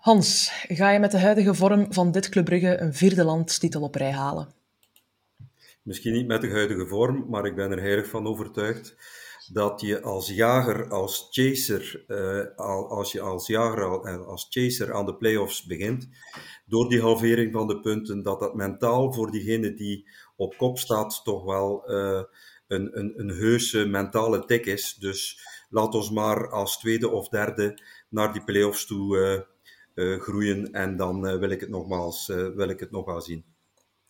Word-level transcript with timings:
Hans, 0.00 0.50
ga 0.68 0.90
je 0.90 0.98
met 0.98 1.10
de 1.10 1.18
huidige 1.18 1.54
vorm 1.54 1.92
van 1.92 2.10
dit 2.10 2.28
Club 2.28 2.44
Brugge 2.44 2.78
een 2.78 2.94
vierde 2.94 3.24
landstitel 3.24 3.82
op 3.82 3.94
rij 3.94 4.12
halen? 4.12 4.48
Misschien 5.82 6.12
niet 6.12 6.26
met 6.26 6.40
de 6.40 6.50
huidige 6.50 6.86
vorm, 6.86 7.26
maar 7.28 7.46
ik 7.46 7.54
ben 7.54 7.70
er 7.70 7.80
heilig 7.80 8.06
van 8.08 8.26
overtuigd 8.26 8.96
dat 9.52 9.80
je 9.80 10.02
als 10.02 10.28
jager, 10.28 10.90
als 10.90 11.28
chaser, 11.30 12.04
uh, 12.08 12.56
als 12.88 13.12
je 13.12 13.20
als 13.20 13.46
jager 13.46 14.04
en 14.04 14.26
als 14.26 14.46
chaser 14.50 14.94
aan 14.94 15.06
de 15.06 15.14
playoffs 15.14 15.64
begint, 15.64 16.08
door 16.66 16.88
die 16.88 17.00
halvering 17.00 17.52
van 17.52 17.66
de 17.66 17.80
punten, 17.80 18.22
dat 18.22 18.40
dat 18.40 18.54
mentaal 18.54 19.12
voor 19.12 19.30
diegene 19.30 19.74
die 19.74 20.08
op 20.36 20.56
kop 20.56 20.78
staat 20.78 21.20
toch 21.24 21.44
wel 21.44 21.90
uh, 21.90 22.22
een, 22.66 22.98
een, 22.98 23.12
een 23.16 23.28
heuse 23.28 23.86
mentale 23.86 24.44
tik 24.44 24.66
is. 24.66 24.94
Dus 24.94 25.46
laat 25.70 25.94
ons 25.94 26.10
maar 26.10 26.50
als 26.50 26.78
tweede 26.78 27.08
of 27.08 27.28
derde 27.28 27.82
naar 28.08 28.32
die 28.32 28.44
playoffs 28.44 28.86
toe 28.86 29.16
uh, 29.16 29.40
groeien 30.20 30.72
en 30.72 30.96
dan 30.96 31.38
wil 31.38 31.50
ik 31.50 31.60
het 31.60 31.70
nogmaals 31.70 32.26
wil 32.26 32.68
ik 32.68 32.80
het 32.80 32.90
nog 32.90 33.04
wel 33.04 33.20
zien. 33.20 33.44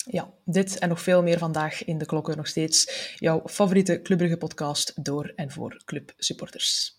Ja, 0.07 0.31
dit 0.45 0.79
en 0.79 0.89
nog 0.89 1.01
veel 1.01 1.23
meer 1.23 1.39
vandaag 1.39 1.85
in 1.85 1.99
de 1.99 2.07
klokken 2.07 2.37
nog 2.37 2.47
steeds. 2.47 3.15
Jouw 3.19 3.43
favoriete 3.45 4.03
Club 4.03 4.39
podcast 4.39 5.05
door 5.05 5.33
en 5.37 5.51
voor 5.51 5.83
clubsupporters. 5.85 6.99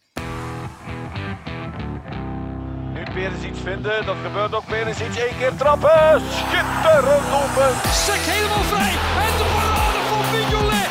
Nu 2.93 3.03
Perens 3.13 3.43
iets 3.43 3.59
vinden, 3.59 4.05
dat 4.05 4.17
gebeurt 4.25 4.53
ook. 4.55 4.65
Perens 4.65 5.01
iets, 5.01 5.17
één 5.17 5.37
keer 5.37 5.55
trappen. 5.55 6.21
Schitterend 6.31 7.27
open. 7.41 7.71
Sek 8.05 8.23
helemaal 8.33 8.65
vrij. 8.71 8.93
En 9.25 9.33
de 9.39 9.47
parade 9.55 10.01
van 10.09 10.23
Mignolet. 10.33 10.89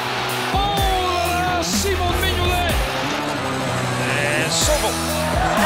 Oh, 0.61 1.63
Simon 1.63 2.15
Mignolet. 2.25 2.75
En 4.45 4.51
Sommel. 4.65 4.95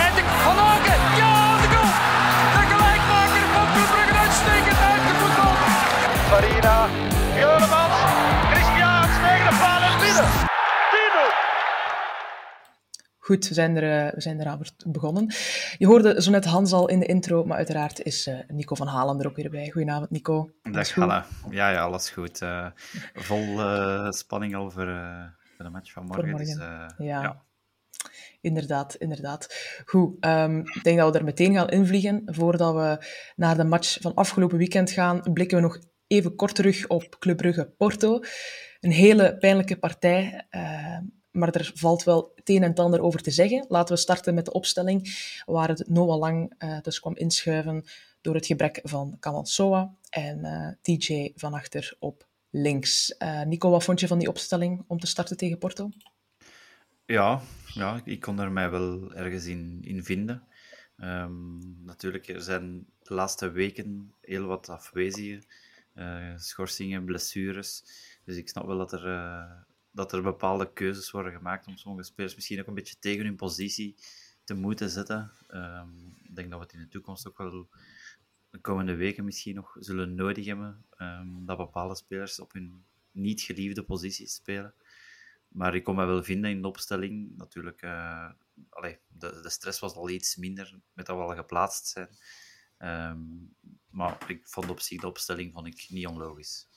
En 0.05 0.12
de 0.16 0.23
Van 0.45 0.59
Aken. 0.73 1.01
Ja, 1.21 1.34
Farina, 6.35 6.88
Juremans, 7.38 7.95
Christiaans 8.52 9.15
tegen 9.24 9.51
de 9.51 9.57
paal 9.60 9.82
en 9.82 9.99
binnen. 10.01 10.30
Goed, 13.18 13.49
we 13.49 13.54
zijn, 13.54 13.77
er, 13.77 14.15
we 14.15 14.21
zijn 14.21 14.40
eraan 14.40 14.60
begonnen. 14.87 15.35
Je 15.79 15.87
hoorde 15.87 16.23
zo 16.23 16.30
net 16.30 16.45
Hans 16.45 16.73
al 16.73 16.88
in 16.88 17.01
de 17.01 17.07
intro, 17.07 17.45
maar 17.45 17.57
uiteraard 17.57 18.02
is 18.02 18.27
uh, 18.27 18.38
Nico 18.49 18.74
van 18.74 18.87
Halen 18.87 19.21
er 19.21 19.27
ook 19.27 19.37
weer 19.37 19.51
bij. 19.51 19.71
Goedenavond, 19.71 20.10
Nico. 20.10 20.51
Dag, 20.62 20.90
Hanna. 20.90 21.27
Ja, 21.51 21.68
ja, 21.71 21.82
alles 21.82 22.10
goed. 22.10 22.40
Uh, 22.40 22.66
vol 23.15 23.60
uh, 23.60 24.10
spanning 24.10 24.55
al 24.55 24.71
voor, 24.71 24.87
voor, 25.57 25.65
de 25.65 25.71
match 25.71 25.93
van 25.93 26.05
morgen. 26.05 26.30
morgen. 26.30 26.46
Dus, 26.46 26.57
ja. 27.07 27.23
ja. 27.23 27.43
Inderdaad, 28.40 28.95
inderdaad. 28.95 29.55
Goed, 29.87 30.27
um, 30.27 30.59
ik 30.59 30.85
denk 30.85 30.99
dat 30.99 31.12
we 31.12 31.18
er 31.18 31.24
meteen 31.24 31.55
gaan 31.55 31.68
invliegen. 31.68 32.23
Voordat 32.27 32.74
we 32.74 33.07
naar 33.37 33.57
de 33.57 33.65
match 33.65 33.99
van 34.01 34.15
afgelopen 34.15 34.59
weekend 34.59 34.90
gaan, 34.90 35.21
blikken 35.32 35.57
we 35.57 35.62
nog 35.62 35.79
even 36.07 36.35
kort 36.35 36.55
terug 36.55 36.87
op 36.87 37.19
Club 37.19 37.37
Brugge 37.37 37.73
Porto. 37.77 38.21
Een 38.80 38.91
hele 38.91 39.37
pijnlijke 39.37 39.79
partij, 39.79 40.46
uh, 40.51 40.99
maar 41.30 41.55
er 41.55 41.71
valt 41.74 42.05
wel 42.05 42.33
het 42.35 42.49
een 42.49 42.63
en 42.63 42.74
ander 42.74 43.02
over 43.02 43.23
te 43.23 43.30
zeggen. 43.30 43.65
Laten 43.69 43.95
we 43.95 44.01
starten 44.01 44.35
met 44.35 44.45
de 44.45 44.52
opstelling, 44.52 45.16
waar 45.45 45.69
het 45.69 45.88
Noah 45.88 46.19
Lang 46.19 46.55
uh, 46.59 46.80
dus 46.80 47.01
kwam 47.01 47.16
inschuiven 47.16 47.85
door 48.21 48.35
het 48.35 48.46
gebrek 48.46 48.80
van 48.83 49.16
Kamal 49.21 49.46
Soa 49.46 49.95
en 50.09 50.38
uh, 50.38 50.69
TJ 50.96 51.33
van 51.35 51.55
achter 51.55 51.96
op 51.99 52.27
links. 52.51 53.15
Nico, 53.45 53.71
wat 53.71 53.85
vond 53.85 54.01
je 54.01 54.07
van 54.07 54.18
die 54.18 54.29
opstelling 54.29 54.85
om 54.87 54.99
te 54.99 55.07
starten 55.07 55.37
tegen 55.37 55.59
Porto? 55.59 55.91
Ja, 57.07 57.41
ja 57.74 58.01
ik 58.05 58.21
kon 58.21 58.41
er 58.41 58.52
mij 58.52 58.71
wel 58.71 59.15
ergens 59.15 59.46
in, 59.46 59.79
in 59.83 60.05
vinden. 60.05 60.43
Um, 60.96 61.85
natuurlijk, 61.85 62.29
er 62.29 62.43
zijn 62.43 62.87
de 63.02 63.15
laatste 63.15 63.51
weken 63.51 64.15
heel 64.21 64.47
wat 64.47 64.69
afwezigen. 64.69 65.44
Uh, 65.94 66.32
schorsingen, 66.37 67.04
blessures. 67.04 67.84
Dus 68.25 68.37
ik 68.37 68.48
snap 68.48 68.66
wel 68.66 68.78
dat 68.78 68.92
er, 68.92 69.06
uh, 69.06 69.53
dat 69.91 70.12
er 70.12 70.22
bepaalde 70.22 70.72
keuzes 70.72 71.10
worden 71.10 71.32
gemaakt 71.32 71.66
om 71.66 71.77
sommige 71.77 72.05
spelers 72.06 72.34
misschien 72.34 72.60
ook 72.60 72.66
een 72.66 72.75
beetje 72.75 72.99
tegen 72.99 73.25
hun 73.25 73.37
positie 73.37 73.97
te 74.44 74.54
moeten 74.54 74.91
zetten. 74.91 75.33
Um, 75.49 76.16
ik 76.22 76.37
denk 76.37 76.50
dat 76.50 76.59
we 76.59 76.65
het 76.65 76.75
in 76.75 76.81
de 76.81 76.88
toekomst 76.88 77.28
ook 77.28 77.38
wel 77.38 77.69
de 78.50 78.59
komende 78.59 78.94
weken 78.94 79.25
misschien 79.25 79.54
nog 79.54 79.77
zullen 79.81 80.15
nodig 80.15 80.47
hebben. 80.47 80.84
Um, 80.99 81.47
dat 81.47 81.56
bepaalde 81.56 81.97
spelers 81.97 82.41
op 82.41 82.53
hun 82.53 82.84
niet 83.10 83.41
geliefde 83.41 83.83
posities 83.83 84.34
spelen. 84.34 84.75
Maar 85.49 85.75
ik 85.75 85.84
kon 85.84 85.94
me 85.94 86.04
wel 86.04 86.25
vinden 86.25 86.50
in 86.50 86.62
de 86.62 86.69
opstelling. 86.69 87.37
Natuurlijk, 87.37 87.83
uh, 87.83 88.31
de, 89.09 89.41
de 89.43 89.50
stress 89.50 89.78
was 89.81 89.94
al 89.94 90.10
iets 90.10 90.37
minder 90.37 90.81
met 90.93 91.06
dat 91.06 91.16
we 91.16 91.22
al 91.22 91.34
geplaatst 91.34 91.87
zijn. 91.87 92.09
Um, 92.79 93.55
maar 93.91 94.19
ik 94.27 94.41
vond 94.45 94.71
op 94.71 94.81
zich 94.81 95.01
de 95.01 95.07
opstelling 95.07 95.53
vond 95.53 95.67
ik 95.67 95.87
niet 95.89 96.07
onlogisch. 96.07 96.69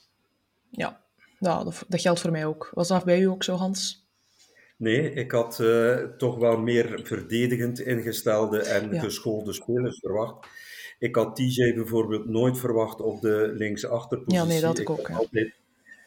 Ja, 0.70 1.04
ja 1.38 1.64
dat, 1.64 1.84
dat 1.88 2.00
geldt 2.00 2.20
voor 2.20 2.30
mij 2.30 2.46
ook. 2.46 2.70
Was 2.74 2.88
dat 2.88 3.04
bij 3.04 3.20
u 3.20 3.24
ook 3.24 3.44
zo, 3.44 3.54
Hans? 3.54 4.06
Nee, 4.76 5.12
ik 5.12 5.30
had 5.30 5.58
uh, 5.58 5.96
toch 5.96 6.36
wel 6.36 6.58
meer 6.58 7.00
verdedigend 7.02 7.80
ingestelde 7.80 8.58
en 8.58 8.92
ja. 8.92 9.00
geschoolde 9.00 9.52
spelers 9.52 9.98
verwacht. 9.98 10.46
Ik 10.98 11.16
had 11.16 11.36
TJ 11.36 11.74
bijvoorbeeld 11.74 12.28
nooit 12.28 12.58
verwacht 12.58 13.00
op 13.00 13.20
de 13.20 13.52
linksachterpositie. 13.54 14.46
Ja, 14.46 14.52
nee, 14.52 14.60
dat 14.60 14.78
ik, 14.78 14.88
ik 14.88 14.90
ook. 14.90 15.10
Altijd 15.10 15.54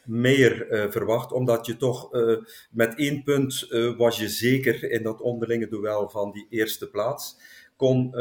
meer 0.05 0.71
uh, 0.71 0.91
verwacht, 0.91 1.31
omdat 1.31 1.65
je 1.65 1.77
toch 1.77 2.13
uh, 2.13 2.37
met 2.71 2.95
één 2.95 3.23
punt 3.23 3.67
was 3.97 4.19
je 4.19 4.29
zeker 4.29 4.91
in 4.91 5.03
dat 5.03 5.21
onderlinge 5.21 5.67
duel 5.67 6.09
van 6.09 6.31
die 6.31 6.47
eerste 6.49 6.89
plaats. 6.89 7.37
Kon 7.75 8.13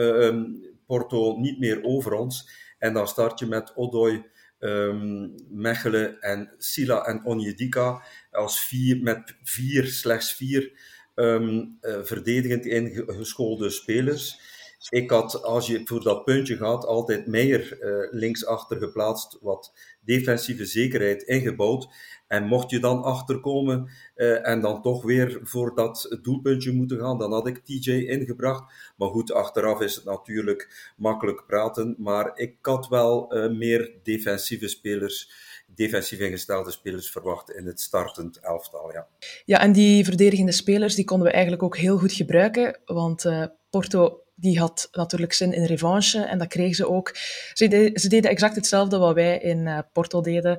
Porto 0.91 1.37
niet 1.37 1.59
meer 1.59 1.83
over 1.83 2.13
ons. 2.13 2.49
En 2.79 2.93
dan 2.93 3.09
start 3.09 3.39
je 3.39 3.47
met 3.47 3.73
Odoi, 3.77 4.25
um, 4.59 5.35
Mechelen 5.49 6.21
en 6.21 6.55
Sila 6.59 7.05
en 7.05 7.25
Onjedika 7.25 8.03
als 8.31 8.61
vier, 8.61 9.03
met 9.03 9.37
vier, 9.43 9.87
slechts 9.87 10.35
vier 10.35 10.73
um, 11.15 11.79
verdedigend 12.03 12.67
ingeschoolde 12.67 13.71
spelers. 13.71 14.41
Ik 14.89 15.11
had, 15.11 15.43
als 15.43 15.67
je 15.67 15.81
voor 15.85 16.03
dat 16.03 16.25
puntje 16.25 16.57
gaat, 16.57 16.85
altijd 16.85 17.27
Meijer 17.27 17.79
uh, 17.81 18.21
linksachter 18.21 18.77
geplaatst, 18.77 19.39
wat 19.41 19.73
defensieve 20.01 20.65
zekerheid 20.65 21.23
ingebouwd. 21.23 21.89
En 22.27 22.47
mocht 22.47 22.71
je 22.71 22.79
dan 22.79 23.03
achterkomen 23.03 23.91
uh, 24.17 24.49
en 24.49 24.61
dan 24.61 24.83
toch 24.83 25.03
weer 25.03 25.41
voor 25.43 25.75
dat 25.75 26.19
doelpuntje 26.23 26.73
moeten 26.73 26.99
gaan, 26.99 27.19
dan 27.19 27.33
had 27.33 27.47
ik 27.47 27.65
TJ 27.65 27.91
ingebracht. 27.91 28.73
Maar 28.97 29.09
goed, 29.09 29.33
achteraf 29.33 29.81
is 29.81 29.95
het 29.95 30.05
natuurlijk 30.05 30.93
makkelijk 30.97 31.45
praten. 31.47 31.95
Maar 31.99 32.31
ik 32.35 32.57
had 32.63 32.89
wel 32.89 33.37
uh, 33.37 33.51
meer 33.51 33.93
defensieve 34.03 34.69
spelers 34.69 35.49
defensief 35.75 36.19
ingestelde 36.19 36.71
spelers 36.71 37.11
verwacht 37.11 37.51
in 37.51 37.67
het 37.67 37.81
startend 37.81 38.41
elftal. 38.41 38.93
Ja. 38.93 39.07
ja, 39.45 39.61
en 39.61 39.73
die 39.73 40.05
verdedigende 40.05 40.53
spelers 40.53 40.95
die 40.95 41.05
konden 41.05 41.27
we 41.27 41.33
eigenlijk 41.33 41.63
ook 41.63 41.77
heel 41.77 41.99
goed 41.99 42.13
gebruiken. 42.13 42.81
Want 42.85 43.25
Porto 43.71 44.23
die 44.41 44.59
had 44.59 44.89
natuurlijk 44.93 45.33
zin 45.33 45.53
in 45.53 45.65
revanche 45.65 46.23
en 46.23 46.39
dat 46.39 46.49
kregen 46.49 46.75
ze 46.75 46.89
ook. 46.89 47.17
Ze, 47.53 47.91
ze 47.95 48.09
deden 48.09 48.31
exact 48.31 48.55
hetzelfde 48.55 48.99
wat 48.99 49.15
wij 49.15 49.39
in 49.39 49.67
uh, 49.67 49.79
Porto 49.93 50.21
deden. 50.21 50.59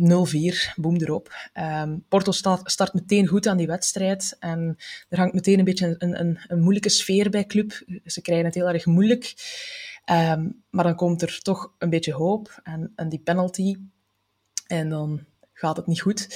0-4, 0.00 0.74
boem 0.76 0.96
erop. 0.96 1.32
Um, 1.54 2.04
Porto 2.08 2.32
start, 2.32 2.70
start 2.70 2.94
meteen 2.94 3.26
goed 3.26 3.46
aan 3.46 3.56
die 3.56 3.66
wedstrijd 3.66 4.36
en 4.38 4.76
er 5.08 5.18
hangt 5.18 5.34
meteen 5.34 5.58
een 5.58 5.64
beetje 5.64 5.94
een, 5.98 6.20
een, 6.20 6.38
een 6.46 6.60
moeilijke 6.60 6.88
sfeer 6.88 7.30
bij 7.30 7.46
club. 7.46 7.82
Ze 8.04 8.20
krijgen 8.20 8.46
het 8.46 8.54
heel 8.54 8.68
erg 8.68 8.86
moeilijk. 8.86 9.34
Um, 10.10 10.64
maar 10.70 10.84
dan 10.84 10.94
komt 10.94 11.22
er 11.22 11.38
toch 11.42 11.74
een 11.78 11.90
beetje 11.90 12.12
hoop 12.12 12.60
en, 12.62 12.92
en 12.94 13.08
die 13.08 13.20
penalty. 13.20 13.76
En 14.66 14.88
dan 14.88 15.24
gaat 15.52 15.76
het 15.76 15.86
niet 15.86 16.00
goed. 16.00 16.26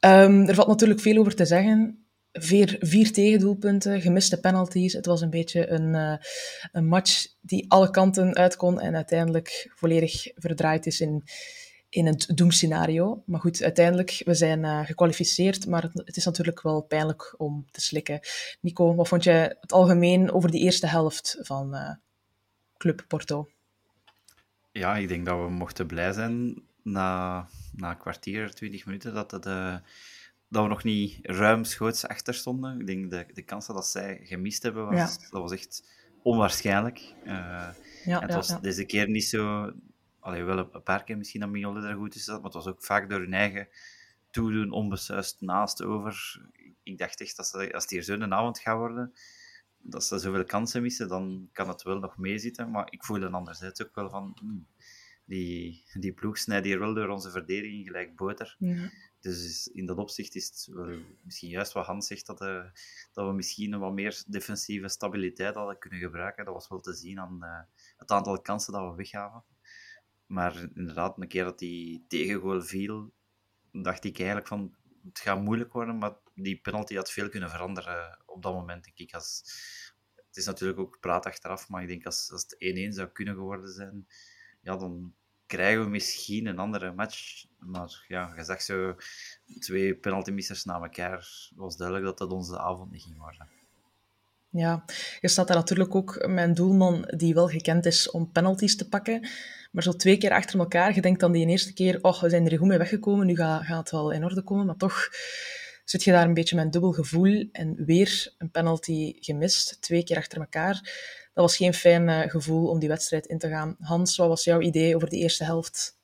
Um, 0.00 0.48
er 0.48 0.54
valt 0.54 0.68
natuurlijk 0.68 1.00
veel 1.00 1.18
over 1.18 1.34
te 1.34 1.44
zeggen 1.44 2.06
vier, 2.32 2.76
vier 2.80 3.12
tegendoelpunten, 3.12 4.00
gemiste 4.00 4.40
penalties. 4.40 4.92
Het 4.92 5.06
was 5.06 5.20
een 5.20 5.30
beetje 5.30 5.70
een, 5.70 5.94
uh, 5.94 6.14
een 6.72 6.86
match 6.86 7.26
die 7.40 7.64
alle 7.68 7.90
kanten 7.90 8.34
uit 8.34 8.56
kon 8.56 8.80
en 8.80 8.94
uiteindelijk 8.94 9.72
volledig 9.74 10.26
verdraaid 10.34 10.86
is 10.86 11.00
in, 11.00 11.24
in 11.88 12.06
het 12.06 12.30
doemscenario. 12.34 13.22
Maar 13.26 13.40
goed, 13.40 13.62
uiteindelijk, 13.62 14.22
we 14.24 14.34
zijn 14.34 14.64
uh, 14.64 14.84
gekwalificeerd, 14.84 15.66
maar 15.66 15.82
het, 15.82 15.92
het, 16.04 16.16
is 16.16 16.24
natuurlijk 16.24 16.62
wel 16.62 16.82
pijnlijk 16.82 17.34
om 17.36 17.66
te 17.70 17.80
slikken. 17.80 18.20
Nico, 18.60 18.94
wat 18.94 19.08
vond 19.08 19.24
jij 19.24 19.56
het 19.60 19.72
algemeen 19.72 20.32
over 20.32 20.50
die 20.50 20.60
eerste 20.60 20.86
helft 20.86 21.36
van 21.40 21.74
uh, 21.74 21.90
Club 22.76 23.04
Porto? 23.08 23.48
Ja, 24.72 24.96
ik 24.96 25.08
denk 25.08 25.26
dat 25.26 25.38
we 25.38 25.50
mochten 25.50 25.86
blij 25.86 26.12
zijn 26.12 26.62
na, 26.82 27.46
na 27.72 27.90
een 27.90 27.98
kwartier, 27.98 28.54
twintig 28.54 28.86
minuten, 28.86 29.14
dat 29.14 29.30
het 29.30 29.44
dat 30.52 30.62
we 30.62 30.68
nog 30.68 30.84
niet 30.84 31.18
ruimschoots 31.22 32.06
achter 32.06 32.34
stonden. 32.34 32.80
Ik 32.80 32.86
denk 32.86 33.10
de, 33.10 33.26
de 33.34 33.42
kansen 33.42 33.74
dat 33.74 33.86
zij 33.86 34.20
gemist 34.22 34.62
hebben, 34.62 34.84
was, 34.86 35.14
ja. 35.20 35.28
dat 35.30 35.40
was 35.40 35.52
echt 35.52 35.84
onwaarschijnlijk. 36.22 37.14
Uh, 37.24 37.68
ja, 38.04 38.20
het 38.20 38.34
was 38.34 38.60
deze 38.60 38.84
keer 38.84 39.08
niet 39.08 39.24
zo... 39.24 39.72
Allee, 40.20 40.42
wel 40.42 40.58
een 40.58 40.82
paar 40.82 41.04
keer 41.04 41.16
misschien 41.16 41.40
dat 41.40 41.50
Mignolet 41.50 41.84
er 41.84 41.94
goed 41.94 42.14
is, 42.14 42.26
maar 42.26 42.42
het 42.42 42.52
was 42.52 42.66
ook 42.66 42.84
vaak 42.84 43.10
door 43.10 43.18
hun 43.20 43.34
eigen 43.34 43.68
toedoen 44.30 44.70
onbesuist 44.70 45.40
naast 45.40 45.82
over. 45.82 46.42
Ik 46.82 46.98
dacht 46.98 47.20
echt, 47.20 47.36
dat 47.36 47.52
als 47.72 47.82
het 47.82 47.90
hier 47.90 48.02
zo'n 48.02 48.34
avond 48.34 48.58
gaat 48.58 48.76
worden, 48.76 49.12
dat 49.78 50.04
ze 50.04 50.18
zoveel 50.18 50.44
kansen 50.44 50.82
missen, 50.82 51.08
dan 51.08 51.48
kan 51.52 51.68
het 51.68 51.82
wel 51.82 51.98
nog 51.98 52.16
meezitten. 52.16 52.70
Maar 52.70 52.86
ik 52.90 53.04
voel 53.04 53.20
dan 53.20 53.34
anderzijds 53.34 53.82
ook 53.82 53.94
wel 53.94 54.10
van, 54.10 54.36
hmm, 54.40 54.66
die, 55.24 55.84
die 55.92 56.12
ploeg 56.12 56.38
snijdt 56.38 56.66
hier 56.66 56.78
wel 56.78 56.94
door 56.94 57.08
onze 57.08 57.30
verdediging 57.30 57.86
gelijk 57.86 58.16
boter. 58.16 58.56
Ja. 58.58 58.90
Dus 59.22 59.66
in 59.66 59.86
dat 59.86 59.98
opzicht 59.98 60.34
is 60.34 60.46
het 60.46 60.68
misschien 61.24 61.48
juist 61.48 61.72
wat 61.72 61.86
Hans 61.86 62.06
zegt, 62.06 62.26
dat, 62.26 62.40
uh, 62.40 62.64
dat 63.12 63.26
we 63.26 63.32
misschien 63.32 63.78
wat 63.78 63.92
meer 63.92 64.22
defensieve 64.26 64.88
stabiliteit 64.88 65.54
hadden 65.54 65.78
kunnen 65.78 65.98
gebruiken. 65.98 66.44
Dat 66.44 66.54
was 66.54 66.68
wel 66.68 66.80
te 66.80 66.94
zien 66.94 67.20
aan 67.20 67.38
uh, 67.40 67.60
het 67.96 68.10
aantal 68.10 68.40
kansen 68.40 68.72
dat 68.72 68.90
we 68.90 68.96
weggaven. 68.96 69.44
Maar 70.26 70.68
inderdaad, 70.74 71.18
een 71.18 71.28
keer 71.28 71.44
dat 71.44 71.58
die 71.58 72.04
tegengoal 72.08 72.62
viel, 72.62 73.12
dacht 73.72 74.04
ik 74.04 74.16
eigenlijk 74.16 74.48
van, 74.48 74.74
het 75.04 75.18
gaat 75.18 75.40
moeilijk 75.40 75.72
worden, 75.72 75.98
maar 75.98 76.16
die 76.34 76.60
penalty 76.60 76.94
had 76.94 77.10
veel 77.10 77.28
kunnen 77.28 77.50
veranderen 77.50 78.22
op 78.26 78.42
dat 78.42 78.52
moment, 78.52 78.84
denk 78.84 78.98
ik. 78.98 79.14
Als, 79.14 79.42
het 80.14 80.36
is 80.36 80.46
natuurlijk 80.46 80.78
ook 80.78 81.00
praat 81.00 81.26
achteraf, 81.26 81.68
maar 81.68 81.82
ik 81.82 81.88
denk 81.88 82.06
als, 82.06 82.30
als 82.32 82.42
het 82.42 82.56
1-1 82.90 82.94
zou 82.94 83.08
kunnen 83.08 83.34
geworden 83.34 83.72
zijn, 83.72 84.06
ja, 84.60 84.76
dan 84.76 85.14
krijgen 85.56 85.84
we 85.84 85.90
misschien 85.90 86.46
een 86.46 86.58
andere 86.58 86.92
match. 86.92 87.44
Maar 87.58 88.04
ja, 88.08 88.32
je 88.36 88.62
zo 88.62 88.96
twee 89.58 89.94
penaltymissers 89.94 90.64
na 90.64 90.80
elkaar. 90.80 91.50
Was 91.54 91.76
duidelijk 91.76 92.06
dat 92.06 92.18
dat 92.18 92.30
onze 92.30 92.58
avond 92.58 92.90
niet 92.90 93.02
ging 93.02 93.18
worden. 93.18 93.48
Ja, 94.50 94.84
je 95.20 95.28
staat 95.28 95.46
daar 95.46 95.56
natuurlijk 95.56 95.94
ook 95.94 96.16
een 96.16 96.54
doelman 96.54 97.12
die 97.16 97.34
wel 97.34 97.48
gekend 97.48 97.86
is 97.86 98.10
om 98.10 98.32
penalties 98.32 98.76
te 98.76 98.88
pakken. 98.88 99.28
Maar 99.72 99.82
zo 99.82 99.92
twee 99.92 100.18
keer 100.18 100.30
achter 100.30 100.58
elkaar, 100.58 100.94
je 100.94 101.00
denkt 101.00 101.20
dan 101.20 101.32
die 101.32 101.46
eerste 101.46 101.72
keer, 101.72 101.98
oh, 102.02 102.20
we 102.20 102.30
zijn 102.30 102.50
er 102.50 102.58
goed 102.58 102.68
mee 102.68 102.78
weggekomen, 102.78 103.26
nu 103.26 103.36
gaat, 103.36 103.64
gaat 103.64 103.78
het 103.78 103.90
wel 103.90 104.10
in 104.10 104.24
orde 104.24 104.42
komen. 104.42 104.66
Maar 104.66 104.76
toch 104.76 105.08
zit 105.84 106.04
je 106.04 106.10
daar 106.10 106.26
een 106.26 106.34
beetje 106.34 106.56
met 106.56 106.64
een 106.64 106.70
dubbel 106.70 106.92
gevoel 106.92 107.48
en 107.52 107.84
weer 107.84 108.34
een 108.38 108.50
penalty 108.50 109.14
gemist, 109.20 109.82
twee 109.82 110.04
keer 110.04 110.16
achter 110.16 110.38
elkaar. 110.38 110.80
Dat 111.32 111.44
was 111.44 111.56
geen 111.56 111.74
fijn 111.74 112.08
uh, 112.08 112.20
gevoel 112.20 112.68
om 112.68 112.78
die 112.78 112.88
wedstrijd 112.88 113.26
in 113.26 113.38
te 113.38 113.48
gaan. 113.48 113.76
Hans, 113.78 114.16
wat 114.16 114.28
was 114.28 114.44
jouw 114.44 114.60
idee 114.60 114.96
over 114.96 115.08
de 115.08 115.16
eerste 115.16 115.44
helft? 115.44 116.00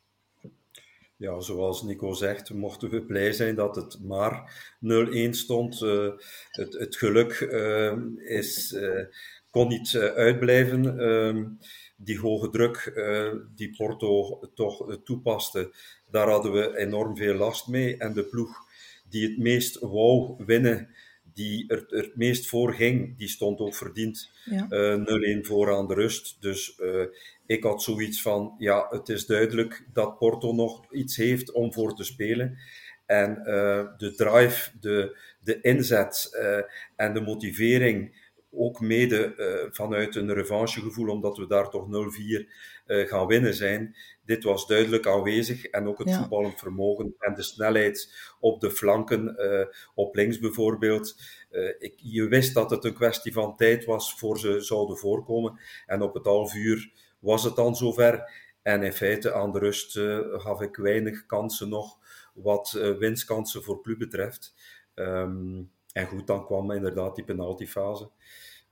Ja, 1.16 1.40
zoals 1.40 1.82
Nico 1.82 2.12
zegt, 2.12 2.50
mochten 2.50 2.90
we 2.90 3.02
blij 3.02 3.32
zijn 3.32 3.54
dat 3.54 3.76
het 3.76 3.98
maar 4.02 4.52
0-1 5.26 5.30
stond. 5.30 5.80
Uh, 5.80 6.10
het, 6.50 6.72
het, 6.72 6.96
geluk 6.96 7.40
uh, 7.40 7.92
is, 8.18 8.76
kon 9.50 9.68
niet 9.68 9.96
uitblijven. 9.96 10.98
Ehm, 10.98 11.44
die 11.96 12.18
hoge 12.18 12.50
druk 12.50 12.92
die 13.54 13.76
Porto 13.76 14.40
toch 14.54 14.98
toepaste, 15.04 15.74
daar 16.10 16.28
hadden 16.28 16.52
we 16.52 16.76
enorm 16.76 17.16
veel 17.16 17.34
last 17.34 17.68
mee. 17.68 17.96
En 17.96 18.12
de 18.12 18.24
ploeg 18.24 18.66
die 19.08 19.28
het 19.28 19.38
meest 19.38 19.78
wou 19.78 20.34
winnen, 20.44 20.88
die 21.38 21.64
er, 21.68 21.84
het 21.88 22.16
meest 22.16 22.46
voor 22.46 22.74
ging, 22.74 23.18
die 23.18 23.28
stond 23.28 23.58
ook 23.58 23.74
verdiend 23.74 24.30
ja. 24.44 24.66
uh, 24.70 25.38
0-1 25.38 25.46
voor 25.46 25.74
aan 25.74 25.86
de 25.86 25.94
rust. 25.94 26.36
Dus 26.40 26.78
uh, 26.78 27.04
ik 27.46 27.62
had 27.62 27.82
zoiets 27.82 28.22
van, 28.22 28.54
ja, 28.58 28.86
het 28.90 29.08
is 29.08 29.26
duidelijk 29.26 29.84
dat 29.92 30.18
Porto 30.18 30.52
nog 30.52 30.92
iets 30.92 31.16
heeft 31.16 31.52
om 31.52 31.72
voor 31.72 31.94
te 31.94 32.04
spelen. 32.04 32.58
En 33.06 33.38
uh, 33.38 33.84
de 33.96 34.14
drive, 34.16 34.70
de, 34.80 35.18
de 35.40 35.60
inzet 35.60 36.38
en 36.96 37.14
de 37.14 37.20
motivering 37.20 38.27
ook 38.50 38.80
mede 38.80 39.34
uh, 39.36 39.72
vanuit 39.72 40.14
een 40.14 40.32
revanchegevoel, 40.32 41.08
omdat 41.08 41.36
we 41.36 41.46
daar 41.46 41.70
toch 41.70 41.86
0-4 41.86 41.88
uh, 42.86 43.08
gaan 43.08 43.26
winnen 43.26 43.54
zijn. 43.54 43.96
Dit 44.24 44.44
was 44.44 44.66
duidelijk 44.66 45.06
aanwezig 45.06 45.64
en 45.64 45.86
ook 45.86 45.98
het 45.98 46.08
ja. 46.08 46.18
voetballend 46.18 46.58
vermogen 46.58 47.14
en 47.18 47.34
de 47.34 47.42
snelheid 47.42 48.14
op 48.40 48.60
de 48.60 48.70
flanken, 48.70 49.36
uh, 49.38 49.66
op 49.94 50.14
links 50.14 50.38
bijvoorbeeld. 50.38 51.16
Ik, 51.78 51.94
je 51.96 52.28
wist 52.28 52.54
dat 52.54 52.70
het 52.70 52.84
een 52.84 52.94
kwestie 52.94 53.32
van 53.32 53.56
tijd 53.56 53.84
was 53.84 54.14
voor 54.14 54.38
ze 54.38 54.60
zouden 54.60 54.96
voorkomen. 54.96 55.60
En 55.86 56.02
op 56.02 56.14
het 56.14 56.24
half 56.24 56.54
uur 56.54 56.92
was 57.18 57.44
het 57.44 57.56
dan 57.56 57.76
zover. 57.76 58.32
En 58.62 58.82
in 58.82 58.92
feite 58.92 59.32
aan 59.32 59.52
de 59.52 59.58
rust 59.58 60.00
gaf 60.32 60.60
ik 60.60 60.76
weinig 60.76 61.26
kansen 61.26 61.68
nog, 61.68 61.98
wat 62.34 62.70
winstkansen 62.98 63.62
voor 63.62 63.82
club 63.82 63.98
betreft. 63.98 64.54
Um, 64.94 65.70
en 65.98 66.06
goed, 66.06 66.26
dan 66.26 66.44
kwam 66.44 66.70
inderdaad 66.70 67.14
die 67.14 67.24
penaltyfase. 67.24 68.10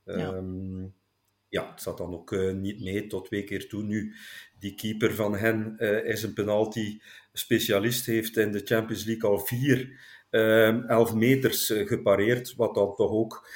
Ja. 0.03 0.33
Um, 0.33 0.95
ja, 1.49 1.71
het 1.71 1.81
zat 1.81 1.97
dan 1.97 2.13
ook 2.13 2.31
uh, 2.31 2.53
niet 2.53 2.83
mee 2.83 3.07
tot 3.07 3.25
twee 3.25 3.43
keer 3.43 3.67
toe. 3.67 3.83
Nu, 3.83 4.15
die 4.59 4.75
keeper 4.75 5.15
van 5.15 5.35
hen 5.35 5.75
uh, 5.79 6.05
is 6.05 6.23
een 6.23 6.33
penalty-specialist, 6.33 8.05
heeft 8.05 8.37
in 8.37 8.51
de 8.51 8.61
Champions 8.63 9.03
League 9.03 9.29
al 9.29 9.39
vier 9.39 9.99
uh, 10.31 10.89
11 10.89 11.13
meters 11.13 11.69
uh, 11.69 11.87
gepareerd, 11.87 12.55
wat 12.55 12.75
dan 12.75 12.95
toch 12.95 13.11
ook 13.11 13.49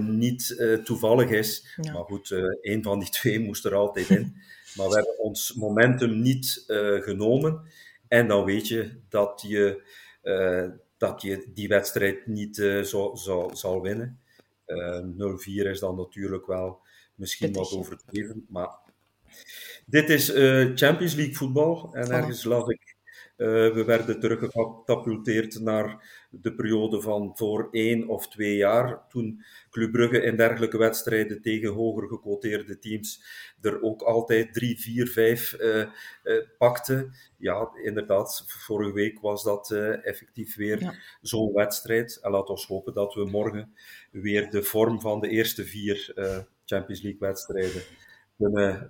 niet 0.00 0.62
toevallig 0.84 1.30
is. 1.30 1.76
Ja. 1.80 1.92
Maar 1.92 2.04
goed, 2.04 2.30
een 2.60 2.82
van 2.82 2.98
die 2.98 3.10
twee 3.18 3.40
moest 3.40 3.64
er 3.64 3.74
altijd 3.74 4.10
in. 4.10 4.36
maar 4.76 4.88
we 4.88 4.94
hebben 4.94 5.18
ons 5.18 5.54
momentum 5.54 6.20
niet 6.20 6.64
genomen. 7.00 7.62
En 8.08 8.28
dan 8.28 8.44
weet 8.44 8.68
je 8.68 9.00
dat 9.08 9.44
je, 9.46 9.82
dat 11.00 11.22
je 11.22 11.50
die 11.54 11.68
wedstrijd 11.68 12.26
niet 12.26 12.56
zo, 12.84 13.14
zo, 13.14 13.50
zal 13.52 13.82
winnen. 13.82 14.20
Uh, 14.66 15.00
0-4 15.00 15.66
is 15.66 15.80
dan 15.80 15.96
natuurlijk 15.96 16.46
wel 16.46 16.80
misschien 17.14 17.52
wat 17.52 17.72
overdreven, 17.72 18.46
maar 18.48 18.78
dit 19.86 20.08
is 20.08 20.34
uh, 20.34 20.70
Champions 20.74 21.14
League 21.14 21.34
voetbal. 21.34 21.94
En 21.94 22.10
ergens 22.10 22.44
las 22.44 22.68
ik, 22.68 22.96
we 23.36 23.82
werden 23.86 24.20
teruggecatapulteerd 24.20 25.60
naar 25.60 26.19
de 26.30 26.54
periode 26.54 27.00
van 27.00 27.32
voor 27.34 27.68
één 27.70 28.08
of 28.08 28.28
twee 28.28 28.56
jaar, 28.56 29.08
toen 29.08 29.44
Club 29.70 29.92
Brugge 29.92 30.22
in 30.22 30.36
dergelijke 30.36 30.78
wedstrijden 30.78 31.42
tegen 31.42 31.68
hoger 31.68 32.08
gequoteerde 32.08 32.78
teams 32.78 33.22
er 33.60 33.82
ook 33.82 34.02
altijd 34.02 34.54
3, 34.54 34.80
4, 34.80 35.06
5 35.06 35.56
uh, 35.60 35.78
uh, 35.78 35.86
pakte. 36.58 37.10
Ja, 37.36 37.70
inderdaad, 37.82 38.44
vorige 38.46 38.92
week 38.92 39.20
was 39.20 39.44
dat 39.44 39.70
uh, 39.70 40.06
effectief 40.06 40.56
weer 40.56 40.80
ja. 40.80 40.94
zo'n 41.20 41.52
wedstrijd. 41.52 42.18
En 42.22 42.30
laten 42.30 42.54
we 42.54 42.64
hopen 42.66 42.94
dat 42.94 43.14
we 43.14 43.24
morgen 43.24 43.74
weer 44.10 44.50
de 44.50 44.62
vorm 44.62 45.00
van 45.00 45.20
de 45.20 45.28
eerste 45.28 45.64
vier 45.64 46.12
Champions 46.64 47.02
League 47.02 47.20
wedstrijden 47.20 47.82
kunnen 48.36 48.88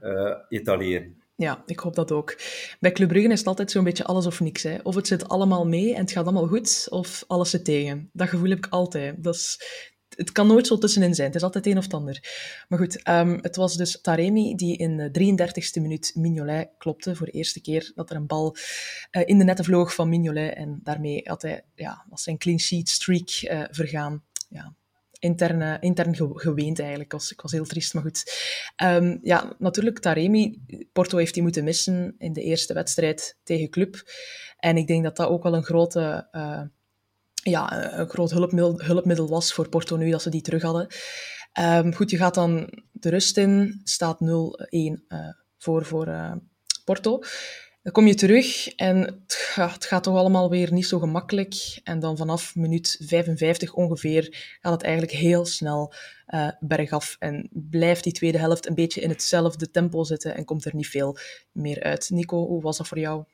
etaleren. 0.48 1.19
Ja, 1.40 1.62
ik 1.66 1.78
hoop 1.78 1.94
dat 1.94 2.12
ook. 2.12 2.38
Bij 2.80 2.92
Club 2.92 3.08
Brugge 3.08 3.28
is 3.28 3.38
het 3.38 3.48
altijd 3.48 3.70
zo'n 3.70 3.84
beetje 3.84 4.04
alles 4.04 4.26
of 4.26 4.40
niks. 4.40 4.62
Hè. 4.62 4.78
Of 4.82 4.94
het 4.94 5.06
zit 5.06 5.28
allemaal 5.28 5.66
mee 5.66 5.94
en 5.94 6.00
het 6.00 6.12
gaat 6.12 6.24
allemaal 6.24 6.46
goed, 6.46 6.86
of 6.90 7.24
alles 7.26 7.50
zit 7.50 7.64
tegen. 7.64 8.10
Dat 8.12 8.28
gevoel 8.28 8.48
heb 8.48 8.58
ik 8.58 8.66
altijd. 8.66 9.22
Dat 9.22 9.34
is, 9.34 9.60
het 10.08 10.32
kan 10.32 10.46
nooit 10.46 10.66
zo 10.66 10.78
tussenin 10.78 11.14
zijn. 11.14 11.26
Het 11.26 11.36
is 11.36 11.42
altijd 11.42 11.66
een 11.66 11.76
of 11.76 11.84
het 11.84 11.94
ander. 11.94 12.20
Maar 12.68 12.78
goed, 12.78 13.08
um, 13.08 13.38
het 13.42 13.56
was 13.56 13.76
dus 13.76 14.00
Taremi 14.00 14.54
die 14.54 14.76
in 14.76 14.96
de 14.96 15.10
33ste 15.10 15.82
minuut 15.82 16.12
Mignolet 16.14 16.70
klopte. 16.78 17.16
Voor 17.16 17.26
de 17.26 17.32
eerste 17.32 17.60
keer 17.60 17.92
dat 17.94 18.10
er 18.10 18.16
een 18.16 18.26
bal 18.26 18.56
uh, 19.10 19.22
in 19.24 19.38
de 19.38 19.44
netten 19.44 19.64
vloog 19.64 19.94
van 19.94 20.08
Mignolet. 20.08 20.54
En 20.54 20.80
daarmee 20.82 21.20
had 21.24 21.42
hij, 21.42 21.64
ja, 21.74 22.06
was 22.08 22.22
zijn 22.22 22.38
clean 22.38 22.58
sheet 22.58 22.88
streak 22.88 23.28
uh, 23.42 23.64
vergaan. 23.70 24.24
Ja, 24.48 24.74
intern, 25.20 25.80
intern 25.80 26.16
geweend 26.16 26.78
eigenlijk. 26.78 27.12
Was, 27.12 27.32
ik 27.32 27.40
was 27.40 27.52
heel 27.52 27.64
triest, 27.64 27.94
maar 27.94 28.02
goed. 28.02 28.24
Um, 28.82 29.18
ja, 29.22 29.54
natuurlijk, 29.58 29.98
Taremi, 29.98 30.62
Porto 30.92 31.18
heeft 31.18 31.34
hij 31.34 31.42
moeten 31.42 31.64
missen 31.64 32.14
in 32.18 32.32
de 32.32 32.42
eerste 32.42 32.74
wedstrijd 32.74 33.38
tegen 33.42 33.70
Club. 33.70 34.02
En 34.56 34.76
ik 34.76 34.86
denk 34.86 35.04
dat 35.04 35.16
dat 35.16 35.28
ook 35.28 35.42
wel 35.42 35.54
een 35.54 35.64
grote... 35.64 36.28
Uh, 36.32 36.62
ja, 37.42 37.92
een 37.98 38.08
groot 38.08 38.30
hulpmiddel, 38.30 39.28
was 39.28 39.52
voor 39.52 39.68
Porto 39.68 39.96
nu 39.96 40.10
dat 40.10 40.22
ze 40.22 40.30
die 40.30 40.42
terug 40.42 40.62
hadden. 40.62 40.86
Um, 41.60 41.94
goed, 41.94 42.10
je 42.10 42.16
gaat 42.16 42.34
dan 42.34 42.82
de 42.92 43.08
rust 43.08 43.36
in, 43.36 43.80
staat 43.84 44.18
0-1 44.22 44.26
uh, 44.28 44.94
voor, 45.58 45.84
voor 45.84 46.08
uh, 46.08 46.32
Porto. 46.84 47.20
Dan 47.82 47.92
kom 47.92 48.06
je 48.06 48.14
terug 48.14 48.74
en 48.74 48.96
het 48.96 49.34
gaat, 49.34 50.02
toch 50.02 50.16
allemaal 50.16 50.50
weer 50.50 50.72
niet 50.72 50.86
zo 50.86 50.98
gemakkelijk. 50.98 51.80
En 51.84 52.00
dan 52.00 52.16
vanaf 52.16 52.56
minuut 52.56 52.96
55 53.00 53.72
ongeveer 53.74 54.56
gaat 54.60 54.72
het 54.72 54.82
eigenlijk 54.82 55.12
heel 55.12 55.46
snel 55.46 55.94
uh, 56.28 56.50
bergaf. 56.60 57.16
En 57.18 57.48
blijft 57.52 58.04
die 58.04 58.12
tweede 58.12 58.38
helft 58.38 58.68
een 58.68 58.74
beetje 58.74 59.00
in 59.00 59.08
hetzelfde 59.08 59.70
tempo 59.70 60.04
zitten 60.04 60.34
en 60.34 60.44
komt 60.44 60.64
er 60.64 60.74
niet 60.74 60.88
veel 60.88 61.18
meer 61.52 61.82
uit. 61.82 62.10
Nico, 62.10 62.46
hoe 62.46 62.62
was 62.62 62.76
dat 62.76 62.88
voor 62.88 62.98
jou? 62.98 63.24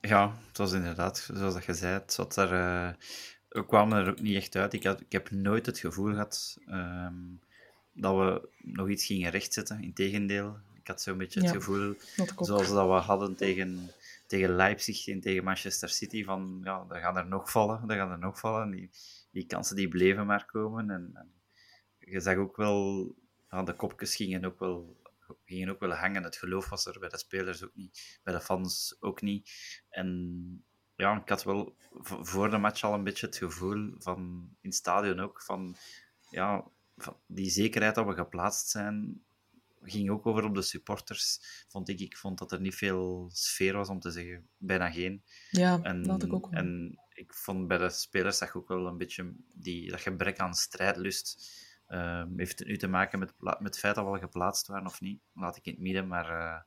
Ja, 0.00 0.36
het 0.48 0.58
was 0.58 0.72
inderdaad, 0.72 1.30
zoals 1.32 1.54
dat 1.54 1.64
je 1.64 1.74
zei, 1.74 1.92
het 1.92 2.36
er, 2.36 2.50
we 3.48 3.66
kwamen 3.66 3.98
er 3.98 4.10
ook 4.10 4.20
niet 4.20 4.36
echt 4.36 4.56
uit. 4.56 4.72
Ik, 4.72 4.84
had, 4.84 5.00
ik 5.00 5.12
heb 5.12 5.30
nooit 5.30 5.66
het 5.66 5.78
gevoel 5.78 6.10
gehad 6.10 6.58
um, 6.68 7.40
dat 7.92 8.16
we 8.16 8.48
nog 8.62 8.88
iets 8.88 9.06
gingen 9.06 9.30
rechtzetten. 9.30 9.82
Integendeel, 9.82 10.56
ik 10.80 10.86
had 10.86 11.02
zo'n 11.02 11.18
beetje 11.18 11.40
het 11.40 11.50
gevoel, 11.50 11.94
zoals 12.36 12.68
dat 12.68 12.86
we 12.86 12.92
hadden 12.92 13.36
tegen, 13.36 13.90
tegen 14.26 14.54
Leipzig 14.54 15.08
en 15.08 15.20
tegen 15.20 15.44
Manchester 15.44 15.88
City, 15.88 16.24
van 16.24 16.60
ja, 16.64 16.84
daar 16.88 17.00
gaan 17.00 17.16
er 17.16 17.26
nog 17.26 17.50
vallen, 17.50 17.86
daar 17.86 17.96
gaan 17.96 18.10
er 18.10 18.18
nog 18.18 18.38
vallen. 18.38 18.70
Die, 18.70 18.90
die 19.30 19.46
kansen 19.46 19.76
die 19.76 19.88
bleven 19.88 20.26
maar 20.26 20.46
komen. 20.46 20.90
En, 20.90 21.10
en 21.14 21.32
je 21.98 22.20
zag 22.20 22.36
ook 22.36 22.56
wel, 22.56 23.06
ja, 23.50 23.62
de 23.62 23.74
kopjes 23.74 24.16
gingen 24.16 24.44
ook 24.44 24.58
wel 24.58 24.98
gingen 25.44 25.68
ook 25.68 25.80
wel 25.80 25.92
hangen. 25.92 26.22
Het 26.22 26.36
geloof 26.36 26.68
was 26.68 26.86
er 26.86 26.98
bij 26.98 27.08
de 27.08 27.18
spelers 27.18 27.64
ook 27.64 27.74
niet, 27.74 28.20
bij 28.22 28.34
de 28.34 28.40
fans 28.40 28.96
ook 29.00 29.20
niet. 29.20 29.50
En 29.88 30.64
ja, 30.94 31.20
ik 31.20 31.28
had 31.28 31.44
wel 31.44 31.76
voor 32.04 32.50
de 32.50 32.58
match 32.58 32.82
al 32.82 32.94
een 32.94 33.04
beetje 33.04 33.26
het 33.26 33.36
gevoel 33.36 33.94
van 33.98 34.18
in 34.60 34.68
het 34.68 34.74
stadion 34.74 35.20
ook 35.20 35.42
van 35.42 35.76
ja, 36.30 36.64
die 37.26 37.50
zekerheid 37.50 37.94
dat 37.94 38.06
we 38.06 38.14
geplaatst 38.14 38.68
zijn, 38.68 39.24
ging 39.82 40.10
ook 40.10 40.26
over 40.26 40.44
op 40.44 40.54
de 40.54 40.62
supporters. 40.62 41.40
Vond 41.68 41.88
ik, 41.88 42.00
ik 42.00 42.16
vond 42.16 42.38
dat 42.38 42.52
er 42.52 42.60
niet 42.60 42.74
veel 42.74 43.30
sfeer 43.32 43.76
was 43.76 43.88
om 43.88 44.00
te 44.00 44.10
zeggen, 44.10 44.48
bijna 44.56 44.90
geen. 44.90 45.22
Ja, 45.50 45.82
en, 45.82 46.02
dat 46.02 46.10
had 46.10 46.22
ik 46.22 46.32
ook 46.32 46.50
wel. 46.50 46.60
En 46.60 46.98
ik 47.08 47.34
vond 47.34 47.68
bij 47.68 47.78
de 47.78 47.90
spelers 47.90 48.38
je 48.38 48.54
ook 48.54 48.68
wel 48.68 48.86
een 48.86 48.96
beetje 48.96 49.34
die, 49.52 49.90
dat 49.90 50.00
gebrek 50.00 50.38
aan 50.38 50.54
strijdlust. 50.54 51.58
Uh, 51.88 52.24
heeft 52.36 52.58
het 52.58 52.68
nu 52.68 52.76
te 52.76 52.86
maken 52.86 53.18
met, 53.18 53.34
met 53.38 53.56
het 53.60 53.78
feit 53.78 53.94
dat 53.94 54.04
we 54.04 54.10
al 54.10 54.18
geplaatst 54.18 54.66
waren 54.66 54.86
of 54.86 55.00
niet? 55.00 55.20
Laat 55.34 55.56
ik 55.56 55.66
in 55.66 55.72
het 55.72 55.82
midden, 55.82 56.08
maar 56.08 56.30
uh, 56.30 56.60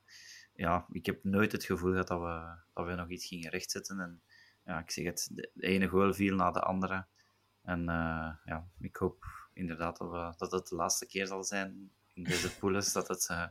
ja, 0.54 0.86
ik 0.90 1.06
heb 1.06 1.24
nooit 1.24 1.52
het 1.52 1.64
gevoel 1.64 1.90
gehad 1.90 2.08
dat 2.08 2.20
we, 2.20 2.56
dat 2.74 2.86
we 2.86 2.94
nog 2.94 3.10
iets 3.10 3.26
gingen 3.26 3.50
rechtzetten. 3.50 4.00
En 4.00 4.22
ja, 4.64 4.78
ik 4.78 4.90
zeg 4.90 5.04
het, 5.04 5.30
de 5.32 5.50
ene 5.54 5.86
goal 5.86 6.14
viel 6.14 6.36
na 6.36 6.50
de 6.50 6.60
andere. 6.60 7.06
En 7.62 7.80
uh, 7.80 8.34
ja, 8.44 8.68
ik 8.80 8.96
hoop 8.96 9.24
inderdaad 9.52 9.96
dat, 9.96 10.10
we, 10.10 10.34
dat 10.36 10.52
het 10.52 10.68
de 10.68 10.74
laatste 10.74 11.06
keer 11.06 11.26
zal 11.26 11.44
zijn 11.44 11.90
in 12.14 12.24
deze 12.24 12.56
poules, 12.56 12.92
dat 12.92 13.08
het 13.08 13.28
uh, 13.30 13.46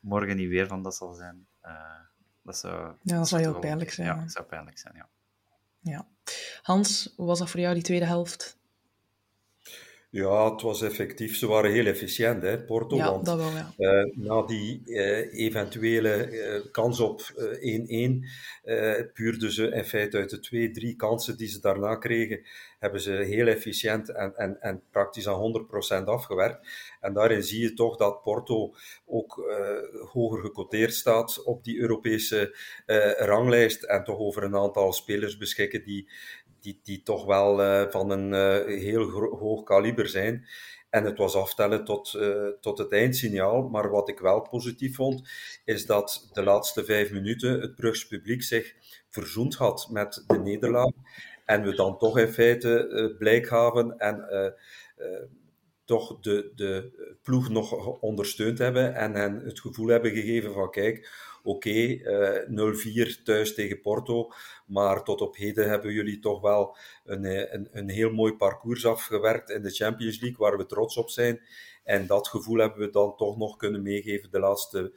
morgen 0.00 0.36
niet 0.36 0.48
weer 0.48 0.66
van 0.66 0.82
dat 0.82 0.96
zal 0.96 1.14
zijn. 1.14 1.46
Uh, 1.64 2.00
dat 2.42 2.56
zou, 2.56 2.94
ja, 3.02 3.16
dat 3.16 3.28
zou 3.28 3.42
heel 3.42 3.58
pijnlijk 3.58 3.92
zijn. 3.92 4.06
Ja, 4.06 4.20
dat 4.20 4.32
zou 4.32 4.46
pijnlijk 4.46 4.78
zijn, 4.78 4.94
ja. 4.94 5.08
ja. 5.80 6.06
Hans, 6.62 7.12
hoe 7.16 7.26
was 7.26 7.38
dat 7.38 7.50
voor 7.50 7.60
jou, 7.60 7.74
die 7.74 7.82
tweede 7.82 8.04
helft? 8.04 8.59
Ja, 10.12 10.50
het 10.52 10.62
was 10.62 10.82
effectief. 10.82 11.36
Ze 11.36 11.46
waren 11.46 11.70
heel 11.70 11.86
efficiënt, 11.86 12.42
hè, 12.42 12.64
Porto. 12.64 12.96
Ja, 12.96 13.10
want, 13.10 13.26
dat 13.26 13.36
wel, 13.36 13.50
ja. 13.50 13.72
Uh, 13.76 14.16
na 14.16 14.42
die 14.42 14.82
uh, 14.84 15.34
eventuele 15.34 16.30
uh, 16.30 16.70
kans 16.72 17.00
op 17.00 17.20
1-1, 17.20 19.12
puurden 19.12 19.52
ze 19.52 19.68
in 19.68 19.84
feite 19.84 20.16
uit 20.16 20.30
de 20.30 20.38
twee, 20.38 20.70
drie 20.70 20.96
kansen 20.96 21.36
die 21.36 21.48
ze 21.48 21.60
daarna 21.60 21.96
kregen, 21.96 22.46
hebben 22.78 23.00
ze 23.00 23.10
heel 23.10 23.46
efficiënt 23.46 24.08
en, 24.08 24.36
en, 24.36 24.60
en 24.60 24.82
praktisch 24.90 25.28
aan 25.28 25.66
100% 26.02 26.04
afgewerkt. 26.04 26.68
En 27.00 27.12
daarin 27.12 27.42
zie 27.42 27.60
je 27.60 27.74
toch 27.74 27.96
dat 27.96 28.22
Porto 28.22 28.74
ook 29.06 29.54
hoger 30.12 30.40
gecoteerd 30.40 30.94
staat 30.94 31.42
op 31.44 31.64
die 31.64 31.78
Europese 31.78 32.56
ranglijst 33.18 33.82
en 33.82 34.04
toch 34.04 34.18
over 34.18 34.42
een 34.42 34.56
aantal 34.56 34.92
spelers 34.92 35.36
beschikken 35.36 35.84
die, 35.84 36.08
die, 36.60 36.80
die 36.82 37.02
toch 37.02 37.24
wel 37.24 37.60
uh, 37.60 37.90
van 37.90 38.10
een 38.10 38.32
uh, 38.32 38.78
heel 38.78 39.10
hoog 39.38 39.62
kaliber 39.62 40.08
zijn. 40.08 40.46
En 40.90 41.04
het 41.04 41.18
was 41.18 41.34
aftellen 41.34 41.84
tot, 41.84 42.14
uh, 42.16 42.48
tot 42.60 42.78
het 42.78 42.92
eindsignaal. 42.92 43.68
Maar 43.68 43.90
wat 43.90 44.08
ik 44.08 44.18
wel 44.18 44.40
positief 44.40 44.96
vond, 44.96 45.28
is 45.64 45.86
dat 45.86 46.28
de 46.32 46.42
laatste 46.42 46.84
vijf 46.84 47.12
minuten 47.12 47.60
het 47.60 47.74
Brugs 47.74 48.06
publiek 48.06 48.42
zich 48.42 48.74
verzoend 49.08 49.54
had 49.54 49.88
met 49.90 50.24
de 50.26 50.38
nederlaag. 50.38 50.90
En 51.44 51.62
we 51.62 51.74
dan 51.74 51.98
toch 51.98 52.18
in 52.18 52.28
feite 52.28 53.14
blijk 53.18 53.46
gaven 53.46 53.98
en 53.98 54.28
toch 55.90 56.20
de, 56.20 56.52
de 56.54 56.92
ploeg 57.22 57.48
nog 57.48 57.86
ondersteund 58.00 58.58
hebben 58.58 58.94
en 58.94 59.14
hen 59.14 59.40
het 59.44 59.60
gevoel 59.60 59.88
hebben 59.88 60.10
gegeven 60.10 60.52
van 60.52 60.70
kijk, 60.70 61.10
oké, 61.42 61.68
okay, 61.68 62.02
uh, 62.48 63.14
0-4 63.16 63.22
thuis 63.24 63.54
tegen 63.54 63.80
Porto, 63.80 64.32
maar 64.66 65.02
tot 65.02 65.20
op 65.20 65.36
heden 65.36 65.68
hebben 65.68 65.92
jullie 65.92 66.18
toch 66.18 66.40
wel 66.40 66.76
een, 67.04 67.54
een, 67.54 67.68
een 67.72 67.88
heel 67.88 68.10
mooi 68.10 68.32
parcours 68.32 68.86
afgewerkt 68.86 69.50
in 69.50 69.62
de 69.62 69.70
Champions 69.70 70.20
League, 70.20 70.38
waar 70.38 70.56
we 70.56 70.66
trots 70.66 70.96
op 70.96 71.10
zijn. 71.10 71.40
En 71.84 72.06
dat 72.06 72.28
gevoel 72.28 72.58
hebben 72.58 72.78
we 72.78 72.90
dan 72.90 73.16
toch 73.16 73.36
nog 73.36 73.56
kunnen 73.56 73.82
meegeven 73.82 74.30
de 74.30 74.38
laatste 74.38 74.92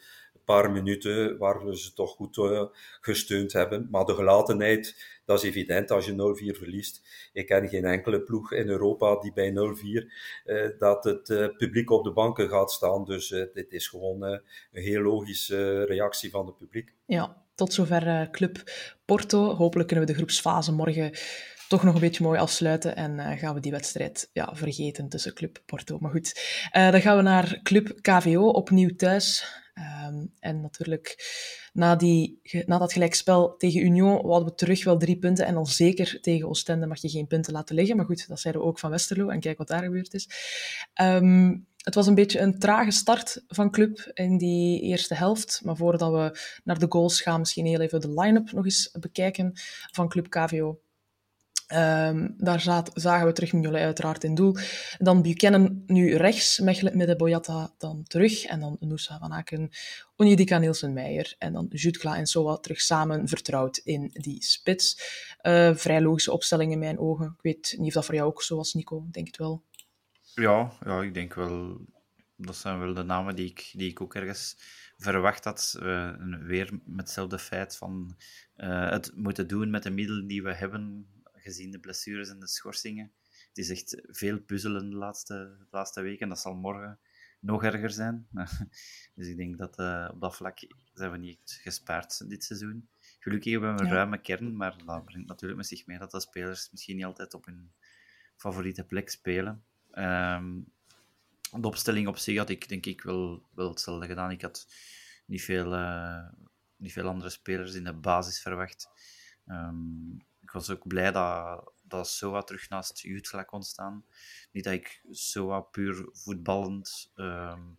paar 0.46 0.72
minuten, 0.72 1.38
waar 1.38 1.66
we 1.66 1.78
ze 1.78 1.94
toch 1.94 2.12
goed 2.12 2.38
uh, 2.38 2.64
gesteund 3.02 3.54
hebben. 3.54 3.88
Maar 3.92 4.06
de 4.06 4.14
gelatenheid, 4.14 5.13
dat 5.26 5.44
is 5.44 5.50
evident 5.50 5.92
als 5.92 6.06
je 6.06 6.54
0-4 6.54 6.58
verliest. 6.58 7.02
Ik 7.34 7.46
ken 7.46 7.70
geen 7.70 7.86
enkele 7.86 8.22
ploeg 8.22 8.52
in 8.52 8.68
Europa 8.68 9.20
die 9.20 9.34
bij 9.34 9.52
0-4 9.52 9.54
uh, 10.46 10.70
dat 10.80 11.04
het 11.04 11.30
uh, 11.30 11.48
publiek 11.58 11.90
op 11.92 12.04
de 12.04 12.12
banken 12.12 12.50
gaat 12.50 12.72
staan. 12.72 13.06
Dus 13.06 13.28
dit 13.54 13.72
is 13.72 13.88
gewoon 13.88 14.24
een 14.24 14.42
heel 14.72 15.02
logische 15.02 15.84
reactie 15.84 16.30
van 16.30 16.46
het 16.46 16.58
publiek. 16.58 16.94
Ja, 17.06 17.44
tot 17.56 17.74
zover 17.74 18.30
Club 18.32 18.72
Porto. 19.06 19.56
Hopelijk 19.56 19.88
kunnen 19.88 20.06
we 20.06 20.12
de 20.12 20.18
groepsfase 20.18 20.72
morgen 20.72 21.12
toch 21.68 21.84
nog 21.84 21.94
een 21.94 22.00
beetje 22.00 22.24
mooi 22.24 22.40
afsluiten 22.40 22.96
en 22.96 23.38
gaan 23.38 23.54
we 23.54 23.60
die 23.60 23.72
wedstrijd 23.72 24.30
ja, 24.34 24.56
vergeten 24.56 25.10
tussen 25.10 25.34
Club 25.34 25.62
Porto. 25.66 25.98
Maar 26.00 26.12
goed, 26.12 26.40
dan 26.72 27.02
gaan 27.02 27.18
we 27.18 27.24
naar 27.24 27.60
Club 27.64 28.02
KVO, 28.02 28.48
opnieuw 28.48 28.96
thuis. 28.96 29.62
Um, 29.78 30.34
en 30.40 30.62
natuurlijk, 30.62 31.16
na, 31.74 31.96
die, 31.96 32.40
na 32.66 32.78
dat 32.78 32.94
gelijkspel 32.94 33.56
tegen 33.58 33.82
Union 33.82 34.26
hadden 34.26 34.50
we 34.50 34.56
terug 34.56 34.84
wel 34.84 34.98
drie 34.98 35.18
punten. 35.18 35.46
En 35.46 35.56
al 35.56 35.66
zeker 35.66 36.22
tegen 36.22 36.48
Oostende 36.48 36.88
mag 36.88 37.02
je 37.02 37.10
geen 37.10 37.28
punten 37.28 37.54
laten 37.54 37.76
liggen. 37.76 37.96
Maar 37.96 38.06
goed, 38.06 38.28
dat 38.28 38.40
zeiden 38.40 38.62
we 38.62 38.68
ook 38.68 38.80
van 38.80 38.90
Westerlo. 38.90 39.30
En 39.30 39.40
kijk 39.40 39.58
wat 39.58 39.68
daar 39.68 39.84
gebeurd 39.84 40.14
is. 40.14 40.30
Um, 41.02 41.68
het 41.84 41.96
was 41.96 42.08
een 42.08 42.16
beetje 42.16 42.40
een 42.40 42.60
trage 42.60 42.92
start 42.92 43.44
van 43.48 43.72
club 43.72 44.12
in 44.14 44.38
die 44.38 44.82
eerste 44.82 45.16
helft. 45.16 45.62
Maar 45.64 45.76
voordat 45.76 46.12
we 46.12 46.40
naar 46.64 46.80
de 46.80 46.86
goals 46.90 47.22
gaan, 47.22 47.40
misschien 47.40 47.66
heel 47.66 47.82
even 47.82 48.02
de 48.02 48.14
line-up 48.22 48.52
nog 48.52 48.66
eens 48.66 48.96
bekijken 49.00 49.52
van 49.92 50.10
Club 50.10 50.30
KVO. 50.30 50.80
Um, 51.68 52.34
daar 52.38 52.62
zagen 52.94 53.26
we 53.26 53.34
terug 53.34 53.54
Mignolet 53.54 53.82
uiteraard 53.82 54.24
in 54.24 54.36
doel. 54.36 54.56
Dan 54.98 55.22
Buchanan 55.22 55.84
nu 55.86 56.16
rechts, 56.16 56.60
met 56.60 57.18
Boyata 57.18 57.74
dan 57.78 58.04
terug. 58.04 58.44
En 58.46 58.60
dan 58.60 58.78
Noosa 58.80 59.20
van 59.20 59.34
Aken, 59.34 59.70
Onyedika 60.16 60.58
Nielsen-Meijer. 60.58 61.36
En 61.38 61.54
dan 61.54 61.68
Jutkla 61.70 62.16
en 62.18 62.26
Soa 62.26 62.58
terug 62.58 62.82
samen 62.82 63.28
vertrouwd 63.28 63.78
in 63.78 64.10
die 64.14 64.44
spits. 64.44 64.98
Uh, 65.42 65.76
vrij 65.76 66.02
logische 66.02 66.32
opstelling 66.32 66.72
in 66.72 66.80
mijn 66.80 67.00
ogen. 67.00 67.26
Ik 67.26 67.42
weet 67.42 67.76
niet 67.78 67.88
of 67.88 67.94
dat 67.94 68.06
voor 68.06 68.16
jou 68.16 68.28
ook 68.28 68.44
zo 68.44 68.56
was, 68.56 68.74
Nico. 68.74 69.08
Denk 69.12 69.28
het 69.28 69.38
wel. 69.38 69.64
Ja, 70.34 70.72
ja, 70.86 71.02
ik 71.02 71.14
denk 71.14 71.34
wel. 71.34 71.78
Dat 72.36 72.56
zijn 72.56 72.80
wel 72.80 72.94
de 72.94 73.04
namen 73.04 73.36
die 73.36 73.50
ik, 73.50 73.72
die 73.74 73.90
ik 73.90 74.02
ook 74.02 74.16
ergens 74.16 74.58
verwacht 74.98 75.44
had. 75.44 75.76
Uh, 75.84 76.12
weer 76.42 76.70
met 76.86 77.06
hetzelfde 77.06 77.40
feit 77.40 77.76
van 77.76 78.16
uh, 78.58 78.90
het 78.90 79.12
moeten 79.16 79.48
doen 79.48 79.70
met 79.70 79.84
de 79.84 79.90
middelen 79.90 80.28
die 80.28 80.44
we 80.44 80.54
hebben 80.54 81.08
gezien 81.44 81.72
de 81.72 81.80
blessures 81.80 82.30
en 82.30 82.40
de 82.40 82.48
schorsingen. 82.48 83.12
Het 83.48 83.58
is 83.58 83.70
echt 83.70 84.02
veel 84.08 84.40
puzzelen 84.40 84.90
de 84.90 84.96
laatste, 84.96 85.34
de 85.60 85.68
laatste 85.72 86.02
weken. 86.02 86.30
Dat 86.30 86.40
zal 86.40 86.56
morgen 86.56 87.00
nog 87.40 87.64
erger 87.64 87.92
zijn. 87.92 88.28
dus 89.16 89.28
ik 89.28 89.38
denk 89.38 89.58
dat 89.58 89.80
uh, 89.80 90.10
op 90.14 90.22
dat 90.22 90.36
vlak 90.36 90.60
zijn 90.94 91.12
we 91.12 91.18
niet 91.18 91.60
gespaard 91.64 92.30
dit 92.30 92.44
seizoen. 92.44 92.90
Gelukkig 93.20 93.52
hebben 93.52 93.76
we 93.76 93.82
een 93.82 93.88
ja. 93.88 93.94
ruime 93.94 94.22
kern, 94.22 94.56
maar 94.56 94.78
dat 94.86 95.06
brengt 95.06 95.28
natuurlijk 95.28 95.60
met 95.60 95.68
zich 95.68 95.86
mee 95.86 95.98
dat 95.98 96.12
de 96.12 96.20
spelers 96.20 96.72
misschien 96.72 96.96
niet 96.96 97.06
altijd 97.06 97.34
op 97.34 97.46
hun 97.46 97.72
favoriete 98.36 98.84
plek 98.84 99.10
spelen. 99.10 99.64
Um, 99.94 100.72
de 101.52 101.68
opstelling 101.68 102.08
op 102.08 102.18
zich 102.18 102.38
had 102.38 102.50
ik 102.50 102.70
denk 102.70 102.86
ik 102.86 103.02
wel, 103.02 103.44
wel 103.54 103.70
hetzelfde 103.70 104.08
gedaan. 104.08 104.32
Ik 104.32 104.42
had 104.42 104.68
niet 105.26 105.42
veel, 105.42 105.74
uh, 105.74 106.28
niet 106.78 106.92
veel 106.92 107.08
andere 107.08 107.30
spelers 107.30 107.74
in 107.74 107.84
de 107.84 107.94
basis 107.94 108.42
verwacht. 108.42 108.90
Um, 109.48 110.18
was 110.54 110.70
ook 110.70 110.88
blij 110.88 111.12
dat, 111.12 111.72
dat 111.82 112.10
Soa 112.10 112.42
terug 112.42 112.70
naast 112.70 113.00
Jutla 113.00 113.44
kon 113.44 113.64
staan. 113.64 114.06
Niet 114.52 114.64
dat 114.64 114.74
ik 114.74 115.04
Soa 115.10 115.60
puur 115.60 116.10
voetballend, 116.12 117.12
um, 117.16 117.78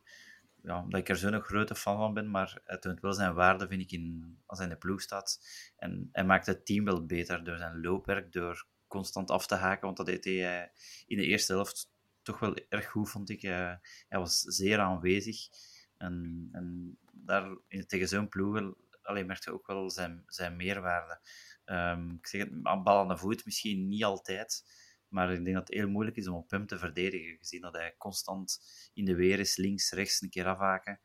ja, 0.62 0.85
dat 0.88 1.00
ik 1.00 1.09
er 1.09 1.16
zo'n 1.16 1.40
grote 1.40 1.75
fan 1.75 1.97
van 1.97 2.14
ben, 2.14 2.31
maar 2.31 2.61
het 2.64 2.83
toont 2.83 3.00
wel 3.00 3.12
zijn 3.12 3.35
waarde, 3.35 3.69
vind 3.69 3.83
ik, 3.83 3.93
in, 3.93 4.38
als 4.47 4.59
hij 4.59 4.66
in 4.66 4.73
de 4.73 4.78
ploeg 4.78 5.00
staat. 5.00 5.40
En 5.76 6.09
hij 6.12 6.25
maakt 6.25 6.47
het 6.47 6.66
team 6.66 6.85
wel 6.85 7.07
beter 7.07 7.45
door 7.45 7.57
zijn 7.57 7.81
loopwerk, 7.81 8.33
door 8.33 8.66
constant 8.87 9.31
af 9.31 9.47
te 9.47 9.54
haken, 9.54 9.85
want 9.85 9.97
dat 9.97 10.07
deed 10.07 10.25
hij 10.25 10.71
in 11.07 11.16
de 11.16 11.25
eerste 11.25 11.52
helft 11.52 11.93
toch 12.23 12.38
wel 12.38 12.57
erg 12.69 12.87
goed, 12.87 13.11
vond 13.11 13.31
ik. 13.31 13.40
Hij, 13.40 13.81
was 14.09 14.40
zeer 14.40 14.78
aanwezig. 14.78 15.49
En, 15.97 16.49
en 16.52 16.99
daar, 17.12 17.57
tegen 17.87 18.09
zo'n 18.09 18.28
ploeg 18.28 18.75
alleen 19.02 19.26
merkte 19.26 19.52
ook 19.52 19.66
wel 19.66 19.90
zijn, 19.90 20.23
zijn 20.26 20.57
meerwaarde. 20.57 21.19
Um, 21.66 22.11
ik 22.11 22.26
zeg 22.26 22.40
het, 22.40 22.62
bal 22.62 22.99
aan 22.99 23.09
de 23.09 23.16
voet 23.16 23.44
misschien 23.44 23.88
niet 23.88 24.04
altijd, 24.04 24.64
maar 25.09 25.33
ik 25.33 25.44
denk 25.44 25.56
dat 25.56 25.68
het 25.68 25.76
heel 25.76 25.88
moeilijk 25.88 26.16
is 26.16 26.28
om 26.28 26.35
op 26.35 26.50
hem 26.50 26.66
te 26.66 26.78
verdedigen, 26.78 27.37
gezien 27.37 27.61
dat 27.61 27.75
hij 27.75 27.94
constant 27.99 28.59
in 28.94 29.04
de 29.04 29.14
weer 29.14 29.38
is, 29.38 29.56
links, 29.56 29.90
rechts, 29.90 30.21
een 30.21 30.30
keer 30.30 30.47
afhaken. 30.47 31.00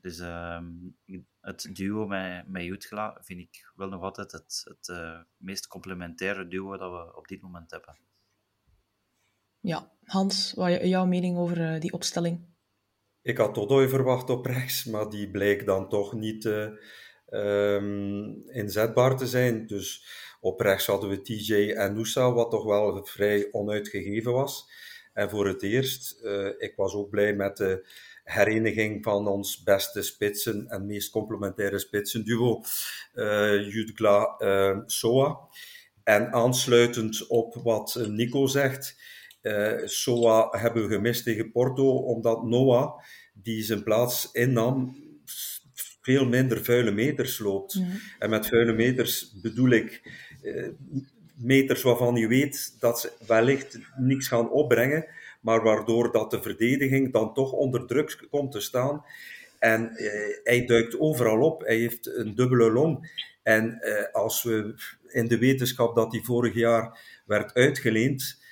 Dus 0.00 0.18
um, 0.18 0.96
het 1.40 1.68
duo 1.72 2.06
met, 2.06 2.48
met 2.48 2.62
Jutgla 2.62 3.18
vind 3.20 3.40
ik 3.40 3.72
wel 3.74 3.88
nog 3.88 4.02
altijd 4.02 4.32
het, 4.32 4.60
het 4.64 4.88
uh, 4.88 5.20
meest 5.36 5.66
complementaire 5.66 6.48
duo 6.48 6.76
dat 6.76 6.90
we 6.90 7.16
op 7.16 7.28
dit 7.28 7.40
moment 7.40 7.70
hebben. 7.70 7.98
Ja, 9.60 9.92
Hans, 10.04 10.52
wat 10.52 10.80
jouw 10.82 11.06
mening 11.06 11.36
over 11.36 11.74
uh, 11.74 11.80
die 11.80 11.92
opstelling? 11.92 12.46
Ik 13.22 13.38
had 13.38 13.54
Todoy 13.54 13.88
verwacht 13.88 14.30
op 14.30 14.46
rechts, 14.46 14.84
maar 14.84 15.08
die 15.08 15.30
bleek 15.30 15.66
dan 15.66 15.88
toch 15.88 16.12
niet... 16.12 16.44
Uh 16.44 16.70
um, 17.34 18.42
inzetbaar 18.46 19.16
te 19.16 19.26
zijn. 19.26 19.66
Dus 19.66 20.04
op 20.40 20.60
rechts 20.60 20.86
hadden 20.86 21.10
we 21.10 21.22
TJ 21.22 21.70
en 21.70 21.94
Noosa, 21.94 22.32
wat 22.32 22.50
toch 22.50 22.64
wel 22.64 23.04
vrij 23.04 23.48
onuitgegeven 23.50 24.32
was. 24.32 24.68
En 25.12 25.30
voor 25.30 25.46
het 25.46 25.62
eerst, 25.62 26.20
uh, 26.22 26.46
ik 26.58 26.72
was 26.76 26.94
ook 26.94 27.10
blij 27.10 27.34
met 27.34 27.56
de 27.56 27.86
hereniging 28.24 29.04
van 29.04 29.26
ons 29.28 29.62
beste 29.62 30.02
spitsen 30.02 30.68
en 30.68 30.86
meest 30.86 31.10
complementaire 31.10 31.78
spitsenduo, 31.78 32.62
uh, 33.14 33.72
Jutgla 33.72 34.34
uh, 34.38 34.78
Soa. 34.86 35.38
En 36.04 36.32
aansluitend 36.32 37.26
op 37.26 37.54
wat 37.54 38.06
Nico 38.08 38.46
zegt, 38.46 38.96
Uh, 39.44 39.80
Soa 39.84 40.48
hebben 40.50 40.88
we 40.88 40.94
gemist 40.94 41.24
tegen 41.24 41.52
Porto, 41.52 41.96
omdat 41.96 42.44
Noah, 42.44 43.00
die 43.32 43.62
zijn 43.62 43.82
plaats 43.82 44.28
innam, 44.32 44.96
veel 46.04 46.26
minder 46.26 46.64
vuile 46.64 46.90
meters 46.90 47.38
loopt. 47.38 47.80
En 48.18 48.30
met 48.30 48.46
vuile 48.46 48.72
meters 48.72 49.32
bedoel 49.42 49.70
ik 49.70 50.02
uh, 50.42 50.68
meters 51.34 51.82
waarvan 51.82 52.16
je 52.16 52.28
weet 52.28 52.76
dat 52.80 53.00
ze 53.00 53.12
wellicht 53.26 53.78
niks 53.96 54.28
gaan 54.28 54.50
opbrengen, 54.50 55.06
maar 55.40 55.62
waardoor 55.62 56.12
dat 56.12 56.30
de 56.30 56.42
verdediging 56.42 57.12
dan 57.12 57.34
toch 57.34 57.52
onder 57.52 57.86
druk 57.86 58.26
komt 58.30 58.52
te 58.52 58.60
staan. 58.60 59.04
En 59.58 59.92
uh, 59.96 60.10
hij 60.42 60.66
duikt 60.66 60.98
overal 60.98 61.40
op. 61.40 61.60
Hij 61.60 61.76
heeft 61.76 62.06
een 62.16 62.34
dubbele 62.34 62.70
long. 62.70 63.22
En 63.42 63.78
uh, 63.80 64.12
als 64.12 64.42
we 64.42 64.74
in 65.08 65.28
de 65.28 65.38
wetenschap 65.38 65.94
dat 65.94 66.12
hij 66.12 66.20
vorig 66.22 66.54
jaar 66.54 66.98
werd 67.26 67.54
uitgeleend, 67.54 68.42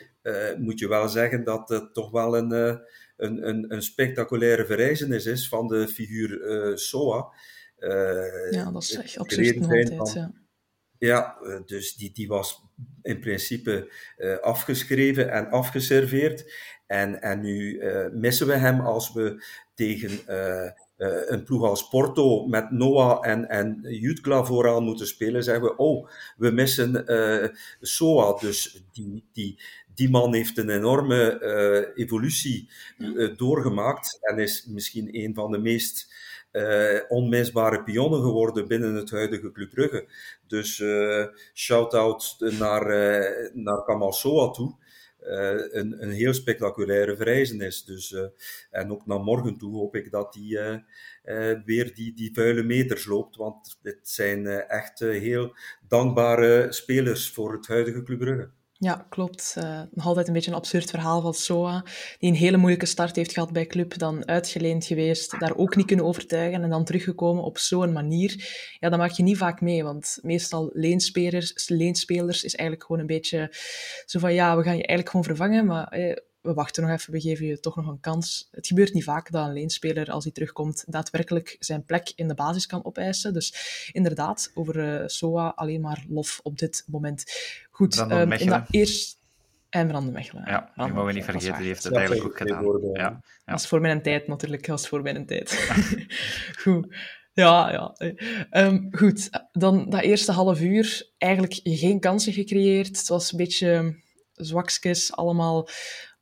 moet 0.59 0.79
je 0.79 0.89
wel 0.89 1.09
zeggen 1.09 1.45
dat 1.45 1.69
het 1.69 1.95
toch 1.95 2.11
wel 2.11 2.37
een, 2.37 2.81
een, 3.23 3.49
een, 3.49 3.73
een, 3.73 3.83
spectaculaire 3.83 4.67
verrijzenis 4.67 5.27
is 5.27 5.49
van 5.49 5.67
de 5.67 5.89
figuur 5.89 6.79
Soa. 6.79 7.33
ja, 8.51 8.71
dat 8.73 8.83
is 8.83 8.95
echt 8.95 9.19
absurd 9.19 9.61
nog 9.61 9.71
altijd, 9.73 10.13
ja. 10.13 10.33
Ja, 11.03 11.37
dus 11.67 11.95
die, 11.95 12.13
die 12.13 12.29
was 12.29 12.63
in 13.03 13.21
principe 13.21 13.93
uh, 14.19 14.39
afgeschreven 14.39 15.33
en 15.33 15.51
afgeserveerd. 15.51 16.53
En, 16.87 17.23
en 17.23 17.41
nu 17.41 17.81
uh, 17.81 18.07
missen 18.13 18.47
we 18.47 18.55
hem 18.55 18.81
als 18.81 19.13
we 19.13 19.45
tegen 19.75 20.11
uh, 20.29 20.71
een 21.27 21.45
ploeg 21.45 21.63
als 21.63 21.89
Porto 21.89 22.47
met 22.47 22.71
Noah 22.71 23.29
en, 23.29 23.49
en 23.49 23.79
Jutkla 23.83 24.45
vooraan 24.45 24.85
moeten 24.85 25.07
spelen. 25.07 25.45
Zeggen 25.45 25.65
we, 25.65 25.77
oh, 25.77 26.09
we 26.37 26.51
missen 26.51 27.05
Soa. 27.81 28.39
Dus 28.41 28.85
die, 28.93 29.29
die, 29.33 29.63
die 29.95 30.11
man 30.11 30.35
heeft 30.35 30.59
een 30.59 30.71
enorme 30.71 31.93
evolutie 31.95 32.71
doorgemaakt 33.37 34.19
en 34.21 34.39
is 34.39 34.67
misschien 34.67 35.09
een 35.17 35.35
van 35.35 35.51
de 35.51 35.59
meest 35.59 36.15
uh, 36.53 37.01
onmisbare 37.09 37.83
pionnen 37.83 38.23
geworden 38.23 38.69
binnen 38.69 38.95
het 38.95 39.11
huidige 39.11 39.53
Club 39.53 39.71
Brugge. 39.71 40.09
Dus 40.47 40.83
shout-out 41.55 42.37
naar, 42.59 42.87
naar 43.55 43.85
Kamal 43.85 44.13
Soa 44.13 44.51
toe. 44.51 44.75
een, 45.21 46.03
een 46.03 46.11
heel 46.11 46.35
spectaculaire 46.35 47.17
verrijzenis. 47.17 47.85
Dus, 47.85 48.17
en 48.71 48.93
ook 48.93 49.07
naar 49.07 49.21
morgen 49.21 49.59
toe 49.59 49.75
hoop 49.75 49.97
ik 49.97 50.11
dat 50.11 50.39
hij 50.41 50.85
weer 51.65 51.95
die, 51.95 52.15
die 52.15 52.35
vuile 52.35 52.63
meters 52.63 53.05
loopt. 53.05 53.37
Want 53.37 53.79
dit 53.83 53.99
zijn 54.03 54.47
echt 54.47 54.99
heel 54.99 55.57
dankbare 55.89 56.73
spelers 56.73 57.31
voor 57.31 57.53
het 57.53 57.67
huidige 57.67 58.03
Club 58.03 58.19
Brugge. 58.19 58.51
Ja, 58.83 59.07
klopt. 59.09 59.55
Uh, 59.59 59.81
nog 59.91 60.07
altijd 60.07 60.27
een 60.27 60.33
beetje 60.33 60.51
een 60.51 60.57
absurd 60.57 60.91
verhaal 60.91 61.21
van 61.21 61.35
Soa, 61.35 61.85
die 62.19 62.31
een 62.31 62.37
hele 62.37 62.57
moeilijke 62.57 62.87
start 62.87 63.17
heeft 63.17 63.33
gehad 63.33 63.53
bij 63.53 63.67
club, 63.67 63.99
dan 63.99 64.29
uitgeleend 64.29 64.85
geweest, 64.85 65.41
daar 65.41 65.57
ook 65.57 65.77
niet 65.77 65.87
kunnen 65.87 66.05
overtuigen 66.05 66.63
en 66.63 66.71
dan 66.71 66.85
teruggekomen 66.85 67.45
op 67.45 67.59
zo'n 67.59 67.93
manier. 67.93 68.35
Ja, 68.81 68.89
dat 68.89 68.99
maak 68.99 69.11
je 69.11 69.23
niet 69.23 69.37
vaak 69.37 69.61
mee, 69.61 69.85
want 69.85 70.19
meestal 70.23 70.71
leenspelers, 70.73 71.69
leenspelers 71.69 72.45
is 72.45 72.55
eigenlijk 72.55 72.87
gewoon 72.87 73.01
een 73.01 73.07
beetje 73.07 73.55
zo 74.07 74.19
van, 74.19 74.35
ja, 74.35 74.57
we 74.57 74.63
gaan 74.63 74.77
je 74.77 74.87
eigenlijk 74.87 75.09
gewoon 75.09 75.25
vervangen, 75.25 75.67
maar... 75.67 75.89
Eh, 75.89 76.17
we 76.43 76.55
wachten 76.55 76.83
nog 76.83 76.93
even, 76.93 77.13
we 77.13 77.21
geven 77.21 77.47
je 77.47 77.61
toch 77.61 77.77
nog 77.77 77.87
een 77.87 78.01
kans. 78.01 78.49
Het 78.51 78.67
gebeurt 78.67 78.93
niet 78.93 79.05
vaak 79.05 79.31
dat 79.31 79.47
een 79.47 79.53
leenspeler, 79.53 80.11
als 80.11 80.25
hij 80.25 80.33
terugkomt, 80.33 80.85
daadwerkelijk 80.87 81.57
zijn 81.59 81.85
plek 81.85 82.13
in 82.15 82.29
de 82.29 82.35
basis 82.35 82.67
kan 82.67 82.85
opeisen. 82.85 83.33
Dus 83.33 83.55
inderdaad, 83.93 84.51
over 84.55 85.01
uh, 85.01 85.07
SOA 85.07 85.53
alleen 85.57 85.81
maar 85.81 86.05
lof 86.09 86.41
op 86.43 86.59
dit 86.59 86.85
moment. 86.87 87.25
Goed, 87.83 87.99
um, 87.99 88.33
in 88.33 88.47
dat 88.49 88.65
eerst... 88.71 89.21
En 89.69 89.89
Brandon 89.89 90.13
Mechelen. 90.13 90.43
Ja, 90.47 90.71
die 90.75 90.87
mogen 90.87 91.05
we 91.05 91.13
niet 91.13 91.25
vergeten, 91.25 91.59
die 91.59 91.67
heeft 91.67 91.85
het 91.85 91.95
eigenlijk 91.95 92.27
ook 92.27 92.37
gedaan. 92.37 92.65
Ja, 92.65 92.91
ja. 92.93 93.21
Dat 93.45 93.61
is 93.61 93.67
voor 93.67 93.81
mijn 93.81 94.03
tijd 94.03 94.27
natuurlijk, 94.27 94.67
dat 94.67 94.81
is 94.81 94.89
voor 94.89 95.03
mijn 95.03 95.27
tijd. 95.27 95.75
Goed. 96.63 96.95
Ja, 97.33 97.71
ja. 97.71 98.13
Um, 98.51 98.89
goed, 98.91 99.31
dan 99.53 99.91
dat 99.91 100.01
eerste 100.01 100.33
half 100.33 100.61
uur 100.61 101.11
eigenlijk 101.19 101.61
geen 101.63 102.01
kansen 102.01 102.33
gecreëerd. 102.33 102.99
Het 102.99 103.09
was 103.09 103.33
een 103.33 103.39
beetje 103.39 103.97
zwakskes, 104.33 105.13
allemaal 105.13 105.69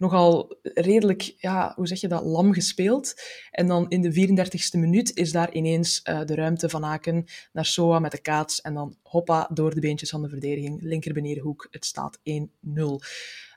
nogal 0.00 0.58
redelijk, 0.62 1.22
ja, 1.36 1.72
hoe 1.76 1.86
zeg 1.86 2.00
je 2.00 2.08
dat, 2.08 2.24
lam 2.24 2.52
gespeeld. 2.52 3.14
En 3.50 3.66
dan 3.66 3.88
in 3.88 4.02
de 4.02 4.28
34ste 4.28 4.78
minuut 4.78 5.16
is 5.16 5.32
daar 5.32 5.52
ineens 5.52 6.00
uh, 6.04 6.24
de 6.24 6.34
ruimte 6.34 6.68
van 6.68 6.84
Aken 6.84 7.24
naar 7.52 7.64
Soa 7.64 7.98
met 7.98 8.10
de 8.10 8.20
kaats. 8.20 8.60
En 8.60 8.74
dan 8.74 8.96
hoppa 9.02 9.48
door 9.52 9.74
de 9.74 9.80
beentjes 9.80 10.10
van 10.10 10.22
de 10.22 10.28
verdediging, 10.28 10.82
linker 10.82 11.48
Het 11.70 11.84
staat 11.84 12.18
1-0. 12.18 12.22
Um, 12.22 12.98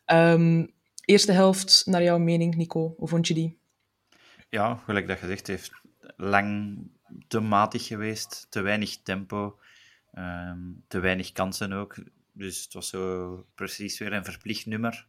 ehm, 0.05 0.65
eerste 1.05 1.31
helft, 1.31 1.83
naar 1.85 2.03
jouw 2.03 2.17
mening, 2.17 2.55
Nico, 2.55 2.93
hoe 2.97 3.07
vond 3.07 3.27
je 3.27 3.33
die? 3.33 3.57
Ja, 4.49 4.75
gelijk 4.85 5.07
dat 5.07 5.17
gezegd 5.17 5.47
heeft, 5.47 5.71
lang 6.15 6.77
te 7.27 7.39
matig 7.39 7.87
geweest, 7.87 8.47
te 8.49 8.61
weinig 8.61 8.97
tempo, 9.03 9.59
um, 10.13 10.83
te 10.87 10.99
weinig 10.99 11.31
kansen 11.31 11.73
ook. 11.73 11.95
Dus 12.31 12.63
het 12.63 12.73
was 12.73 12.89
zo 12.89 13.45
precies 13.55 13.99
weer 13.99 14.13
een 14.13 14.25
verplicht 14.25 14.65
nummer. 14.65 15.07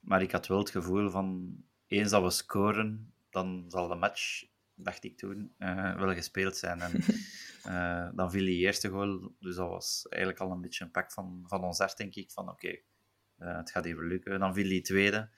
Maar 0.00 0.22
ik 0.22 0.32
had 0.32 0.46
wel 0.46 0.58
het 0.58 0.70
gevoel 0.70 1.10
van, 1.10 1.56
eens 1.86 2.10
dat 2.10 2.22
we 2.22 2.30
scoren, 2.30 3.14
dan 3.30 3.64
zal 3.68 3.88
de 3.88 3.94
match, 3.94 4.44
dacht 4.74 5.04
ik 5.04 5.18
toen, 5.18 5.54
uh, 5.58 5.96
wel 5.96 6.14
gespeeld 6.14 6.56
zijn. 6.56 6.80
En 6.80 6.92
uh, 7.66 8.08
dan 8.18 8.30
viel 8.30 8.44
die 8.44 8.58
eerste 8.58 8.88
goal, 8.88 9.34
dus 9.38 9.56
dat 9.56 9.68
was 9.68 10.06
eigenlijk 10.08 10.42
al 10.42 10.50
een 10.50 10.60
beetje 10.60 10.84
een 10.84 10.90
pak 10.90 11.12
van, 11.12 11.44
van 11.46 11.64
ons 11.64 11.78
hart, 11.78 11.96
denk 11.96 12.14
ik. 12.14 12.30
Van 12.30 12.48
oké, 12.48 12.52
okay, 12.52 12.84
uh, 13.38 13.56
het 13.56 13.70
gaat 13.70 13.84
even 13.84 14.06
lukken. 14.06 14.40
Dan 14.40 14.54
viel 14.54 14.68
die 14.68 14.80
tweede. 14.80 15.30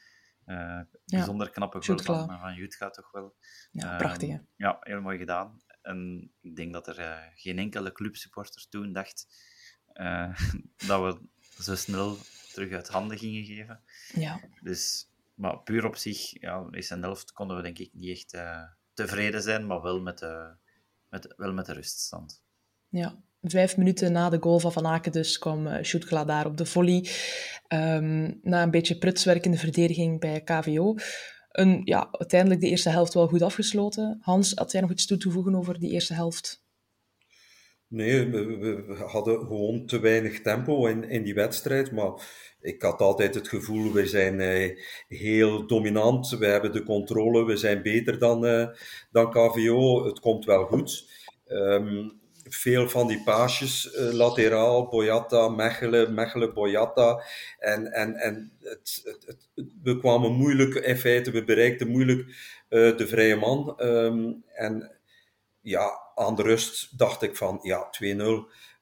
bijzonder 1.04 1.46
ja, 1.46 1.52
knappe 1.52 1.82
goal 1.82 1.98
van, 1.98 2.40
van 2.40 2.54
Jutka 2.54 2.90
toch 2.90 3.10
wel. 3.10 3.36
Ja, 3.70 3.96
prachtig 3.96 4.28
hè? 4.28 4.38
Ja, 4.56 4.76
heel 4.80 5.00
mooi 5.00 5.18
gedaan. 5.18 5.62
En 5.82 6.30
ik 6.40 6.56
denk 6.56 6.72
dat 6.72 6.86
er 6.86 7.30
geen 7.34 7.58
enkele 7.58 7.92
clubsupporter 7.92 8.68
toen 8.68 8.92
dacht 8.92 9.26
dat 10.88 11.00
we 11.00 11.20
zo 11.62 11.74
snel 11.74 12.16
terug 12.52 12.72
uit 12.72 12.88
handen 12.88 13.18
gingen 13.18 13.44
geven. 13.44 13.80
Ja. 14.14 14.40
Dus, 14.60 15.08
maar 15.34 15.58
puur 15.58 15.86
op 15.86 15.96
zich, 15.96 16.40
ja, 16.40 16.66
in 16.70 16.82
zijn 16.82 17.02
helft 17.02 17.32
konden 17.32 17.56
we 17.56 17.62
denk 17.62 17.78
ik 17.78 17.90
niet 17.92 18.10
echt 18.10 18.34
uh, 18.34 18.62
tevreden 18.94 19.42
zijn, 19.42 19.66
maar 19.66 19.82
wel 19.82 20.00
met 20.00 20.18
de, 20.18 20.50
met, 21.08 21.34
wel 21.36 21.52
met 21.52 21.66
de 21.66 21.72
ruststand. 21.72 22.42
Ja, 22.88 23.22
vijf 23.42 23.76
minuten 23.76 24.12
na 24.12 24.28
de 24.30 24.38
goal 24.40 24.58
van 24.58 24.72
Van 24.72 24.86
Aken 24.86 25.12
dus 25.12 25.38
kwam 25.38 25.66
uh, 25.66 26.24
daar 26.26 26.46
op 26.46 26.56
de 26.56 26.66
volley. 26.66 27.08
Um, 27.68 28.40
na 28.42 28.62
een 28.62 28.70
beetje 28.70 28.98
prutswerk 28.98 29.44
in 29.44 29.50
de 29.50 29.58
verdediging 29.58 30.20
bij 30.20 30.40
KVO. 30.40 30.94
Een, 31.50 31.80
ja, 31.84 32.08
uiteindelijk 32.12 32.60
de 32.60 32.68
eerste 32.68 32.90
helft 32.90 33.14
wel 33.14 33.28
goed 33.28 33.42
afgesloten. 33.42 34.18
Hans, 34.20 34.52
had 34.54 34.72
jij 34.72 34.80
nog 34.80 34.90
iets 34.90 35.06
toe 35.06 35.16
te 35.16 35.30
voegen 35.30 35.54
over 35.54 35.78
die 35.78 35.90
eerste 35.90 36.14
helft? 36.14 36.61
Nee, 37.92 38.30
we, 38.30 38.84
hadden 39.06 39.38
gewoon 39.38 39.86
te 39.86 40.00
weinig 40.00 40.42
tempo 40.42 40.86
in, 40.86 41.08
in 41.08 41.22
die 41.22 41.34
wedstrijd. 41.34 41.90
Maar 41.90 42.12
ik 42.60 42.82
had 42.82 43.00
altijd 43.00 43.34
het 43.34 43.48
gevoel, 43.48 43.92
we 43.92 44.06
zijn 44.06 44.40
eh, 44.40 44.78
heel 45.08 45.66
dominant. 45.66 46.28
We 46.28 46.46
hebben 46.46 46.72
de 46.72 46.82
controle, 46.82 47.44
we 47.44 47.56
zijn 47.56 47.82
beter 47.82 48.18
dan, 48.18 48.44
uh, 48.44 48.66
dan 49.10 49.30
KVO. 49.30 50.04
Het 50.04 50.20
komt 50.20 50.44
wel 50.44 50.64
goed. 50.64 51.10
Um, 51.48 52.20
veel 52.48 52.88
van 52.88 53.06
die 53.08 53.22
paasjes, 53.22 53.94
uh, 53.94 54.12
lateraal, 54.12 54.88
Boyata, 54.88 55.48
Mechelen, 55.48 56.14
Mechelen, 56.14 56.54
Boyata. 56.54 57.22
En, 57.58 57.92
en, 57.92 58.14
en 58.14 58.52
het, 58.60 59.00
het, 59.04 59.26
het, 59.26 59.48
we 59.82 59.98
kwamen 59.98 60.32
moeilijk, 60.32 60.74
in 60.74 60.96
feite, 60.96 61.30
we 61.30 61.44
bereikten 61.44 61.88
moeilijk 61.88 62.34
de 62.68 63.06
vrije 63.06 63.36
man. 63.36 63.78
Um, 63.82 64.44
en 64.54 64.90
ja, 65.62 66.00
aan 66.14 66.34
de 66.34 66.42
rust 66.42 66.98
dacht 66.98 67.22
ik 67.22 67.36
van 67.36 67.58
ja, 67.62 67.90
2-0. 68.02 68.06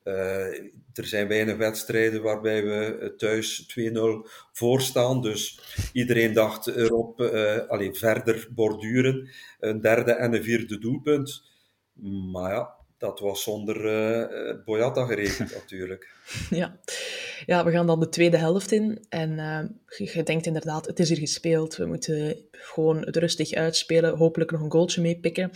Uh, 0.04 0.46
eh, 0.46 0.64
er 0.92 1.06
zijn 1.06 1.28
weinig 1.28 1.56
wedstrijden 1.56 2.22
waarbij 2.22 2.64
we 2.64 3.14
thuis 3.16 3.74
2-0 3.78 4.28
voorstaan. 4.52 5.22
Dus 5.22 5.60
iedereen 5.92 6.32
dacht 6.32 6.66
erop 6.66 7.20
uh, 7.20 7.56
allee, 7.68 7.94
verder 7.94 8.48
borduren. 8.50 9.28
Een 9.60 9.80
derde 9.80 10.12
en 10.12 10.34
een 10.34 10.42
vierde 10.42 10.78
doelpunt. 10.78 11.42
Maar 12.32 12.52
ja, 12.52 12.74
dat 12.98 13.20
was 13.20 13.42
zonder 13.42 13.84
uh, 13.84 14.64
Boyata 14.64 15.04
gerekend 15.04 15.54
natuurlijk. 15.60 16.14
Ja. 16.50 16.80
ja, 17.46 17.64
we 17.64 17.70
gaan 17.70 17.86
dan 17.86 18.00
de 18.00 18.08
tweede 18.08 18.36
helft 18.36 18.72
in. 18.72 19.04
En 19.08 19.30
je 19.86 20.22
denkt 20.22 20.46
inderdaad, 20.46 20.86
het 20.86 20.98
is 20.98 21.08
hier 21.08 21.18
gespeeld. 21.18 21.76
We 21.76 21.86
moeten 21.86 22.36
gewoon 22.50 23.04
het 23.04 23.16
rustig 23.16 23.52
uitspelen. 23.52 24.16
Hopelijk 24.16 24.50
nog 24.50 24.60
een 24.60 24.70
goaltje 24.70 25.00
meepikken. 25.00 25.50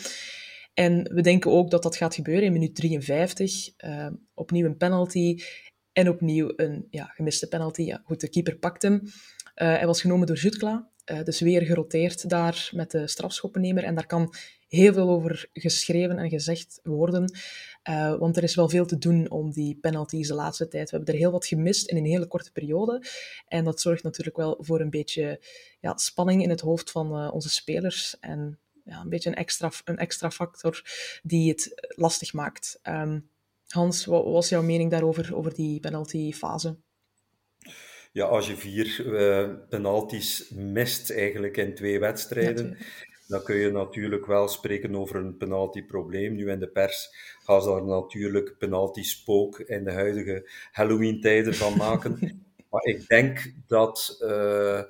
En 0.74 1.14
we 1.14 1.20
denken 1.20 1.50
ook 1.50 1.70
dat 1.70 1.82
dat 1.82 1.96
gaat 1.96 2.14
gebeuren 2.14 2.44
in 2.44 2.52
minuut 2.52 2.74
53. 2.74 3.70
Uh, 3.84 4.06
opnieuw 4.34 4.66
een 4.66 4.76
penalty 4.76 5.38
en 5.92 6.08
opnieuw 6.08 6.52
een 6.56 6.87
ja, 6.90 7.04
gemiste 7.04 7.48
penalty. 7.48 7.92
Goed, 8.04 8.20
de 8.20 8.28
keeper 8.28 8.56
pakt 8.56 8.82
hem. 8.82 9.00
Uh, 9.02 9.08
hij 9.54 9.87
was 9.87 10.00
genomen 10.00 10.26
door 10.26 10.37
Jutkla. 10.37 10.88
uh, 11.10 11.22
dus 11.22 11.40
weer 11.40 11.62
geroteerd 11.62 12.28
daar 12.28 12.70
met 12.74 12.90
de 12.90 13.08
strafschoppennemer. 13.08 13.84
En 13.84 13.94
daar 13.94 14.06
kan 14.06 14.34
heel 14.68 14.92
veel 14.92 15.08
over 15.08 15.48
geschreven 15.52 16.18
en 16.18 16.28
gezegd 16.28 16.80
worden. 16.82 17.32
Uh, 17.90 18.18
want 18.18 18.37
er 18.37 18.42
is 18.42 18.54
wel 18.54 18.68
veel 18.68 18.87
te 18.87 18.98
doen 18.98 19.30
om 19.30 19.52
die 19.52 19.78
penalties 19.80 20.28
de 20.28 20.34
laatste 20.34 20.68
tijd. 20.68 20.90
We 20.90 20.96
hebben 20.96 21.14
er 21.14 21.20
heel 21.20 21.30
wat 21.30 21.46
gemist 21.46 21.90
in 21.90 21.96
een 21.96 22.04
hele 22.04 22.26
korte 22.26 22.52
periode. 22.52 23.02
En 23.48 23.64
dat 23.64 23.80
zorgt 23.80 24.02
natuurlijk 24.02 24.37
wel 24.37 24.56
voor 24.60 24.80
een 24.80 24.90
beetje 24.90 25.40
ja, 25.80 25.96
spanning 25.96 26.42
in 26.42 26.50
het 26.50 26.60
hoofd 26.60 26.90
van 26.90 27.30
onze 27.30 27.50
spelers. 27.50 28.16
En 28.20 28.58
ja, 28.85 29.01
een 29.01 29.09
beetje 29.09 29.31
een 29.31 29.37
extra, 29.37 29.70
een 29.85 29.99
extra 29.99 30.31
factor 30.31 30.83
die 31.23 31.51
het 31.51 31.92
lastig 31.97 32.33
maakt. 32.33 32.81
Um, 32.83 33.29
Hans, 33.68 34.05
wat 34.05 34.25
was 34.25 34.49
jouw 34.49 34.62
mening 34.62 34.90
daarover, 34.90 35.37
over 35.37 35.55
die 35.55 35.81
penaltyfase? 35.81 36.77
Ja, 38.12 38.25
als 38.25 38.47
je 38.47 38.57
vier 38.57 39.07
uh, 39.07 39.55
penalties 39.68 40.51
mist 40.51 41.11
eigenlijk 41.11 41.57
in 41.57 41.75
twee 41.75 42.01
wedstrijden, 42.01 42.68
ja, 42.68 42.85
dan 43.27 43.42
kun 43.42 43.57
je 43.57 43.70
natuurlijk 43.70 44.27
wel 44.27 44.49
spreken 44.49 44.97
over 44.97 45.16
een 45.16 45.37
penaltyprobleem. 45.37 46.35
Nu 46.35 46.51
in 46.51 46.61
de 46.61 46.68
pers 46.68 47.14
gaan 47.42 47.62
ze 47.62 47.68
daar 47.68 47.85
natuurlijk 47.85 48.59
penalty-spook 48.59 49.59
in 49.59 49.85
de 49.85 49.92
huidige 49.92 50.51
Halloween-tijden 50.73 51.55
van 51.55 51.77
maken. 51.77 52.18
maar 52.70 52.85
ik 52.85 53.07
denk 53.09 53.53
dat 53.66 54.16
uh, 54.20 54.83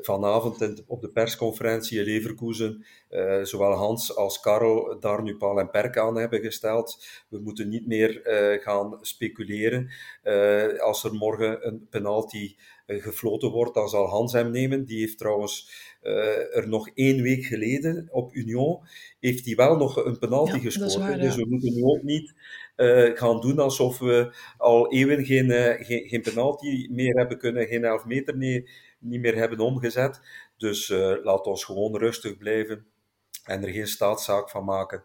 vanavond 0.00 0.84
op 0.86 1.00
de 1.00 1.08
persconferentie 1.08 1.98
in 1.98 2.04
Leverkusen 2.04 2.84
uh, 3.10 3.42
zowel 3.42 3.72
Hans 3.72 4.16
als 4.16 4.40
Karel 4.40 5.00
daar 5.00 5.22
nu 5.22 5.36
paal 5.36 5.60
en 5.60 5.70
perk 5.70 5.96
aan 5.96 6.16
hebben 6.16 6.40
gesteld. 6.40 7.04
We 7.28 7.38
moeten 7.38 7.68
niet 7.68 7.86
meer 7.86 8.26
uh, 8.26 8.62
gaan 8.62 8.98
speculeren. 9.00 9.90
Uh, 10.24 10.78
als 10.78 11.04
er 11.04 11.14
morgen 11.14 11.66
een 11.66 11.86
penalty 11.90 12.54
gefloten 12.86 13.50
wordt, 13.50 13.74
dan 13.74 13.88
zal 13.88 14.06
Hans 14.06 14.32
hem 14.32 14.50
nemen. 14.50 14.84
Die 14.84 15.00
heeft 15.00 15.18
trouwens 15.18 15.86
er 16.52 16.68
nog 16.68 16.88
één 16.94 17.22
week 17.22 17.44
geleden 17.44 18.08
op 18.10 18.34
Union, 18.34 18.78
heeft 19.20 19.44
hij 19.44 19.54
wel 19.54 19.76
nog 19.76 20.04
een 20.04 20.18
penalty 20.18 20.54
ja, 20.54 20.58
gescoord. 20.58 20.94
Waar, 20.94 21.16
ja. 21.16 21.22
Dus 21.22 21.36
we 21.36 21.46
moeten 21.48 21.74
nu 21.74 21.82
ook 21.82 22.02
niet 22.02 22.34
gaan 23.14 23.40
doen 23.40 23.58
alsof 23.58 23.98
we 23.98 24.34
al 24.56 24.92
eeuwen 24.92 25.24
geen, 25.24 25.50
geen, 25.84 26.08
geen 26.08 26.22
penalty 26.22 26.88
meer 26.90 27.16
hebben 27.16 27.38
kunnen, 27.38 27.66
geen 27.66 27.84
elf 27.84 28.04
meter 28.04 28.36
nee, 28.36 28.68
niet 28.98 29.20
meer 29.20 29.36
hebben 29.36 29.58
omgezet. 29.58 30.20
Dus 30.56 30.88
laat 31.22 31.46
ons 31.46 31.64
gewoon 31.64 31.96
rustig 31.96 32.36
blijven 32.36 32.86
en 33.48 33.62
er 33.62 33.72
geen 33.72 33.86
staatszaak 33.86 34.50
van 34.50 34.64
maken. 34.64 35.02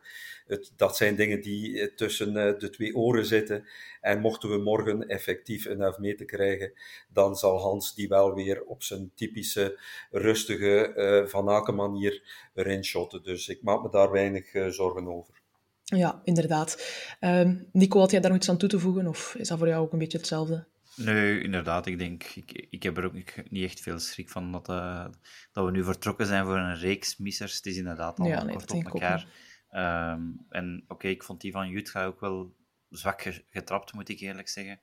Het, 0.47 0.71
dat 0.75 0.97
zijn 0.97 1.15
dingen 1.15 1.41
die 1.41 1.79
eh, 1.79 1.95
tussen 1.95 2.37
eh, 2.37 2.59
de 2.59 2.69
twee 2.69 2.95
oren 2.95 3.25
zitten. 3.25 3.67
En 4.01 4.19
mochten 4.19 4.49
we 4.49 4.57
morgen 4.57 5.07
effectief 5.07 5.65
een 5.65 5.81
elfmeter 5.81 6.25
krijgen, 6.25 6.73
dan 7.09 7.35
zal 7.35 7.59
Hans 7.59 7.95
die 7.95 8.07
wel 8.07 8.33
weer 8.33 8.63
op 8.63 8.83
zijn 8.83 9.11
typische 9.15 9.79
rustige 10.11 10.93
uh, 10.95 11.29
Van 11.29 11.49
Aken 11.49 11.75
manier 11.75 12.21
erin. 12.53 12.81
Dus 13.21 13.47
ik 13.47 13.61
maak 13.61 13.83
me 13.83 13.89
daar 13.89 14.11
weinig 14.11 14.73
zorgen 14.73 15.07
over. 15.07 15.41
Ja, 15.83 16.21
inderdaad. 16.23 16.77
Um, 17.21 17.67
Nico, 17.71 17.99
had 17.99 18.11
jij 18.11 18.19
daar 18.19 18.35
iets 18.35 18.49
aan 18.49 18.57
toe 18.57 18.69
te 18.69 18.79
voegen? 18.79 19.07
Of 19.07 19.35
is 19.35 19.47
dat 19.47 19.57
voor 19.57 19.67
jou 19.67 19.83
ook 19.83 19.91
een 19.91 19.99
beetje 19.99 20.17
hetzelfde? 20.17 20.65
Nee, 20.95 21.41
inderdaad. 21.41 21.85
Ik 21.85 21.97
denk, 21.99 22.23
ik, 22.23 22.51
ik 22.69 22.83
heb 22.83 22.97
er 22.97 23.05
ook 23.05 23.13
niet 23.49 23.63
echt 23.63 23.81
veel 23.81 23.99
schrik 23.99 24.29
van 24.29 24.51
dat, 24.51 24.69
uh, 24.69 25.07
dat 25.51 25.65
we 25.65 25.71
nu 25.71 25.83
vertrokken 25.83 26.25
zijn 26.25 26.45
voor 26.45 26.57
een 26.57 26.77
reeks 26.77 27.17
missers. 27.17 27.55
Het 27.55 27.65
is 27.65 27.77
inderdaad 27.77 28.19
al 28.19 28.27
ja, 28.27 28.43
nee, 28.43 28.55
kort 28.55 28.71
op 28.71 28.85
elkaar. 28.85 29.27
Um, 29.71 30.45
en 30.49 30.81
oké, 30.83 30.93
okay, 30.93 31.11
ik 31.11 31.23
vond 31.23 31.41
die 31.41 31.51
van 31.51 31.69
Jutka 31.69 32.05
ook 32.05 32.19
wel 32.19 32.55
zwak 32.89 33.21
getrapt, 33.49 33.93
moet 33.93 34.09
ik 34.09 34.19
eerlijk 34.19 34.49
zeggen. 34.49 34.79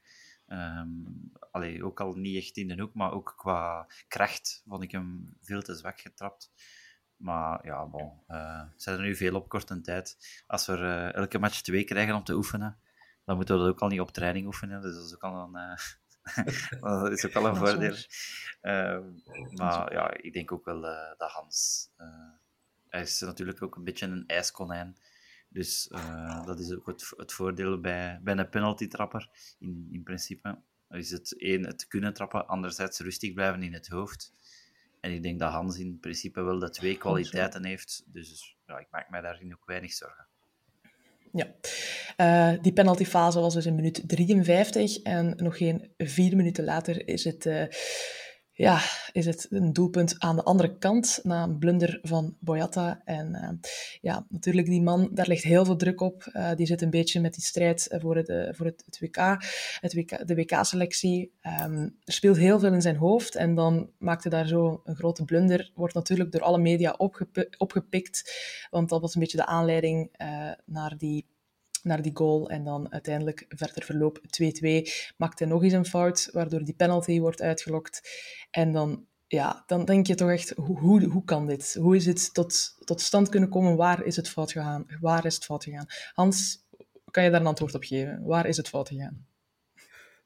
Um, 0.47 1.33
allee, 1.51 1.85
ook 1.85 2.01
al 2.01 2.13
niet 2.15 2.37
echt 2.37 2.57
in 2.57 2.69
de 2.69 2.81
hoek, 2.81 2.95
maar 2.95 3.13
ook 3.13 3.35
qua 3.37 3.87
kracht 4.09 4.63
vond 4.67 4.83
ik 4.83 4.91
hem 4.91 5.37
veel 5.41 5.63
te 5.63 5.75
zwak 5.75 6.01
getrapt. 6.01 6.53
Maar 7.17 7.67
ja, 7.67 7.87
bon, 7.87 8.13
uh, 8.29 8.63
zijn 8.77 8.99
er 8.99 9.05
nu 9.05 9.17
veel 9.17 9.35
op 9.35 9.49
korte 9.49 9.81
tijd. 9.81 10.43
Als 10.47 10.67
we 10.67 10.73
uh, 10.73 11.15
elke 11.15 11.39
match 11.39 11.61
twee 11.61 11.85
krijgen 11.85 12.15
om 12.15 12.25
te 12.25 12.35
oefenen, 12.35 12.79
dan 13.25 13.37
moeten 13.37 13.55
we 13.55 13.61
dat 13.61 13.71
ook 13.71 13.81
al 13.81 13.89
niet 13.89 14.01
op 14.01 14.11
training 14.11 14.47
oefenen. 14.47 14.83
Dus 14.83 14.95
dat 14.95 15.05
is 15.05 15.15
ook 15.15 15.23
al 15.23 15.43
een, 15.43 15.71
uh, 15.71 15.77
dat 16.81 17.11
is 17.11 17.27
ook 17.27 17.35
al 17.35 17.47
een 17.47 17.57
voordeel. 17.57 17.97
Uh, 18.63 18.99
maar 19.55 19.93
ja, 19.93 20.17
ik 20.17 20.33
denk 20.33 20.53
ook 20.53 20.65
wel 20.65 20.85
uh, 20.85 21.13
dat 21.17 21.31
Hans. 21.31 21.89
hij 22.89 23.01
is 23.01 23.21
natuurlijk 23.21 23.63
ook 23.63 23.77
een 23.77 23.85
beetje 23.85 24.07
een 24.07 24.27
ijskonijn. 24.27 24.97
Dus 25.49 25.89
dat 26.45 26.59
is 26.59 26.75
ook 26.75 26.87
het, 26.87 27.13
het 27.17 27.33
voordeel 27.33 27.81
bij, 27.81 28.21
bij 28.23 28.37
een 28.37 28.49
penalty-trapper. 28.49 29.29
In, 29.59 29.89
in 29.91 30.03
principe 30.03 30.63
is 30.89 31.11
het 31.11 31.39
één, 31.39 31.67
het 31.67 31.87
kunnen 31.87 32.15
trappen, 32.15 32.47
anderzijds 32.47 32.99
rustig 32.99 33.33
blijven 33.33 33.63
in 33.63 33.73
het 33.73 33.89
hoofd. 33.89 34.33
En 35.01 35.13
ik 35.13 35.23
denk 35.23 35.39
dat 35.39 35.53
Hans 35.53 35.79
in 35.79 35.99
principe 36.01 36.43
wel 36.43 36.59
de 36.59 36.71
twee 36.71 36.99
kwaliteiten 36.99 37.65
heeft. 37.65 38.03
Dus 38.07 38.57
ja, 38.67 38.79
ik 38.79 38.87
maak 38.91 39.11
mij 39.11 39.21
daarin 39.21 39.55
ook 39.55 39.67
weinig 39.67 39.93
zorgen. 39.93 40.27
Ja, 41.33 41.47
uh, 42.17 42.63
die 42.63 42.73
penaltyfase 42.73 43.41
was 43.41 43.55
dus 43.55 43.67
in 43.67 43.75
minuut 43.75 44.03
53 44.07 45.03
en 45.03 45.35
nog 45.37 45.57
geen 45.57 45.91
vier 45.99 46.37
minuten 46.37 46.65
later 46.65 47.09
is 47.09 47.25
het, 47.25 47.47
uh, 47.47 47.63
ja, 48.61 48.81
is 49.13 49.27
het 49.27 49.47
een 49.51 49.73
doelpunt 49.73 50.15
aan 50.19 50.37
de 50.37 50.43
andere 50.43 50.79
kant 50.79 51.21
na 51.23 51.43
een 51.43 51.59
blunder 51.59 51.99
van 52.03 52.37
Boyata. 52.41 53.03
En 53.05 53.29
uh, 53.35 53.71
ja, 54.01 54.27
natuurlijk 54.29 54.67
die 54.67 54.83
man, 54.83 55.09
daar 55.13 55.27
ligt 55.27 55.43
heel 55.43 55.65
veel 55.65 55.77
druk 55.77 56.01
op. 56.01 56.33
die 56.57 56.67
zit 56.67 56.83
een 56.83 56.91
beetje 56.91 57.21
met 57.21 57.35
die 57.35 57.45
strijd 57.45 57.97
voor 58.01 58.17
het, 58.17 58.57
voor 58.57 58.67
het, 58.67 58.83
het 58.87 59.01
WK, 59.01 59.17
het 59.81 59.95
WK, 59.95 60.27
de 60.27 60.35
WK-selectie. 60.35 61.33
Um, 61.63 61.97
er 62.05 62.13
speelt 62.13 62.37
heel 62.37 62.59
veel 62.59 62.73
in 62.73 62.83
zijn 62.83 62.97
hoofd 62.97 63.35
en 63.35 63.55
dan 63.55 63.91
maakte 63.99 64.29
daar 64.29 64.47
zo 64.47 64.81
een 64.85 64.97
grote 64.97 65.25
blunder. 65.25 65.71
Wordt 65.75 65.95
natuurlijk 65.95 66.33
door 66.33 66.43
alle 66.43 66.59
media 66.59 66.95
opgepikt, 67.59 68.33
want 68.71 68.89
dat 68.89 69.01
was 69.01 69.15
een 69.15 69.21
beetje 69.21 69.37
de 69.37 69.47
aanleiding 69.47 70.11
naar 70.65 70.95
die 70.99 71.27
naar 71.83 72.03
die 72.03 72.17
goal. 72.17 72.51
En 72.51 72.65
dan 72.65 72.93
uiteindelijk 72.93 73.45
verder 73.49 73.85
verloop 73.85 74.19
2-2. 74.19 74.23
Maakt 75.17 75.39
hij 75.39 75.49
nog 75.49 75.63
eens 75.63 75.73
een 75.73 75.87
fout, 75.87 76.29
waardoor 76.33 76.65
die 76.65 76.75
penalty 76.75 77.21
wordt 77.21 77.43
uitgelokt. 77.43 78.09
En 78.51 78.73
dan, 78.73 79.07
ja, 79.27 79.63
dan 79.67 79.85
denk 79.85 80.07
je 80.07 80.15
toch 80.15 80.31
echt, 80.31 80.51
hoe, 80.51 80.79
hoe, 80.79 81.05
hoe 81.05 81.25
kan 81.25 81.47
dit? 81.47 81.75
Hoe 81.81 81.97
is 81.97 82.07
het 82.07 82.35
tot, 82.35 82.77
tot 82.85 83.01
stand 83.01 83.29
kunnen 83.29 83.49
komen? 83.49 83.77
Waar 83.77 84.05
is 84.05 84.17
het 84.17 84.29
fout 84.29 84.53
gegaan? 84.53 84.87
Waar 85.01 85.27
is 85.27 85.35
het 85.35 85.45
fout 85.45 85.65
gegaan? 85.65 85.87
Hans, 86.15 86.65
kan 87.11 87.25
je 87.25 87.31
daar 87.31 87.41
een 87.41 87.47
antwoord 87.47 87.75
op 87.75 87.85
geven? 87.85 88.23
Waar 88.25 88.47
is 88.47 88.57
het 88.57 88.69
fout 88.69 88.89
gegaan? 88.89 89.29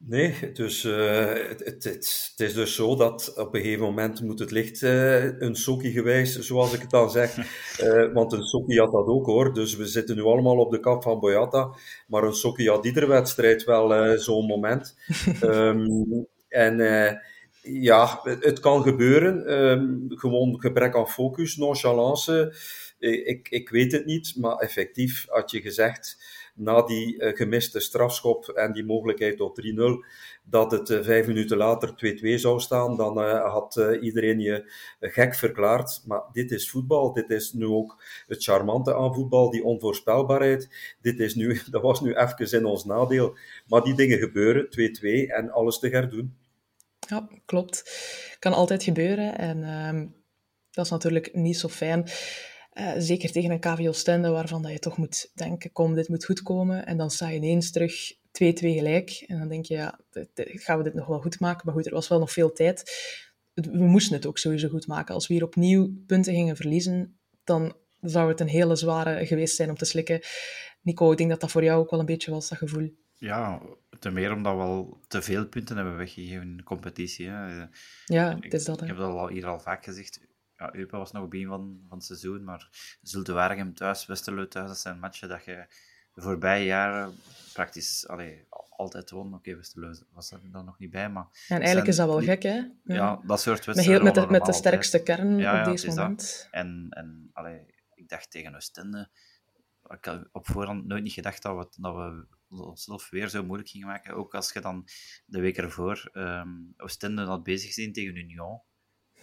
Nee, 0.06 0.52
dus 0.52 0.84
uh, 0.84 1.32
het, 1.32 1.64
het, 1.64 1.84
het, 1.84 2.34
is 2.36 2.54
dus 2.54 2.74
zo 2.74 2.96
dat 2.96 3.32
op 3.36 3.54
een 3.54 3.60
gegeven 3.60 3.84
moment 3.84 4.22
moet 4.22 4.38
het 4.38 4.50
licht 4.50 4.82
uh, 4.82 5.40
een 5.40 5.56
sokkie 5.56 5.92
gewijs, 5.92 6.38
zoals 6.38 6.72
ik 6.72 6.80
het 6.80 6.90
dan 6.90 7.10
zeg. 7.10 7.36
Uh, 7.82 8.12
want 8.14 8.32
een 8.32 8.42
sokkie 8.42 8.78
had 8.78 8.92
dat 8.92 9.06
ook 9.06 9.26
hoor. 9.26 9.54
Dus 9.54 9.76
we 9.76 9.86
zitten 9.86 10.16
nu 10.16 10.22
allemaal 10.22 10.58
op 10.58 10.70
de 10.70 10.80
kap 10.80 11.02
van 11.02 11.20
Boyata. 11.20 11.74
Maar 12.06 12.22
een 12.22 12.34
sokkie 12.34 12.68
had 12.68 12.84
iedere 12.84 13.06
wedstrijd 13.06 13.64
wel 13.64 14.18
zo'n 14.18 14.46
moment. 14.46 14.96
um, 15.42 16.26
en 16.48 16.76
ja, 17.62 18.20
het, 18.22 18.44
het, 18.44 18.60
kan 18.60 18.82
gebeuren. 18.82 19.62
Um, 19.62 20.04
gewoon 20.08 20.60
gebrek 20.60 20.96
aan 20.96 21.08
focus, 21.08 21.56
nonchalance. 21.56 22.54
Ik, 22.98 23.48
ik 23.48 23.68
weet 23.68 23.92
het 23.92 24.04
niet, 24.04 24.36
maar 24.36 24.56
effectief 24.56 25.26
had 25.28 25.50
je 25.50 25.60
gezegd 25.60 26.18
na 26.54 26.82
die 26.82 27.14
uh, 27.14 27.36
gemiste 27.36 27.80
strafschop 27.80 28.48
en 28.48 28.72
die 28.72 28.84
mogelijkheid 28.84 29.36
tot 29.36 29.60
3-0, 29.60 29.64
dat 30.44 30.70
het 30.70 30.90
uh, 30.90 31.02
vijf 31.02 31.26
minuten 31.26 31.56
later 31.56 31.90
2-2 31.90 32.34
zou 32.34 32.60
staan, 32.60 32.96
dan 32.96 33.18
uh, 33.18 33.52
had 33.52 33.96
iedereen 34.00 34.40
je 34.40 34.72
gek 35.00 35.34
verklaard. 35.34 36.02
Maar 36.06 36.22
dit 36.32 36.50
is 36.50 36.70
voetbal. 36.70 37.12
Dit 37.12 37.30
is 37.30 37.52
nu 37.52 37.66
ook 37.66 38.02
het 38.26 38.42
charmante 38.42 38.94
aan 38.94 39.14
voetbal, 39.14 39.50
die 39.50 39.64
onvoorspelbaarheid. 39.64 40.68
Dit 41.00 41.20
is 41.20 41.34
nu, 41.34 41.60
dat 41.70 41.82
was 41.82 42.00
nu 42.00 42.14
even 42.14 42.58
in 42.58 42.64
ons 42.64 42.84
nadeel. 42.84 43.36
Maar 43.66 43.82
die 43.82 43.94
dingen 43.94 44.18
gebeuren, 44.18 44.66
2-2 44.66 44.70
en 45.26 45.50
alles 45.50 45.78
te 45.78 45.88
herdoen. 45.88 46.36
Ja, 47.08 47.28
klopt. 47.44 47.84
Kan 48.38 48.52
altijd 48.52 48.82
gebeuren 48.82 49.38
en 49.38 49.58
uh, 49.58 50.10
dat 50.70 50.84
is 50.84 50.90
natuurlijk 50.90 51.34
niet 51.34 51.58
zo 51.58 51.68
fijn. 51.68 52.08
Uh, 52.74 52.92
zeker 52.98 53.32
tegen 53.32 53.50
een 53.50 53.60
KVO 53.60 53.92
Stende, 53.92 54.28
waarvan 54.28 54.62
dat 54.62 54.72
je 54.72 54.78
toch 54.78 54.96
moet 54.96 55.30
denken, 55.34 55.72
kom, 55.72 55.94
dit 55.94 56.08
moet 56.08 56.24
goed 56.24 56.42
komen. 56.42 56.86
En 56.86 56.96
dan 56.96 57.10
sta 57.10 57.28
je 57.28 57.36
ineens 57.36 57.70
terug 57.70 58.12
2-2 58.14 58.16
gelijk. 58.34 59.24
En 59.26 59.38
dan 59.38 59.48
denk 59.48 59.64
je, 59.64 59.74
ja, 59.74 59.98
gaan 60.34 60.78
we 60.78 60.84
dit 60.84 60.94
nog 60.94 61.06
wel 61.06 61.20
goed 61.20 61.40
maken? 61.40 61.62
Maar 61.64 61.74
goed, 61.74 61.86
er 61.86 61.92
was 61.92 62.08
wel 62.08 62.18
nog 62.18 62.32
veel 62.32 62.52
tijd. 62.52 62.82
We 63.54 63.84
moesten 63.84 64.16
het 64.16 64.26
ook 64.26 64.38
sowieso 64.38 64.68
goed 64.68 64.86
maken. 64.86 65.14
Als 65.14 65.26
we 65.26 65.34
hier 65.34 65.44
opnieuw 65.44 65.90
punten 66.06 66.34
gingen 66.34 66.56
verliezen, 66.56 67.18
dan 67.44 67.76
zou 68.00 68.28
het 68.28 68.40
een 68.40 68.48
hele 68.48 68.76
zware 68.76 69.26
geweest 69.26 69.56
zijn 69.56 69.70
om 69.70 69.76
te 69.76 69.84
slikken. 69.84 70.20
Nico, 70.82 71.10
ik 71.10 71.18
denk 71.18 71.30
dat 71.30 71.40
dat 71.40 71.50
voor 71.50 71.64
jou 71.64 71.80
ook 71.80 71.90
wel 71.90 72.00
een 72.00 72.06
beetje 72.06 72.30
was, 72.30 72.48
dat 72.48 72.58
gevoel. 72.58 72.94
Ja, 73.14 73.62
ten 73.98 74.12
meer 74.12 74.32
omdat 74.32 74.54
we 74.56 74.62
al 74.62 75.00
te 75.08 75.22
veel 75.22 75.46
punten 75.46 75.76
hebben 75.76 75.96
weggegeven 75.96 76.42
in 76.42 76.56
de 76.56 76.62
competitie. 76.62 77.28
Hè. 77.28 77.66
Ja, 78.04 78.38
het 78.40 78.54
is 78.54 78.64
dat. 78.64 78.80
Hè. 78.80 78.82
Ik 78.82 78.90
heb 78.90 79.00
dat 79.00 79.10
al, 79.10 79.28
hier 79.28 79.46
al 79.46 79.60
vaak 79.60 79.84
gezegd 79.84 80.20
ja, 80.56 80.74
Eupen 80.74 80.98
was 80.98 81.12
nog 81.12 81.28
begin 81.28 81.46
van, 81.46 81.84
van 81.88 81.98
het 81.98 82.06
seizoen, 82.06 82.44
maar 82.44 82.68
Zulte 83.02 83.72
thuis, 83.74 84.06
Westerlo 84.06 84.48
thuis, 84.48 84.68
dat 84.68 84.78
zijn 84.78 84.98
matchen 84.98 85.28
dat 85.28 85.44
je 85.44 85.66
de 86.12 86.22
voorbije 86.22 86.64
jaren 86.64 87.14
praktisch 87.52 88.08
allee, 88.08 88.46
altijd 88.70 89.10
wonnen. 89.10 89.38
Oké, 89.38 89.50
okay, 89.50 90.02
was 90.12 90.30
er 90.30 90.40
dan 90.50 90.64
nog 90.64 90.78
niet 90.78 90.90
bij, 90.90 91.10
maar... 91.10 91.26
En 91.48 91.56
eigenlijk 91.56 91.88
is 91.88 91.96
dat 91.96 92.08
wel 92.08 92.20
gek, 92.20 92.42
hè? 92.42 92.62
Ja, 92.84 93.20
dat 93.26 93.40
soort 93.40 93.64
wedstrijden. 93.64 94.04
Met, 94.04 94.14
heel, 94.14 94.22
met, 94.22 94.32
de, 94.32 94.38
met 94.38 94.44
de 94.44 94.52
sterkste 94.52 95.02
kern 95.02 95.38
ja, 95.38 95.58
op 95.58 95.64
deze 95.64 95.86
moment. 95.86 96.48
En, 96.50 96.86
en 96.90 97.30
allee, 97.32 97.74
ik 97.94 98.08
dacht 98.08 98.30
tegen 98.30 98.54
Oostende... 98.54 99.10
Ik 99.84 100.04
had 100.04 100.28
op 100.32 100.46
voorhand 100.46 100.86
nooit 100.86 101.02
niet 101.02 101.12
gedacht 101.12 101.42
dat 101.42 101.56
we, 101.56 101.82
dat 101.82 101.94
we 101.94 102.26
onszelf 102.62 103.10
weer 103.10 103.28
zo 103.28 103.44
moeilijk 103.44 103.68
gingen 103.68 103.86
maken. 103.86 104.14
Ook 104.14 104.34
als 104.34 104.52
je 104.52 104.60
dan 104.60 104.88
de 105.26 105.40
week 105.40 105.56
ervoor 105.56 106.10
um, 106.12 106.74
Oostende 106.76 107.22
had 107.22 107.42
bezig 107.42 107.72
zijn 107.72 107.92
tegen 107.92 108.16
Union. 108.16 108.60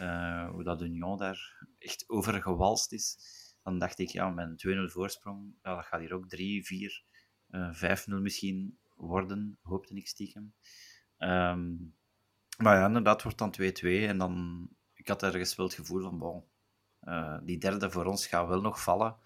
Uh, 0.02 0.50
hoe 0.50 0.64
dat 0.64 0.82
Union 0.82 1.18
daar 1.18 1.66
echt 1.78 2.10
over 2.10 2.42
gewalst 2.42 2.92
is. 2.92 3.18
Dan 3.64 3.80
dacht 3.80 4.00
ik, 4.00 4.10
ja, 4.10 4.30
met 4.30 4.64
een 4.64 4.88
2-0 4.90 4.92
voorsprong, 4.92 5.54
ja, 5.62 5.76
dat 5.76 5.86
gaat 5.86 6.00
hier 6.00 6.14
ook 6.14 6.30
3, 6.30 6.66
4, 6.66 7.04
uh, 7.50 7.74
5-0 7.74 8.22
misschien 8.22 8.80
worden, 8.96 9.58
hoopte 9.62 9.96
ik 9.96 10.08
stiekem. 10.08 10.54
Um, 11.18 11.96
maar 12.58 12.78
ja, 12.78 12.86
inderdaad 12.86 13.24
wordt 13.24 13.38
dan 13.38 13.56
2-2 13.62 13.64
en 13.84 14.18
dan, 14.18 14.68
ik 14.94 15.08
had 15.08 15.24
ergens 15.24 15.56
wel 15.56 15.66
het 15.66 15.76
gevoel 15.76 16.18
van, 16.18 16.46
uh, 17.02 17.38
die 17.44 17.58
derde 17.58 17.92
voor 17.92 18.06
ons 18.06 18.28
gaat 18.28 18.48
wel 18.48 18.62
nog 18.62 18.82
vallen. 18.82 19.18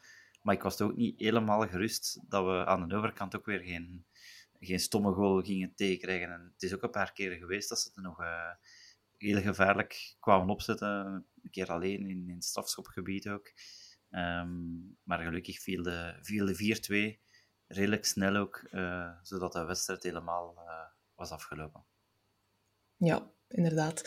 Maar 0.41 0.55
ik 0.55 0.61
was 0.61 0.81
ook 0.81 0.95
niet 0.95 1.19
helemaal 1.19 1.67
gerust 1.67 2.19
dat 2.27 2.45
we 2.45 2.65
aan 2.65 2.87
de 2.87 2.95
overkant 2.95 3.35
ook 3.35 3.45
weer 3.45 3.59
geen, 3.59 4.05
geen 4.59 4.79
stomme 4.79 5.13
goal 5.13 5.41
gingen 5.41 5.75
tegenkrijgen. 5.75 6.31
En 6.31 6.51
het 6.53 6.63
is 6.63 6.73
ook 6.73 6.83
een 6.83 6.89
paar 6.89 7.13
keren 7.13 7.37
geweest 7.37 7.69
dat 7.69 7.79
ze 7.79 7.91
het 7.93 8.03
nog 8.03 8.21
uh, 8.21 8.51
heel 9.17 9.41
gevaarlijk 9.41 10.15
kwamen 10.19 10.49
opzetten. 10.49 10.87
Een 11.41 11.51
keer 11.51 11.71
alleen 11.71 12.09
in, 12.09 12.29
in 12.29 12.35
het 12.35 12.45
strafschopgebied 12.45 13.27
ook. 13.27 13.51
Um, 14.09 14.97
maar 15.03 15.19
gelukkig 15.19 15.59
viel 15.59 15.83
de, 15.83 16.17
viel 16.21 16.45
de 16.45 17.17
4-2 17.17 17.23
redelijk 17.67 18.05
snel 18.05 18.35
ook, 18.35 18.67
uh, 18.71 19.09
zodat 19.21 19.53
de 19.53 19.65
wedstrijd 19.65 20.03
helemaal 20.03 20.55
uh, 20.57 20.73
was 21.15 21.29
afgelopen. 21.29 21.85
Ja, 22.97 23.31
inderdaad. 23.47 24.01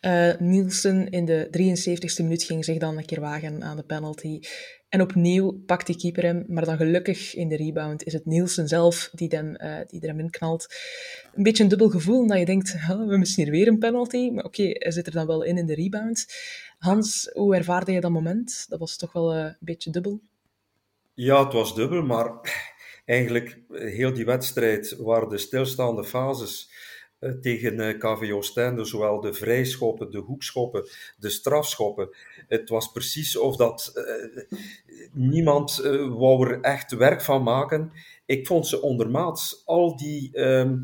Uh, 0.00 0.36
Nielsen 0.38 1.10
in 1.10 1.24
de 1.24 1.46
73ste 1.46 2.22
minuut 2.22 2.42
ging 2.42 2.64
zich 2.64 2.78
dan 2.78 2.98
een 2.98 3.06
keer 3.06 3.20
wagen 3.20 3.62
aan 3.62 3.76
de 3.76 3.84
penalty. 3.84 4.40
En 4.92 5.00
opnieuw 5.00 5.62
pakt 5.66 5.86
die 5.86 5.96
keeper 5.96 6.22
hem, 6.22 6.44
maar 6.48 6.64
dan 6.64 6.76
gelukkig 6.76 7.34
in 7.34 7.48
de 7.48 7.56
rebound 7.56 8.04
is 8.04 8.12
het 8.12 8.26
Nielsen 8.26 8.68
zelf 8.68 9.10
die, 9.12 9.28
hem, 9.28 9.56
uh, 9.60 9.78
die 9.86 10.00
er 10.00 10.08
hem 10.08 10.18
in 10.18 10.30
knalt. 10.30 10.66
Een 11.34 11.42
beetje 11.42 11.62
een 11.62 11.68
dubbel 11.68 11.88
gevoel, 11.88 12.20
omdat 12.20 12.38
je 12.38 12.44
denkt, 12.44 12.86
we 12.86 13.18
missen 13.18 13.42
hier 13.42 13.52
weer 13.52 13.68
een 13.68 13.78
penalty. 13.78 14.30
Maar 14.30 14.44
oké, 14.44 14.60
okay, 14.60 14.76
hij 14.78 14.90
zit 14.90 15.06
er 15.06 15.12
dan 15.12 15.26
wel 15.26 15.42
in 15.42 15.58
in 15.58 15.66
de 15.66 15.74
rebound. 15.74 16.26
Hans, 16.78 17.30
hoe 17.32 17.56
ervaarde 17.56 17.92
je 17.92 18.00
dat 18.00 18.10
moment? 18.10 18.66
Dat 18.68 18.78
was 18.78 18.96
toch 18.96 19.12
wel 19.12 19.36
uh, 19.36 19.44
een 19.44 19.56
beetje 19.60 19.90
dubbel? 19.90 20.20
Ja, 21.14 21.44
het 21.44 21.52
was 21.52 21.74
dubbel, 21.74 22.02
maar 22.02 22.30
eigenlijk 23.04 23.58
heel 23.68 24.12
die 24.12 24.24
wedstrijd 24.24 24.96
waren 24.98 25.28
de 25.28 25.38
stilstaande 25.38 26.04
fases 26.04 26.70
tegen 27.40 27.80
uh, 27.80 27.98
KVO 27.98 28.42
Stende, 28.42 28.84
zowel 28.84 29.20
de 29.20 29.32
vrijschoppen, 29.32 30.10
de 30.10 30.18
hoekschoppen, 30.18 30.88
de 31.18 31.30
strafschoppen. 31.30 32.08
Het 32.48 32.68
was 32.68 32.92
precies 32.92 33.36
of 33.36 33.56
dat 33.56 33.92
uh, 33.94 34.58
niemand 35.12 35.76
wou 36.16 36.48
er 36.48 36.60
echt 36.60 36.92
werk 36.92 37.22
van 37.22 37.42
maken. 37.42 37.92
Ik 38.26 38.46
vond 38.46 38.66
ze 38.66 38.82
ondermaats. 38.82 39.62
Al 39.64 39.96
die, 39.96 40.40
um, 40.40 40.82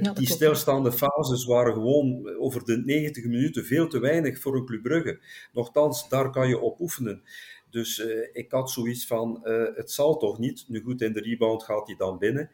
ja, 0.00 0.12
die 0.12 0.28
stilstaande 0.28 0.92
fases 0.92 1.44
waren 1.44 1.72
gewoon 1.72 2.36
over 2.38 2.64
de 2.64 2.82
90 2.84 3.24
minuten 3.24 3.64
veel 3.64 3.88
te 3.88 3.98
weinig 3.98 4.40
voor 4.40 4.56
een 4.56 4.66
Club 4.66 4.82
Brugge. 4.82 5.20
Nochtans, 5.52 6.08
daar 6.08 6.30
kan 6.30 6.48
je 6.48 6.58
op 6.58 6.80
oefenen. 6.80 7.22
Dus 7.70 7.98
uh, 7.98 8.28
ik 8.32 8.50
had 8.50 8.70
zoiets 8.70 9.06
van, 9.06 9.40
uh, 9.44 9.64
het 9.74 9.90
zal 9.90 10.16
toch 10.16 10.38
niet. 10.38 10.64
Nu 10.68 10.80
goed, 10.80 11.02
in 11.02 11.12
de 11.12 11.20
rebound 11.20 11.62
gaat 11.62 11.86
hij 11.86 11.96
dan 11.96 12.18
binnen. 12.18 12.50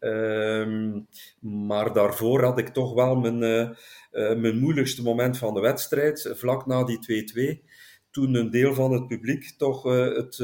Um, 0.00 1.06
maar 1.40 1.92
daarvoor 1.92 2.42
had 2.42 2.58
ik 2.58 2.68
toch 2.68 2.94
wel 2.94 3.16
mijn, 3.16 3.42
uh, 3.42 4.40
mijn 4.40 4.58
moeilijkste 4.58 5.02
moment 5.02 5.38
van 5.38 5.54
de 5.54 5.60
wedstrijd, 5.60 6.30
vlak 6.34 6.66
na 6.66 6.84
die 6.84 7.60
2-2. 7.62 7.68
Toen 8.10 8.34
een 8.34 8.50
deel 8.50 8.74
van 8.74 8.92
het 8.92 9.06
publiek 9.06 9.50
toch 9.56 9.82
het, 10.14 10.36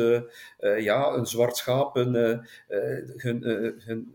ja, 0.79 1.13
een 1.13 1.27
zwart 1.27 1.57
schaap, 1.57 1.95
hun, 1.95 2.15
hun, 3.17 3.43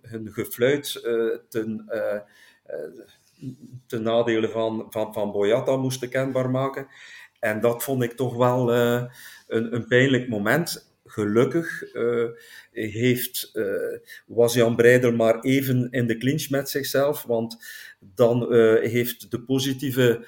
hun, 0.02 0.30
gefluit 0.32 1.02
ten, 1.50 1.86
ten 3.88 4.04
nadele 4.04 4.50
van, 4.50 4.86
van, 4.90 5.14
van 5.14 5.32
Boyata 5.32 5.78
moesten 5.78 6.10
kenbaar 6.10 6.50
maken. 6.50 6.88
En 7.40 7.60
dat 7.60 7.84
vond 7.84 8.04
ik 8.04 8.12
toch 8.12 8.36
wel 8.36 8.74
een, 8.74 9.10
een 9.48 9.88
pijnlijk 9.88 10.30
moment. 10.30 10.91
Gelukkig 11.12 11.94
uh, 11.94 12.30
heeft, 12.72 13.50
uh, 13.54 13.98
was 14.26 14.54
Jan 14.54 14.76
Breidel 14.76 15.12
maar 15.12 15.40
even 15.40 15.88
in 15.90 16.08
de 16.08 16.18
clinch 16.18 16.50
met 16.50 16.70
zichzelf, 16.70 17.24
want 17.24 17.58
dan 18.00 18.54
heeft 18.82 19.32
de 19.32 19.42
positieve 19.42 20.26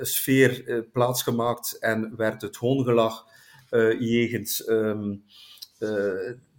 sfeer 0.00 0.84
plaatsgemaakt 0.92 1.78
en 1.78 2.16
werd 2.16 2.42
het 2.42 2.56
hoongelach 2.56 3.26
jegens 3.98 4.68
um, 4.68 5.24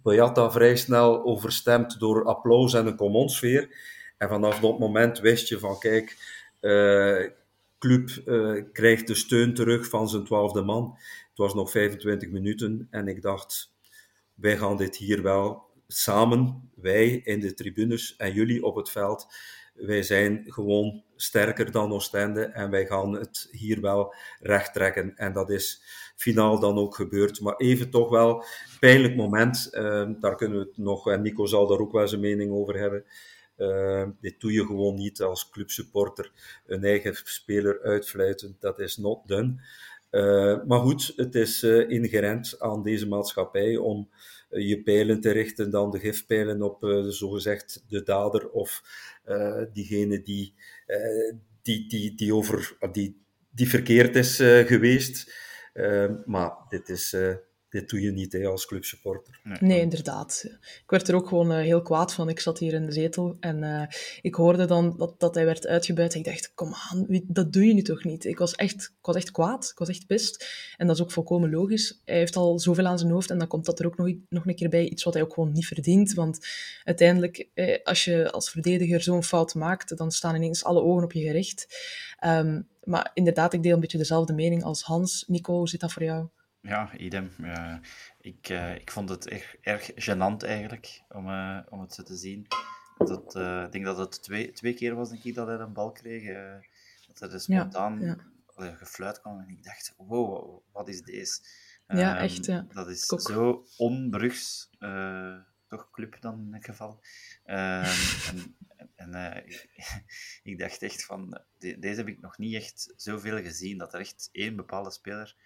Boyata 0.02 0.50
vrij 0.50 0.76
snel 0.76 1.24
overstemd 1.24 2.00
door 2.00 2.24
applaus 2.24 2.74
en 2.74 2.86
een 2.86 2.96
commonsfeer. 2.96 3.68
En 4.18 4.28
vanaf 4.28 4.60
dat 4.60 4.78
moment 4.78 5.20
wist 5.20 5.48
je 5.48 5.58
van, 5.58 5.78
kijk, 5.78 6.16
club 7.78 8.10
krijgt 8.72 9.06
de 9.06 9.14
steun 9.14 9.54
terug 9.54 9.88
van 9.88 10.08
zijn 10.08 10.24
twaalfde 10.24 10.62
man. 10.62 10.98
Het 11.38 11.46
was 11.46 11.56
nog 11.56 11.70
25 11.70 12.30
minuten 12.30 12.86
en 12.90 13.08
ik 13.08 13.22
dacht, 13.22 13.74
wij 14.34 14.56
gaan 14.56 14.76
dit 14.76 14.96
hier 14.96 15.22
wel 15.22 15.62
samen, 15.86 16.70
wij 16.74 17.08
in 17.08 17.40
de 17.40 17.54
tribunes 17.54 18.16
en 18.16 18.32
jullie 18.32 18.64
op 18.64 18.76
het 18.76 18.90
veld, 18.90 19.26
wij 19.74 20.02
zijn 20.02 20.44
gewoon 20.46 21.04
sterker 21.16 21.72
dan 21.72 21.92
Oostende 21.92 22.44
en 22.44 22.70
wij 22.70 22.86
gaan 22.86 23.12
het 23.12 23.48
hier 23.50 23.80
wel 23.80 24.14
recht 24.40 24.72
trekken. 24.72 25.16
En 25.16 25.32
dat 25.32 25.50
is 25.50 25.82
finaal 26.16 26.60
dan 26.60 26.78
ook 26.78 26.94
gebeurd. 26.94 27.40
Maar 27.40 27.56
even 27.56 27.90
toch 27.90 28.10
wel 28.10 28.44
pijnlijk 28.80 29.16
moment. 29.16 29.68
Uh, 29.72 30.08
daar 30.20 30.36
kunnen 30.36 30.58
we 30.58 30.64
het 30.64 30.78
nog, 30.78 31.10
en 31.10 31.22
Nico 31.22 31.46
zal 31.46 31.66
daar 31.66 31.78
ook 31.78 31.92
wel 31.92 32.08
zijn 32.08 32.20
mening 32.20 32.52
over 32.52 32.78
hebben. 32.78 33.04
Uh, 33.56 34.08
dit 34.20 34.40
doe 34.40 34.52
je 34.52 34.66
gewoon 34.66 34.94
niet 34.94 35.22
als 35.22 35.50
clubsupporter. 35.50 36.32
Een 36.66 36.84
eigen 36.84 37.14
speler 37.24 37.82
uitfluiten, 37.82 38.56
dat 38.60 38.78
is 38.78 38.96
not 38.96 39.28
done. 39.28 39.60
Uh, 40.10 40.64
maar 40.64 40.80
goed, 40.80 41.12
het 41.16 41.34
is 41.34 41.62
uh, 41.62 41.90
ingerent 41.90 42.56
aan 42.58 42.82
deze 42.82 43.08
maatschappij 43.08 43.76
om 43.76 44.10
je 44.48 44.82
pijlen 44.82 45.20
te 45.20 45.30
richten, 45.30 45.70
dan 45.70 45.90
de 45.90 45.98
gifpijlen 45.98 46.62
op 46.62 47.04
zogezegd 47.08 47.84
de 47.88 48.02
dader 48.02 48.50
of 48.50 48.82
diegene 49.72 50.22
die, 50.22 50.54
die, 51.62 51.88
die, 51.88 52.14
die, 52.14 52.34
over, 52.34 52.76
die, 52.92 53.22
die 53.50 53.68
verkeerd 53.68 54.16
is 54.16 54.36
geweest. 54.66 55.34
maar 56.24 56.52
dit 56.68 56.88
is 56.88 57.16
dit 57.68 57.90
doe 57.90 58.00
je 58.00 58.10
niet 58.10 58.32
hè, 58.32 58.46
als 58.46 58.66
clubsupporter. 58.66 59.40
Nee. 59.42 59.58
nee. 59.60 59.80
inderdaad. 59.80 60.44
Ik 60.60 60.90
werd 60.90 61.08
er 61.08 61.14
ook 61.14 61.28
gewoon 61.28 61.52
uh, 61.52 61.58
heel 61.58 61.82
kwaad 61.82 62.14
van. 62.14 62.28
Ik 62.28 62.40
zat 62.40 62.58
hier 62.58 62.72
in 62.72 62.86
de 62.86 62.92
zetel 62.92 63.36
en 63.40 63.62
uh, 63.62 63.82
ik 64.20 64.34
hoorde 64.34 64.64
dan 64.64 64.94
dat, 64.96 65.20
dat 65.20 65.34
hij 65.34 65.44
werd 65.44 65.66
uitgebuit. 65.66 66.12
En 66.12 66.18
ik 66.18 66.24
dacht, 66.24 66.52
kom 66.54 66.74
aan, 66.90 67.06
dat 67.26 67.52
doe 67.52 67.66
je 67.66 67.74
nu 67.74 67.82
toch 67.82 68.04
niet? 68.04 68.24
Ik 68.24 68.38
was, 68.38 68.54
echt, 68.54 68.82
ik 68.98 69.06
was 69.06 69.16
echt 69.16 69.30
kwaad, 69.30 69.68
ik 69.72 69.78
was 69.78 69.88
echt 69.88 70.06
pist. 70.06 70.46
En 70.76 70.86
dat 70.86 70.96
is 70.96 71.02
ook 71.02 71.12
volkomen 71.12 71.50
logisch. 71.50 72.02
Hij 72.04 72.16
heeft 72.16 72.36
al 72.36 72.58
zoveel 72.58 72.86
aan 72.86 72.98
zijn 72.98 73.12
hoofd 73.12 73.30
en 73.30 73.38
dan 73.38 73.48
komt 73.48 73.64
dat 73.64 73.78
er 73.78 73.86
ook 73.86 73.96
nog, 73.96 74.08
nog 74.28 74.46
een 74.46 74.56
keer 74.56 74.68
bij. 74.68 74.88
Iets 74.88 75.04
wat 75.04 75.14
hij 75.14 75.22
ook 75.22 75.34
gewoon 75.34 75.52
niet 75.52 75.66
verdient. 75.66 76.14
Want 76.14 76.46
uiteindelijk, 76.84 77.48
eh, 77.54 77.78
als 77.84 78.04
je 78.04 78.30
als 78.30 78.50
verdediger 78.50 79.02
zo'n 79.02 79.24
fout 79.24 79.54
maakt, 79.54 79.96
dan 79.96 80.10
staan 80.10 80.34
ineens 80.34 80.64
alle 80.64 80.82
ogen 80.82 81.04
op 81.04 81.12
je 81.12 81.20
gericht. 81.20 81.66
Um, 82.24 82.68
maar 82.84 83.10
inderdaad, 83.14 83.52
ik 83.52 83.62
deel 83.62 83.74
een 83.74 83.80
beetje 83.80 83.98
dezelfde 83.98 84.32
mening 84.32 84.62
als 84.62 84.82
Hans. 84.82 85.24
Nico, 85.26 85.56
hoe 85.56 85.68
zit 85.68 85.80
dat 85.80 85.92
voor 85.92 86.02
jou? 86.02 86.26
Ja, 86.60 86.96
idem. 86.96 87.30
Uh, 87.40 87.76
ik, 88.20 88.48
uh, 88.48 88.74
ik 88.74 88.90
vond 88.90 89.08
het 89.08 89.28
erg, 89.28 89.56
erg 89.60 89.90
gênant 89.94 90.46
eigenlijk 90.46 91.02
om, 91.08 91.28
uh, 91.28 91.58
om 91.68 91.80
het 91.80 91.94
zo 91.94 92.02
te 92.02 92.16
zien. 92.16 92.46
Dat, 92.98 93.36
ik 93.66 93.72
denk 93.72 93.84
dat 93.84 93.98
het 93.98 94.22
twee, 94.22 94.52
twee 94.52 94.74
keer 94.74 94.94
was 94.94 95.08
denk 95.08 95.24
ik, 95.24 95.34
dat 95.34 95.46
hij 95.46 95.58
een 95.58 95.72
bal 95.72 95.92
kreeg. 95.92 96.24
dat 97.06 97.18
hij 97.18 97.30
er 97.30 97.40
spontaan 97.40 98.00
ja, 98.00 98.16
ja. 98.56 98.74
gefluit 98.74 99.20
kwam. 99.20 99.40
En 99.40 99.48
ik 99.48 99.64
dacht, 99.64 99.94
wow, 99.96 100.62
wat 100.72 100.88
is 100.88 101.02
deze? 101.02 101.40
Ja, 101.86 102.16
um, 102.16 102.22
echt. 102.22 102.44
Ja. 102.44 102.66
Dat 102.72 102.88
is 102.88 103.06
Kok. 103.06 103.20
zo 103.20 103.64
onbrugs. 103.76 104.70
toch 105.66 105.90
club 105.90 106.20
dan 106.20 106.40
in 106.46 106.54
het 106.54 106.64
geval. 106.64 107.00
en 107.44 108.56
en 108.98 109.44
ik, 109.44 109.68
ik, 110.42 110.58
dacht 110.58 110.82
echt 110.82 111.04
van, 111.04 111.40
de, 111.58 111.78
deze 111.78 111.96
heb 111.96 112.08
ik 112.08 112.20
nog 112.20 112.38
niet 112.38 112.54
echt 112.54 112.92
zoveel 112.96 113.42
gezien. 113.42 113.78
Dat 113.78 113.94
er 113.94 114.00
echt 114.00 114.28
één 114.32 114.56
bepaalde 114.56 114.90
speler 114.90 115.36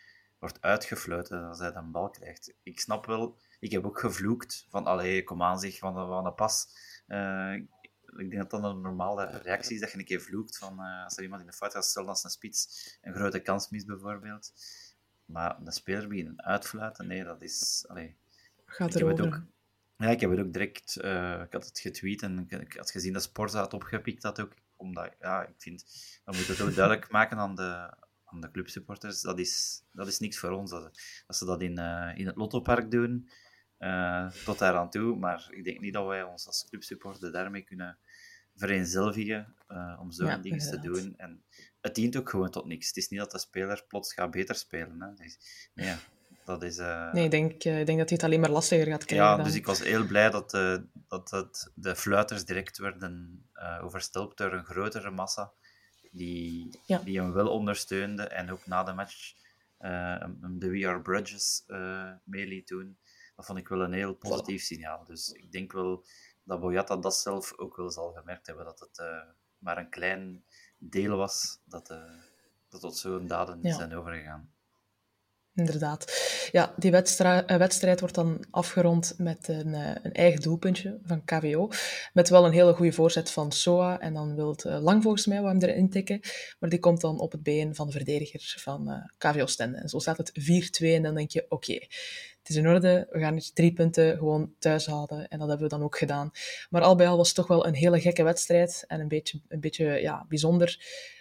wordt 0.42 0.60
uitgefluiten 0.60 1.44
als 1.44 1.58
hij 1.58 1.74
een 1.74 1.90
bal 1.90 2.10
krijgt. 2.10 2.54
Ik 2.62 2.80
snap 2.80 3.06
wel, 3.06 3.38
ik 3.60 3.70
heb 3.70 3.84
ook 3.84 4.00
gevloekt 4.00 4.66
van, 4.68 4.86
allee, 4.86 5.24
kom 5.24 5.42
aan 5.42 5.60
zich, 5.60 5.78
van, 5.78 5.94
van 5.94 6.26
een 6.26 6.34
pas. 6.34 6.66
Uh, 7.08 7.54
ik 8.16 8.30
denk 8.30 8.36
dat 8.36 8.50
dat 8.50 8.64
een 8.64 8.80
normale 8.80 9.24
reactie 9.24 9.74
is, 9.74 9.80
dat 9.80 9.92
je 9.92 9.98
een 9.98 10.04
keer 10.04 10.20
vloekt 10.20 10.58
van, 10.58 10.80
uh, 10.80 11.04
als 11.04 11.16
er 11.16 11.22
iemand 11.22 11.40
in 11.40 11.46
de 11.46 11.52
fout 11.52 11.72
gaat, 11.72 11.84
stel 11.84 12.08
als 12.08 12.24
een 12.24 12.30
spits 12.30 12.98
een 13.02 13.14
grote 13.14 13.38
kans 13.40 13.70
mist 13.70 13.86
bijvoorbeeld. 13.86 14.52
Maar 15.24 15.56
een 15.64 15.72
speler 15.72 16.08
beginnen 16.08 16.42
uitfluiten, 16.42 17.06
nee, 17.06 17.24
dat 17.24 17.42
is... 17.42 17.84
Allee, 17.88 18.16
gaat 18.66 18.94
erover. 18.94 19.26
Ook, 19.26 19.40
Ja, 19.96 20.08
ik 20.08 20.20
heb 20.20 20.30
het 20.30 20.40
ook 20.40 20.52
direct, 20.52 20.98
uh, 21.02 21.40
ik 21.40 21.52
had 21.52 21.64
het 21.64 21.78
getweet 21.78 22.22
en 22.22 22.46
ik, 22.48 22.72
had 22.72 22.90
gezien 22.90 23.12
dat 23.12 23.22
Sporza 23.22 23.62
het 23.62 23.74
opgepikt 23.74 24.22
had 24.22 24.40
ook. 24.40 24.52
Omdat, 24.76 25.14
ja, 25.20 25.42
ik 25.42 25.54
vind, 25.58 25.84
dan 26.24 26.36
moet 26.36 26.46
het 26.46 26.60
ook 26.60 26.74
duidelijk 26.74 27.10
maken 27.18 27.38
aan 27.38 27.54
de, 27.54 27.94
aan 28.32 28.40
de 28.40 28.50
clubsupporters. 28.50 29.20
Dat 29.20 29.38
is, 29.38 29.82
dat 29.92 30.06
is 30.06 30.18
niks 30.18 30.38
voor 30.38 30.50
ons. 30.50 30.70
Dat, 30.70 30.82
dat 31.26 31.36
ze 31.36 31.44
dat 31.44 31.62
in, 31.62 31.78
uh, 31.78 32.10
in 32.14 32.26
het 32.26 32.36
Lottopark 32.36 32.90
doen, 32.90 33.28
uh, 33.78 34.30
tot 34.44 34.58
daar 34.58 34.76
aan 34.76 34.90
toe. 34.90 35.16
Maar 35.16 35.48
ik 35.50 35.64
denk 35.64 35.80
niet 35.80 35.92
dat 35.92 36.06
wij 36.06 36.22
ons 36.22 36.46
als 36.46 36.66
clubsupporter 36.68 37.32
daarmee 37.32 37.62
kunnen 37.62 37.98
vereenzelvigen 38.56 39.54
uh, 39.68 39.98
om 40.00 40.10
zo'n 40.10 40.26
ja, 40.26 40.36
dingen 40.36 40.70
te 40.70 40.80
doen. 40.80 41.14
En 41.16 41.42
het 41.80 41.94
dient 41.94 42.16
ook 42.16 42.30
gewoon 42.30 42.50
tot 42.50 42.66
niks. 42.66 42.86
Het 42.86 42.96
is 42.96 43.08
niet 43.08 43.20
dat 43.20 43.30
de 43.30 43.38
speler 43.38 43.84
plots 43.88 44.14
gaat 44.14 44.30
beter 44.30 44.54
spelen. 44.54 45.00
Hè. 45.00 45.14
Dus, 45.14 45.38
nee, 45.74 45.94
dat 46.44 46.62
is, 46.62 46.76
nee, 47.12 47.24
ik 47.24 47.30
denk, 47.30 47.52
ik 47.52 47.62
denk 47.62 47.86
dat 47.86 48.08
hij 48.08 48.16
het 48.16 48.22
alleen 48.22 48.40
maar 48.40 48.50
lastiger 48.50 48.86
gaat 48.86 49.04
krijgen. 49.04 49.28
Ja, 49.28 49.36
dan. 49.36 49.44
dus 49.44 49.54
ik 49.54 49.66
was 49.66 49.82
heel 49.82 50.06
blij 50.06 50.30
dat, 50.30 50.50
dat, 51.08 51.28
dat 51.28 51.72
de 51.74 51.96
fluiters 51.96 52.44
direct 52.44 52.78
werden 52.78 53.46
overstelpt 53.82 54.38
door 54.38 54.52
een 54.52 54.64
grotere 54.64 55.10
massa 55.10 55.52
die, 56.12 56.80
ja. 56.86 56.98
die 56.98 57.20
hem 57.20 57.32
wel 57.32 57.48
ondersteunde 57.48 58.22
en 58.22 58.50
ook 58.50 58.66
na 58.66 58.82
de 58.82 58.92
match 58.92 59.32
hem 59.78 60.58
de 60.58 60.70
We 60.70 60.88
Are 60.88 61.00
Bridges 61.00 61.64
mee 62.24 62.46
liet 62.46 62.68
doen. 62.68 62.98
Dat 63.36 63.46
vond 63.46 63.58
ik 63.58 63.68
wel 63.68 63.80
een 63.80 63.92
heel 63.92 64.14
positief 64.14 64.62
signaal. 64.62 65.04
Dus 65.04 65.28
ik 65.28 65.52
denk 65.52 65.72
wel 65.72 66.04
dat 66.44 66.60
Boyata 66.60 66.96
dat 66.96 67.16
zelf 67.16 67.58
ook 67.58 67.76
wel 67.76 67.90
zal 67.90 68.12
gemerkt 68.12 68.46
hebben, 68.46 68.64
dat 68.64 68.80
het 68.80 68.98
uh, 68.98 69.22
maar 69.58 69.78
een 69.78 69.90
klein 69.90 70.44
deel 70.78 71.16
was 71.16 71.60
dat, 71.64 71.86
dat 72.68 72.80
tot 72.80 72.96
zo'n 72.96 73.26
daden 73.26 73.58
ja. 73.62 73.74
zijn 73.74 73.94
overgegaan. 73.94 74.52
Inderdaad. 75.54 76.12
Ja, 76.52 76.74
die 76.76 76.90
wedstrijd, 76.90 77.56
wedstrijd 77.56 78.00
wordt 78.00 78.14
dan 78.14 78.44
afgerond 78.50 79.14
met 79.18 79.48
een, 79.48 79.74
een, 79.74 80.12
eigen 80.12 80.40
doelpuntje 80.40 80.98
van 81.04 81.24
KVO. 81.24 81.68
Met 82.12 82.28
wel 82.28 82.46
een 82.46 82.52
hele 82.52 82.74
goede 82.74 82.92
voorzet 82.92 83.30
van 83.30 83.52
Soa. 83.52 84.00
En 84.00 84.14
dan 84.14 84.34
wil 84.34 84.50
het 84.50 84.64
lang 84.64 85.02
volgens 85.02 85.26
mij 85.26 85.42
hem 85.42 85.62
erin 85.62 85.90
tikken. 85.90 86.20
Maar 86.58 86.70
die 86.70 86.78
komt 86.78 87.00
dan 87.00 87.20
op 87.20 87.32
het 87.32 87.42
been 87.42 87.74
van 87.74 87.86
de 87.86 87.92
verdediger 87.92 88.54
van 88.58 88.90
uh, 88.90 88.96
KVO 89.18 89.46
Stende. 89.46 89.78
En 89.78 89.88
zo 89.88 89.98
staat 89.98 90.16
het 90.16 90.32
4-2. 90.82 90.86
En 90.86 91.02
dan 91.02 91.14
denk 91.14 91.30
je, 91.30 91.46
oké, 91.48 91.72
het 91.72 92.48
is 92.48 92.56
in 92.56 92.68
orde, 92.68 93.06
we 93.10 93.18
gaan 93.18 93.38
drie 93.54 93.72
punten 93.72 94.16
gewoon 94.18 94.54
thuis 94.58 94.86
houden. 94.86 95.28
En 95.28 95.38
dat 95.38 95.48
hebben 95.48 95.68
we 95.68 95.74
dan 95.74 95.84
ook 95.84 95.98
gedaan. 95.98 96.30
Maar 96.70 96.82
al 96.82 96.96
bij 96.96 97.08
al 97.08 97.16
was 97.16 97.26
het 97.26 97.36
toch 97.36 97.46
wel 97.46 97.66
een 97.66 97.74
hele 97.74 98.00
gekke 98.00 98.22
wedstrijd. 98.22 98.84
En 98.86 99.00
een 99.00 99.08
beetje, 99.08 99.40
een 99.48 99.60
beetje 99.60 99.84
ja, 99.84 100.24
bijzonder 100.28 100.78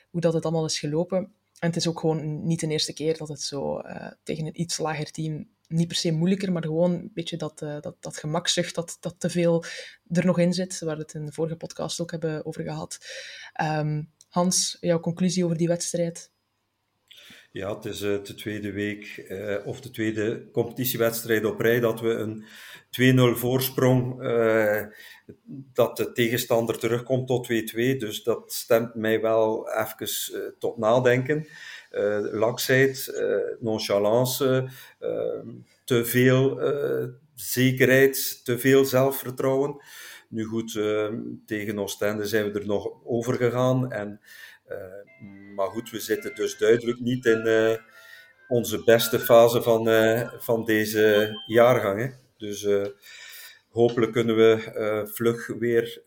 hoe 0.09 0.21
dat 0.21 0.33
het 0.33 0.43
allemaal 0.43 0.65
is 0.65 0.79
gelopen. 0.79 1.33
En 1.61 1.67
het 1.67 1.75
is 1.75 1.87
ook 1.87 1.99
gewoon 1.99 2.45
niet 2.45 2.59
de 2.59 2.67
eerste 2.67 2.93
keer 2.93 3.17
dat 3.17 3.27
het 3.27 3.41
zo 3.41 3.79
uh, 3.79 4.11
tegen 4.23 4.45
een 4.45 4.61
iets 4.61 4.77
lager 4.77 5.11
team, 5.11 5.49
niet 5.67 5.87
per 5.87 5.95
se 5.95 6.11
moeilijker, 6.11 6.51
maar 6.51 6.63
gewoon 6.63 6.91
een 6.91 7.11
beetje 7.13 7.37
dat, 7.37 7.61
uh, 7.61 7.81
dat, 7.81 7.95
dat 7.99 8.17
gemakzucht 8.17 8.75
dat, 8.75 8.97
dat 8.99 9.15
te 9.17 9.29
veel 9.29 9.63
er 10.11 10.25
nog 10.25 10.39
in 10.39 10.53
zit, 10.53 10.79
waar 10.79 10.95
we 10.95 11.01
het 11.01 11.13
in 11.13 11.25
de 11.25 11.31
vorige 11.31 11.55
podcast 11.55 12.01
ook 12.01 12.11
hebben 12.11 12.45
over 12.45 12.63
gehad. 12.63 12.97
Um, 13.61 14.11
Hans, 14.27 14.77
jouw 14.79 14.99
conclusie 14.99 15.45
over 15.45 15.57
die 15.57 15.67
wedstrijd? 15.67 16.30
Ja, 17.53 17.75
het 17.75 17.85
is 17.85 18.01
uh, 18.01 18.23
de 18.23 18.33
tweede 18.33 18.71
week, 18.71 19.25
uh, 19.29 19.55
of 19.65 19.81
de 19.81 19.89
tweede 19.89 20.51
competitiewedstrijd 20.51 21.45
op 21.45 21.59
rij, 21.59 21.79
dat 21.79 21.99
we 21.99 22.09
een 22.09 22.45
2-0 23.35 23.39
voorsprong, 23.39 24.23
uh, 24.23 24.81
dat 25.73 25.97
de 25.97 26.11
tegenstander 26.11 26.77
terugkomt 26.79 27.27
tot 27.27 27.47
2-2. 27.51 27.51
Dus 27.97 28.23
dat 28.23 28.53
stemt 28.53 28.95
mij 28.95 29.21
wel 29.21 29.69
even 29.69 30.55
tot 30.59 30.77
nadenken. 30.77 31.47
laksheid, 32.31 33.21
nonchalance, 33.59 34.69
te 35.83 36.05
veel 36.05 36.59
zekerheid, 37.35 38.45
te 38.45 38.59
veel 38.59 38.85
zelfvertrouwen. 38.85 39.81
Nu 40.29 40.43
goed, 40.43 40.71
tegen 41.45 41.79
Oostende 41.79 42.25
zijn 42.25 42.51
we 42.51 42.59
er 42.59 42.65
nog 42.65 42.91
over 43.03 43.35
gegaan 43.35 43.91
en 43.91 44.19
maar 45.55 45.67
goed, 45.67 45.89
we 45.89 45.99
zitten 45.99 46.35
dus 46.35 46.57
duidelijk 46.57 46.99
niet 46.99 47.25
in 47.25 47.45
uh, 47.45 47.75
onze 48.47 48.83
beste 48.83 49.19
fase 49.19 49.61
van, 49.61 49.87
uh, 49.87 50.33
van 50.37 50.65
deze 50.65 51.33
jaargang. 51.45 51.99
Hè. 51.99 52.09
Dus 52.37 52.67
hopelijk 53.69 54.11
kunnen 54.11 54.35
we 54.35 55.09
vlug 55.13 55.47
weer 55.47 56.01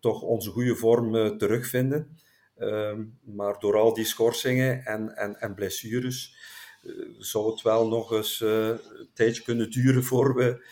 toch 0.00 0.22
onze 0.22 0.50
goede 0.50 0.76
vorm 0.76 1.38
terugvinden. 1.38 2.18
Ehm, 2.56 3.02
maar 3.24 3.58
door 3.58 3.76
al 3.76 3.94
die 3.94 4.04
schorsingen 4.04 4.84
en, 4.84 5.16
en, 5.16 5.40
en 5.40 5.54
blessures 5.54 6.36
zou 7.18 7.50
het 7.50 7.62
wel 7.62 7.88
nog 7.88 8.12
eens 8.12 8.40
een 8.40 9.08
tijdje 9.14 9.42
kunnen 9.42 9.70
duren 9.70 10.04
voor 10.04 10.34
we 10.34 10.64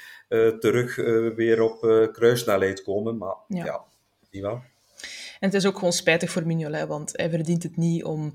terug 0.61 0.97
weer 1.35 1.63
op 1.63 1.81
kruissnelheid 2.13 2.83
komen. 2.83 3.17
Maar 3.17 3.37
ja, 3.49 3.65
ja 3.65 3.85
niet 4.31 4.43
wel. 4.43 4.63
En 5.41 5.49
het 5.49 5.55
is 5.55 5.67
ook 5.67 5.75
gewoon 5.75 5.93
spijtig 5.93 6.31
voor 6.31 6.47
Mignolet, 6.47 6.87
want 6.87 7.13
hij 7.13 7.31
verdient 7.31 7.63
het 7.63 7.77
niet 7.77 8.05
om... 8.05 8.33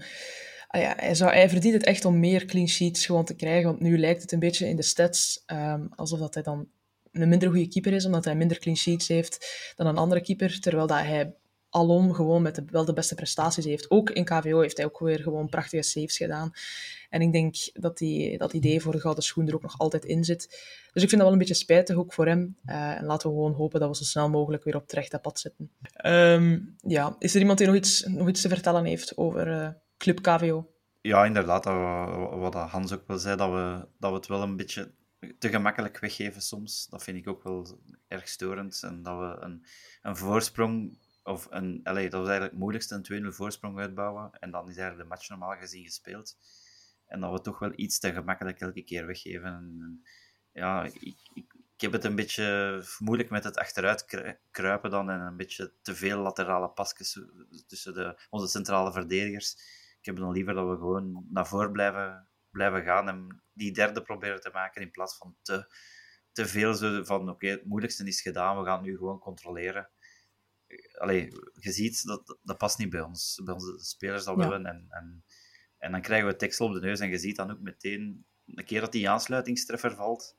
Ah 0.68 0.82
ja, 0.82 0.94
hij, 0.98 1.16
zou, 1.16 1.32
hij 1.32 1.50
verdient 1.50 1.74
het 1.74 1.84
echt 1.84 2.06
om 2.06 2.20
meer 2.20 2.46
clean 2.46 2.68
sheets 2.68 3.06
gewoon 3.06 3.26
te 3.26 3.36
krijgen, 3.36 3.70
want 3.70 3.80
nu 3.80 4.00
lijkt 4.00 4.22
het 4.22 4.32
een 4.32 4.40
beetje 4.40 4.68
in 4.68 4.76
de 4.76 4.82
stats 4.82 5.44
um, 5.48 5.90
alsof 5.96 6.20
dat 6.20 6.34
hij 6.34 6.44
dan 6.44 6.68
een 7.12 7.30
minder 7.30 7.50
goede 7.50 7.68
keeper 7.68 7.94
is, 7.94 8.06
omdat 8.06 8.26
hij 8.26 8.36
minder 8.36 8.60
clean 8.60 8.78
sheets 8.78 9.08
heeft 9.08 9.74
dan 9.76 9.88
een 9.88 9.98
andere 9.98 10.22
keeper, 10.22 10.60
terwijl 10.60 10.88
dat 10.88 11.00
hij 11.00 11.34
alom 11.70 12.14
gewoon 12.14 12.42
met 12.42 12.56
de, 12.56 12.64
wel 12.70 12.86
de 12.86 12.94
beste 12.94 13.16
prestaties 13.16 13.66
heeft. 13.66 13.92
Ook 13.92 14.10
in 14.10 14.26
KVO 14.26 14.60
heeft 14.60 14.78
hij 14.78 14.86
ook 14.86 15.00
weer 15.00 15.20
gewoon 15.20 15.50
prachtige 15.50 15.84
saves 15.84 16.18
gedaan. 16.18 16.52
En 17.10 17.22
ik 17.22 17.32
denk 17.32 17.56
dat 17.74 17.98
die, 17.98 18.38
dat 18.38 18.54
idee 18.54 18.82
voor 18.82 18.92
de 18.92 19.00
gouden 19.00 19.24
schoen 19.24 19.48
er 19.48 19.56
ook 19.56 19.62
nog 19.62 19.78
altijd 19.78 20.06
in 20.06 20.24
zit. 20.24 20.60
Dus 20.94 21.04
ik 21.04 21.10
vind 21.10 21.12
dat 21.12 21.22
wel 21.22 21.32
een 21.32 21.38
beetje 21.38 21.54
spijtig, 21.54 21.96
ook 21.96 22.14
voor 22.14 22.28
hem. 22.28 22.58
Uh, 22.66 22.98
en 22.98 23.06
laten 23.06 23.30
we 23.30 23.36
gewoon 23.36 23.54
hopen 23.54 23.80
dat 23.80 23.90
we 23.90 23.96
zo 23.96 24.04
snel 24.04 24.30
mogelijk 24.30 24.64
weer 24.64 24.76
op 24.76 24.82
het 24.82 24.92
rechte 24.92 25.20
pad 25.20 25.40
zitten. 25.40 25.72
Um, 26.06 26.76
ja, 26.82 27.16
is 27.20 27.34
er 27.34 27.40
iemand 27.40 27.58
die 27.58 27.68
nog 27.68 27.76
iets, 27.76 28.06
nog 28.06 28.28
iets 28.28 28.42
te 28.42 28.50
vertellen 28.50 28.86
heeft 28.86 29.18
over 29.18 29.48
uh, 29.48 29.70
Club 29.98 30.22
KVO? 30.22 30.72
Ja, 31.02 31.26
inderdaad, 31.26 31.64
dat 31.64 31.74
we, 31.74 32.36
wat 32.36 32.54
Hans 32.54 32.94
ook 32.94 33.08
wel 33.08 33.18
zei, 33.18 33.38
dat 33.38 33.50
we, 33.52 33.88
dat 34.00 34.10
we 34.12 34.18
het 34.18 34.28
wel 34.28 34.42
een 34.42 34.56
beetje 34.56 34.94
te 35.40 35.50
gemakkelijk 35.50 36.00
weggeven 36.00 36.42
soms. 36.42 36.88
Dat 36.90 37.04
vind 37.04 37.18
ik 37.18 37.28
ook 37.28 37.44
wel 37.44 37.80
erg 38.08 38.28
storend. 38.28 38.84
En 38.84 39.04
dat 39.04 39.18
we 39.18 39.38
een, 39.40 39.66
een 40.02 40.18
voorsprong 40.18 40.98
of 41.24 41.48
een, 41.50 41.80
allez, 41.84 42.04
dat 42.04 42.20
was 42.20 42.30
eigenlijk 42.30 42.52
het 42.52 42.60
moeilijkste, 42.60 42.96
een 42.96 43.32
2-0 43.32 43.36
voorsprong 43.36 43.80
uitbouwen. 43.80 44.32
En 44.40 44.52
dan 44.52 44.70
is 44.70 44.78
eigenlijk 44.78 45.10
de 45.10 45.16
match 45.16 45.30
normaal 45.30 45.58
gezien 45.58 45.84
gespeeld. 45.84 46.38
En 47.06 47.20
dat 47.20 47.32
we 47.32 47.42
toch 47.42 47.60
wel 47.60 47.72
iets 47.76 48.00
te 48.00 48.14
gemakkelijk 48.14 48.60
elke 48.60 48.84
keer 48.84 49.06
weggeven. 49.06 49.54
En, 49.54 50.02
ja, 50.54 50.84
ik, 50.84 50.94
ik, 50.94 51.18
ik, 51.34 51.82
heb 51.82 51.92
het 51.92 52.04
een 52.04 52.16
beetje 52.16 52.84
moeilijk 53.00 53.30
met 53.30 53.44
het 53.44 53.58
achteruit 53.58 54.06
kruipen 54.52 54.90
dan. 54.90 55.10
En 55.10 55.20
een 55.20 55.38
beetje 55.38 55.74
te 55.82 55.96
veel 55.96 56.20
laterale 56.20 56.70
pasjes 56.70 57.20
tussen 57.68 57.94
de, 57.94 58.28
onze 58.30 58.48
centrale 58.48 58.92
verdedigers. 58.92 59.56
Ik 60.00 60.06
heb 60.06 60.18
dan 60.18 60.32
liever 60.32 60.54
dat 60.54 60.70
we 60.70 60.76
gewoon 60.76 61.26
naar 61.30 61.48
voren 61.48 61.72
blijven, 61.72 62.28
blijven 62.50 62.84
gaan 62.84 63.08
en 63.10 63.44
die 63.54 63.74
derde 63.74 64.02
proberen 64.02 64.42
te 64.42 64.50
maken 64.54 64.82
in 64.82 64.92
plaats 64.92 65.18
van 65.18 65.36
te, 65.42 65.76
te 66.32 66.46
veel 66.46 66.74
zo 66.74 67.04
van 67.04 67.30
oké, 67.30 67.48
het 67.48 67.66
moeilijkste 67.66 68.06
is 68.06 68.22
gedaan, 68.22 68.60
we 68.60 68.66
gaan 68.66 68.82
nu 68.82 68.98
gewoon 68.98 69.20
controleren 69.20 69.90
allee, 70.98 71.28
je 71.54 71.72
ziet, 71.72 72.06
dat, 72.06 72.38
dat 72.44 72.58
past 72.58 72.78
niet 72.78 72.90
bij 72.90 73.02
ons. 73.02 73.42
Bij 73.44 73.54
onze 73.54 73.80
spelers 73.80 74.24
dat 74.24 74.36
willen. 74.36 74.66
En, 74.66 74.86
en, 74.90 75.24
en 75.78 75.92
dan 75.92 76.02
krijgen 76.02 76.28
we 76.28 76.36
tekst 76.36 76.60
op 76.60 76.74
de 76.74 76.80
neus 76.80 77.00
en 77.00 77.10
je 77.10 77.18
ziet 77.18 77.36
dan 77.36 77.52
ook 77.52 77.60
meteen, 77.60 78.26
een 78.46 78.66
keer 78.66 78.82
dat 78.82 78.92
die 78.92 79.10
aansluitingstreffer 79.10 79.96
valt, 79.96 80.38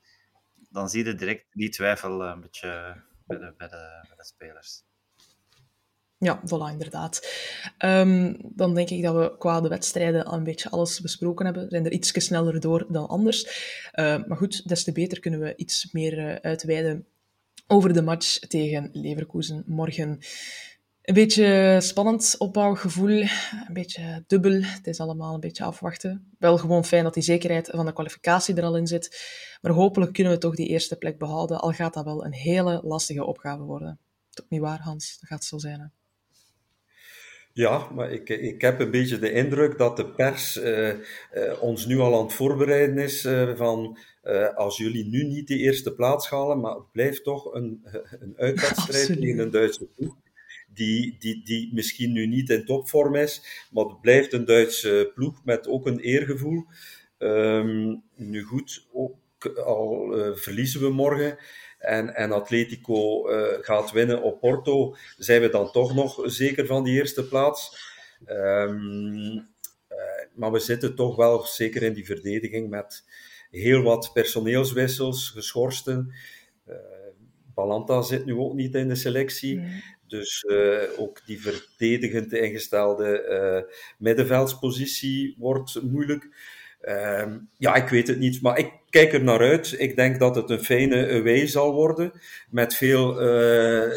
dan 0.74 0.88
zie 0.88 1.04
je 1.04 1.14
direct 1.14 1.46
die 1.52 1.68
twijfel 1.68 2.22
een 2.22 2.40
beetje 2.40 3.02
bij 3.26 3.38
de, 3.38 3.54
bij 3.56 3.68
de, 3.68 4.04
de 4.16 4.24
spelers. 4.24 4.82
Ja, 6.18 6.40
voilà, 6.46 6.72
inderdaad. 6.72 7.28
Um, 7.84 8.36
dan 8.42 8.74
denk 8.74 8.90
ik 8.90 9.02
dat 9.02 9.14
we 9.14 9.38
qua 9.38 9.60
de 9.60 9.68
wedstrijden 9.68 10.24
al 10.24 10.36
een 10.36 10.44
beetje 10.44 10.70
alles 10.70 11.00
besproken 11.00 11.44
hebben. 11.44 11.64
We 11.64 11.70
zijn 11.70 11.84
er 11.84 11.92
iets 11.92 12.24
sneller 12.24 12.60
door 12.60 12.86
dan 12.88 13.08
anders. 13.08 13.44
Uh, 13.94 14.24
maar 14.26 14.36
goed, 14.36 14.68
des 14.68 14.84
te 14.84 14.92
beter 14.92 15.20
kunnen 15.20 15.40
we 15.40 15.56
iets 15.56 15.92
meer 15.92 16.18
uh, 16.18 16.34
uitweiden 16.34 17.06
over 17.66 17.92
de 17.92 18.02
match 18.02 18.38
tegen 18.38 18.90
Leverkusen 18.92 19.64
morgen. 19.66 20.18
Een 21.04 21.14
beetje 21.14 21.78
spannend 21.80 22.34
opbouwgevoel, 22.38 23.20
een 23.20 23.72
beetje 23.72 24.24
dubbel. 24.26 24.62
Het 24.62 24.86
is 24.86 25.00
allemaal 25.00 25.34
een 25.34 25.40
beetje 25.40 25.64
afwachten. 25.64 26.34
Wel 26.38 26.58
gewoon 26.58 26.84
fijn 26.84 27.04
dat 27.04 27.14
die 27.14 27.22
zekerheid 27.22 27.68
van 27.72 27.86
de 27.86 27.92
kwalificatie 27.92 28.54
er 28.54 28.62
al 28.62 28.76
in 28.76 28.86
zit. 28.86 29.20
Maar 29.60 29.72
hopelijk 29.72 30.12
kunnen 30.12 30.32
we 30.32 30.38
toch 30.38 30.54
die 30.54 30.68
eerste 30.68 30.96
plek 30.96 31.18
behouden, 31.18 31.60
al 31.60 31.72
gaat 31.72 31.94
dat 31.94 32.04
wel 32.04 32.24
een 32.24 32.32
hele 32.32 32.80
lastige 32.84 33.24
opgave 33.24 33.62
worden. 33.62 33.98
Toch 34.30 34.46
niet 34.48 34.60
waar, 34.60 34.80
Hans? 34.80 35.18
Dat 35.20 35.28
gaat 35.28 35.44
zo 35.44 35.58
zijn. 35.58 35.80
Hè? 35.80 35.86
Ja, 37.52 37.90
maar 37.90 38.12
ik, 38.12 38.28
ik 38.28 38.60
heb 38.60 38.80
een 38.80 38.90
beetje 38.90 39.18
de 39.18 39.32
indruk 39.32 39.78
dat 39.78 39.96
de 39.96 40.10
pers 40.10 40.56
uh, 40.56 40.88
uh, 40.88 40.96
ons 41.60 41.86
nu 41.86 41.98
al 41.98 42.18
aan 42.18 42.24
het 42.24 42.32
voorbereiden 42.32 42.98
is 42.98 43.24
uh, 43.24 43.56
van 43.56 43.98
als 44.54 44.76
jullie 44.76 45.04
nu 45.04 45.24
niet 45.24 45.48
de 45.48 45.56
eerste 45.58 45.94
plaats 45.94 46.30
halen, 46.30 46.60
maar 46.60 46.74
het 46.74 46.92
blijft 46.92 47.24
toch 47.24 47.54
een, 47.54 47.86
een 48.20 48.34
uitwedstrijd 48.36 49.06
tegen 49.20 49.38
een 49.38 49.50
Duitse 49.50 49.86
ploeg. 49.86 50.14
Die, 50.74 51.16
die, 51.18 51.44
die 51.44 51.74
misschien 51.74 52.12
nu 52.12 52.26
niet 52.26 52.50
in 52.50 52.64
topvorm 52.64 53.14
is, 53.14 53.66
maar 53.70 53.84
het 53.84 54.00
blijft 54.00 54.32
een 54.32 54.44
Duitse 54.44 55.10
ploeg 55.14 55.44
met 55.44 55.68
ook 55.68 55.86
een 55.86 55.98
eergevoel. 55.98 56.64
Um, 57.18 58.02
nu 58.16 58.42
goed, 58.42 58.86
ook 58.92 59.16
al 59.64 60.12
verliezen 60.34 60.80
we 60.80 60.90
morgen 60.90 61.38
en, 61.78 62.14
en 62.14 62.32
Atletico 62.32 63.22
gaat 63.60 63.90
winnen 63.90 64.22
op 64.22 64.40
Porto, 64.40 64.96
zijn 65.16 65.40
we 65.40 65.48
dan 65.48 65.70
toch 65.70 65.94
nog 65.94 66.20
zeker 66.24 66.66
van 66.66 66.84
die 66.84 66.94
eerste 66.94 67.28
plaats. 67.28 67.92
Ehm, 68.24 69.40
maar 70.34 70.52
we 70.52 70.58
zitten 70.58 70.94
toch 70.94 71.16
wel 71.16 71.42
zeker 71.46 71.82
in 71.82 71.92
die 71.92 72.06
verdediging 72.06 72.70
met 72.70 73.04
heel 73.50 73.82
wat 73.82 74.10
personeelswissels, 74.12 75.30
geschorsten. 75.30 76.14
Balanta 77.54 78.02
zit 78.02 78.24
nu 78.24 78.34
ook 78.34 78.54
niet 78.54 78.74
in 78.74 78.88
de 78.88 78.94
selectie. 78.94 79.60
Dus 80.14 80.44
uh, 80.48 80.78
ook 80.96 81.20
die 81.26 81.40
verdedigend 81.40 82.32
ingestelde 82.32 83.26
uh, 83.28 83.76
middenveldspositie 83.98 85.34
wordt 85.38 85.82
moeilijk. 85.82 86.28
Uh, 86.82 87.32
ja, 87.58 87.74
ik 87.74 87.88
weet 87.88 88.08
het 88.08 88.18
niet, 88.18 88.42
maar 88.42 88.58
ik 88.58 88.72
kijk 88.90 89.12
er 89.12 89.22
naar 89.22 89.40
uit. 89.40 89.74
Ik 89.78 89.96
denk 89.96 90.18
dat 90.18 90.36
het 90.36 90.50
een 90.50 90.64
fijne 90.64 91.08
away 91.08 91.46
zal 91.46 91.72
worden, 91.72 92.12
met 92.50 92.74
veel 92.74 93.22
uh, 93.22 93.90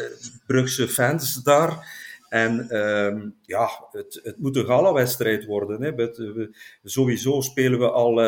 Brugse 0.46 0.88
fans 0.88 1.42
daar. 1.42 1.96
En 2.28 2.70
ehm, 2.70 3.28
ja, 3.42 3.70
het, 3.92 4.20
het 4.22 4.38
moet 4.38 4.56
een 4.56 4.66
gala-wedstrijd 4.66 5.44
worden. 5.44 5.82
Hè. 5.82 5.94
We, 5.94 6.50
sowieso 6.84 7.40
spelen 7.40 7.78
we 7.78 7.90
al 7.90 8.20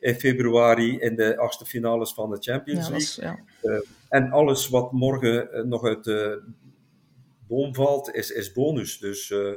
in 0.00 0.14
februari 0.14 0.98
in 0.98 1.16
de 1.16 1.38
achtste 1.38 1.66
finales 1.66 2.12
van 2.12 2.30
de 2.30 2.36
Champions 2.40 2.88
League. 2.88 3.24
Ja, 3.24 3.38
ja. 3.62 3.82
en 4.08 4.30
alles 4.30 4.68
wat 4.68 4.92
morgen 4.92 5.68
nog 5.68 5.84
uit 5.84 6.04
de 6.04 6.42
boom 7.48 7.74
valt, 7.74 8.14
is, 8.14 8.30
is 8.30 8.52
bonus. 8.52 8.98
Dus 8.98 9.30
uh, 9.30 9.52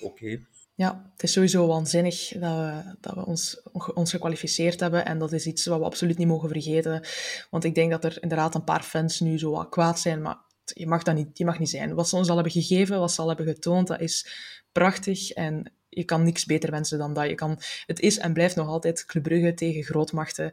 oké. 0.00 0.46
Ja, 0.76 1.10
het 1.12 1.22
is 1.22 1.32
sowieso 1.32 1.66
waanzinnig 1.66 2.28
dat 2.28 2.56
we, 2.56 2.96
dat 3.00 3.14
we 3.14 3.26
ons, 3.26 3.62
ons 3.94 4.10
gekwalificeerd 4.10 4.80
hebben. 4.80 5.04
En 5.04 5.18
dat 5.18 5.32
is 5.32 5.46
iets 5.46 5.66
wat 5.66 5.78
we 5.78 5.84
absoluut 5.84 6.18
niet 6.18 6.28
mogen 6.28 6.48
vergeten. 6.48 7.02
Want 7.50 7.64
ik 7.64 7.74
denk 7.74 7.90
dat 7.90 8.04
er 8.04 8.22
inderdaad 8.22 8.54
een 8.54 8.64
paar 8.64 8.82
fans 8.82 9.20
nu 9.20 9.38
zo 9.38 9.50
wat 9.50 9.68
kwaad 9.68 10.00
zijn. 10.00 10.22
Maar 10.22 10.36
je 10.64 10.86
mag 10.86 11.02
dat 11.02 11.14
niet, 11.14 11.38
je 11.38 11.44
mag 11.44 11.58
niet 11.58 11.70
zijn. 11.70 11.94
Wat 11.94 12.08
ze 12.08 12.16
ons 12.16 12.28
al 12.28 12.34
hebben 12.34 12.52
gegeven, 12.52 12.98
wat 12.98 13.12
ze 13.12 13.20
al 13.20 13.28
hebben 13.28 13.46
getoond, 13.46 13.86
dat 13.86 14.00
is 14.00 14.28
prachtig. 14.72 15.30
En 15.30 15.72
je 15.94 16.04
kan 16.04 16.24
niks 16.24 16.44
beter 16.44 16.70
wensen 16.70 16.98
dan 16.98 17.14
dat. 17.14 17.28
Je 17.28 17.34
kan, 17.34 17.58
het 17.86 18.00
is 18.00 18.18
en 18.18 18.32
blijft 18.32 18.56
nog 18.56 18.68
altijd 18.68 19.04
Club 19.04 19.22
Brugge 19.22 19.54
tegen 19.54 19.82
grootmachten. 19.82 20.52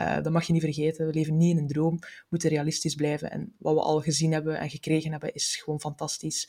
Uh, 0.00 0.22
dat 0.22 0.32
mag 0.32 0.44
je 0.44 0.52
niet 0.52 0.62
vergeten. 0.62 1.06
We 1.06 1.12
leven 1.12 1.36
niet 1.36 1.56
in 1.56 1.62
een 1.62 1.68
droom. 1.68 1.98
We 1.98 2.26
moeten 2.28 2.48
realistisch 2.48 2.94
blijven. 2.94 3.30
En 3.30 3.54
wat 3.58 3.74
we 3.74 3.80
al 3.80 4.00
gezien 4.00 4.32
hebben 4.32 4.58
en 4.58 4.70
gekregen 4.70 5.10
hebben, 5.10 5.34
is 5.34 5.56
gewoon 5.56 5.80
fantastisch. 5.80 6.48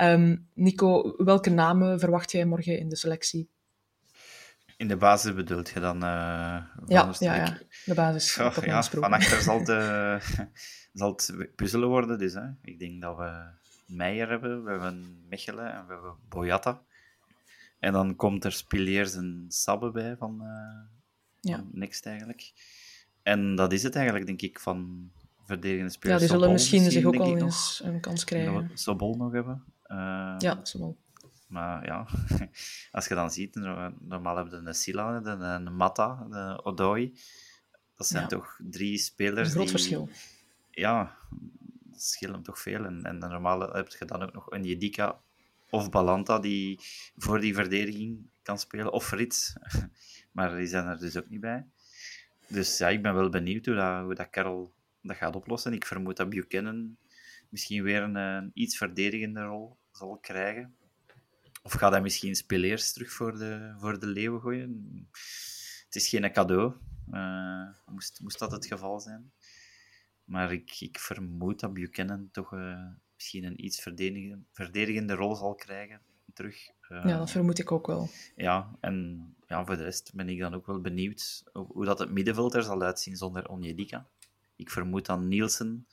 Um, 0.00 0.48
Nico, 0.54 1.14
welke 1.16 1.50
namen 1.50 2.00
verwacht 2.00 2.30
jij 2.30 2.44
morgen 2.44 2.78
in 2.78 2.88
de 2.88 2.96
selectie? 2.96 3.48
In 4.76 4.88
de 4.88 4.96
basis 4.96 5.34
bedoelt 5.34 5.70
je 5.70 5.80
dan? 5.80 5.96
Uh, 5.96 6.02
ja, 6.86 7.12
ja, 7.18 7.34
ja, 7.34 7.58
de 7.84 7.94
basis. 7.94 8.38
Oh, 8.38 8.56
ja, 8.64 8.82
van 8.82 9.12
achter 9.12 9.40
zal, 9.40 9.64
de, 9.70 10.18
zal 10.92 11.10
het 11.10 11.50
puzzelen 11.56 11.88
worden. 11.88 12.18
Dus, 12.18 12.34
hè. 12.34 12.46
Ik 12.62 12.78
denk 12.78 13.00
dat 13.00 13.16
we 13.16 13.60
Meijer 13.86 14.28
hebben, 14.28 14.64
we 14.64 14.70
hebben 14.70 15.24
Mechelen 15.28 15.72
en 15.72 15.86
we 15.86 15.92
hebben 15.92 16.16
Boyata. 16.28 16.82
En 17.82 17.92
dan 17.92 18.16
komt 18.16 18.44
er 18.44 18.52
Spiliers 18.52 19.14
en 19.14 19.44
Sabbe 19.48 19.90
bij 19.90 20.16
van, 20.16 20.40
uh, 20.42 20.48
ja. 21.40 21.56
van 21.56 21.68
Next 21.72 22.06
eigenlijk. 22.06 22.52
En 23.22 23.54
dat 23.54 23.72
is 23.72 23.82
het 23.82 23.94
eigenlijk, 23.94 24.26
denk 24.26 24.42
ik, 24.42 24.60
van 24.60 25.10
verdedigende 25.44 25.90
spelers. 25.90 26.20
Ja, 26.20 26.26
die 26.26 26.36
zullen 26.36 26.52
misschien, 26.52 26.90
zich 26.90 27.04
ook 27.04 27.16
al 27.16 27.36
eens 27.36 27.80
een 27.84 28.00
kans 28.00 28.24
krijgen. 28.24 28.70
Sobol 28.74 29.16
nog 29.16 29.32
hebben. 29.32 29.64
Uh, 29.86 30.34
ja, 30.38 30.60
Sobol. 30.62 30.98
Maar 31.48 31.84
ja, 31.86 32.06
als 32.90 33.06
je 33.06 33.14
dan 33.14 33.30
ziet, 33.30 33.54
normaal 34.00 34.36
hebben 34.36 34.58
we 34.58 34.64
de 34.64 34.72
Sila, 34.72 35.20
de, 35.20 35.36
de 35.64 35.70
Mata, 35.70 36.26
de 36.30 36.64
Odoi. 36.64 37.18
Dat 37.96 38.06
zijn 38.06 38.22
ja. 38.22 38.28
toch 38.28 38.60
drie 38.62 38.98
spelers 38.98 39.48
Een 39.48 39.54
groot 39.54 39.62
die... 39.62 39.70
verschil. 39.70 40.08
Ja, 40.70 41.16
dat 41.80 42.02
schillen 42.02 42.42
toch 42.42 42.58
veel. 42.58 42.84
En, 42.84 43.02
en 43.02 43.18
normaal 43.18 43.60
heb 43.60 43.88
je 43.88 44.04
dan 44.04 44.22
ook 44.22 44.32
nog 44.32 44.50
een 44.50 44.64
Jedika 44.64 45.20
of 45.72 45.90
Balanta 45.90 46.38
die 46.38 46.80
voor 47.16 47.40
die 47.40 47.54
verdediging 47.54 48.30
kan 48.42 48.58
spelen, 48.58 48.92
of 48.92 49.06
Frits. 49.06 49.52
maar 50.36 50.56
die 50.56 50.66
zijn 50.66 50.86
er 50.86 50.98
dus 50.98 51.16
ook 51.16 51.28
niet 51.28 51.40
bij. 51.40 51.66
Dus 52.48 52.78
ja, 52.78 52.88
ik 52.88 53.02
ben 53.02 53.14
wel 53.14 53.28
benieuwd 53.28 53.66
hoe 53.66 53.74
dat, 53.74 54.02
hoe 54.02 54.14
dat 55.02 55.16
gaat 55.16 55.36
oplossen. 55.36 55.72
Ik 55.72 55.86
vermoed 55.86 56.16
dat 56.16 56.28
Buchanan 56.28 56.96
misschien 57.48 57.82
weer 57.82 58.02
een, 58.02 58.50
iets 58.54 58.76
verdedigende 58.76 59.42
rol 59.42 59.78
zal 59.92 60.18
krijgen. 60.18 60.74
Of 61.62 61.72
gaat 61.72 61.92
hij 61.92 62.00
misschien 62.00 62.34
speleers 62.34 62.92
terug 62.92 63.12
voor 63.12 63.38
de, 63.38 63.74
voor 63.78 64.00
de 64.00 64.06
leeuwen 64.06 64.40
gooien? 64.40 65.08
Het 65.84 65.94
is 65.94 66.08
geen 66.08 66.32
cadeau. 66.32 66.74
Uh, 67.12 67.68
moest, 67.86 68.20
moest 68.22 68.38
dat 68.38 68.52
het 68.52 68.66
geval 68.66 69.00
zijn. 69.00 69.32
Maar 70.24 70.52
ik, 70.52 70.80
ik 70.80 70.98
vermoed 70.98 71.60
dat 71.60 71.72
Buchanan 71.72 72.28
toch 72.30 72.52
uh, 72.52 72.88
misschien 73.22 73.44
een 73.44 73.64
iets 73.64 73.80
verdedigende, 73.80 74.44
verdedigende 74.52 75.14
rol 75.14 75.34
zal 75.34 75.54
krijgen 75.54 76.00
terug. 76.34 76.70
Uh, 76.88 77.04
ja, 77.04 77.18
dat 77.18 77.30
vermoed 77.30 77.58
ik 77.58 77.72
ook 77.72 77.86
wel. 77.86 78.08
Ja, 78.36 78.76
en 78.80 79.26
ja, 79.46 79.64
voor 79.64 79.76
de 79.76 79.82
rest 79.82 80.14
ben 80.14 80.28
ik 80.28 80.38
dan 80.38 80.54
ook 80.54 80.66
wel 80.66 80.80
benieuwd 80.80 81.44
hoe 81.52 81.84
dat 81.84 81.98
het 81.98 82.10
middenveld 82.10 82.54
er 82.54 82.62
zal 82.62 82.82
uitzien 82.82 83.16
zonder 83.16 83.48
Onjedika. 83.48 84.06
Ik 84.56 84.70
vermoed 84.70 85.06
dat 85.06 85.20
Nielsen 85.20 85.86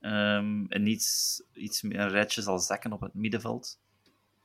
um, 0.00 0.66
een 0.68 0.86
iets, 0.86 1.42
iets 1.52 1.82
meer 1.82 2.00
een 2.00 2.08
rijtje 2.08 2.42
zal 2.42 2.58
zakken 2.58 2.92
op 2.92 3.00
het 3.00 3.14
middenveld. 3.14 3.80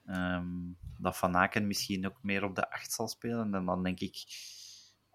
Um, 0.07 0.77
dat 0.97 1.17
Van 1.17 1.35
Aken 1.35 1.67
misschien 1.67 2.05
ook 2.05 2.17
meer 2.21 2.43
op 2.43 2.55
de 2.55 2.71
acht 2.71 2.91
zal 2.91 3.07
spelen. 3.07 3.53
En 3.53 3.65
dan 3.65 3.83
denk 3.83 3.99
ik 3.99 4.25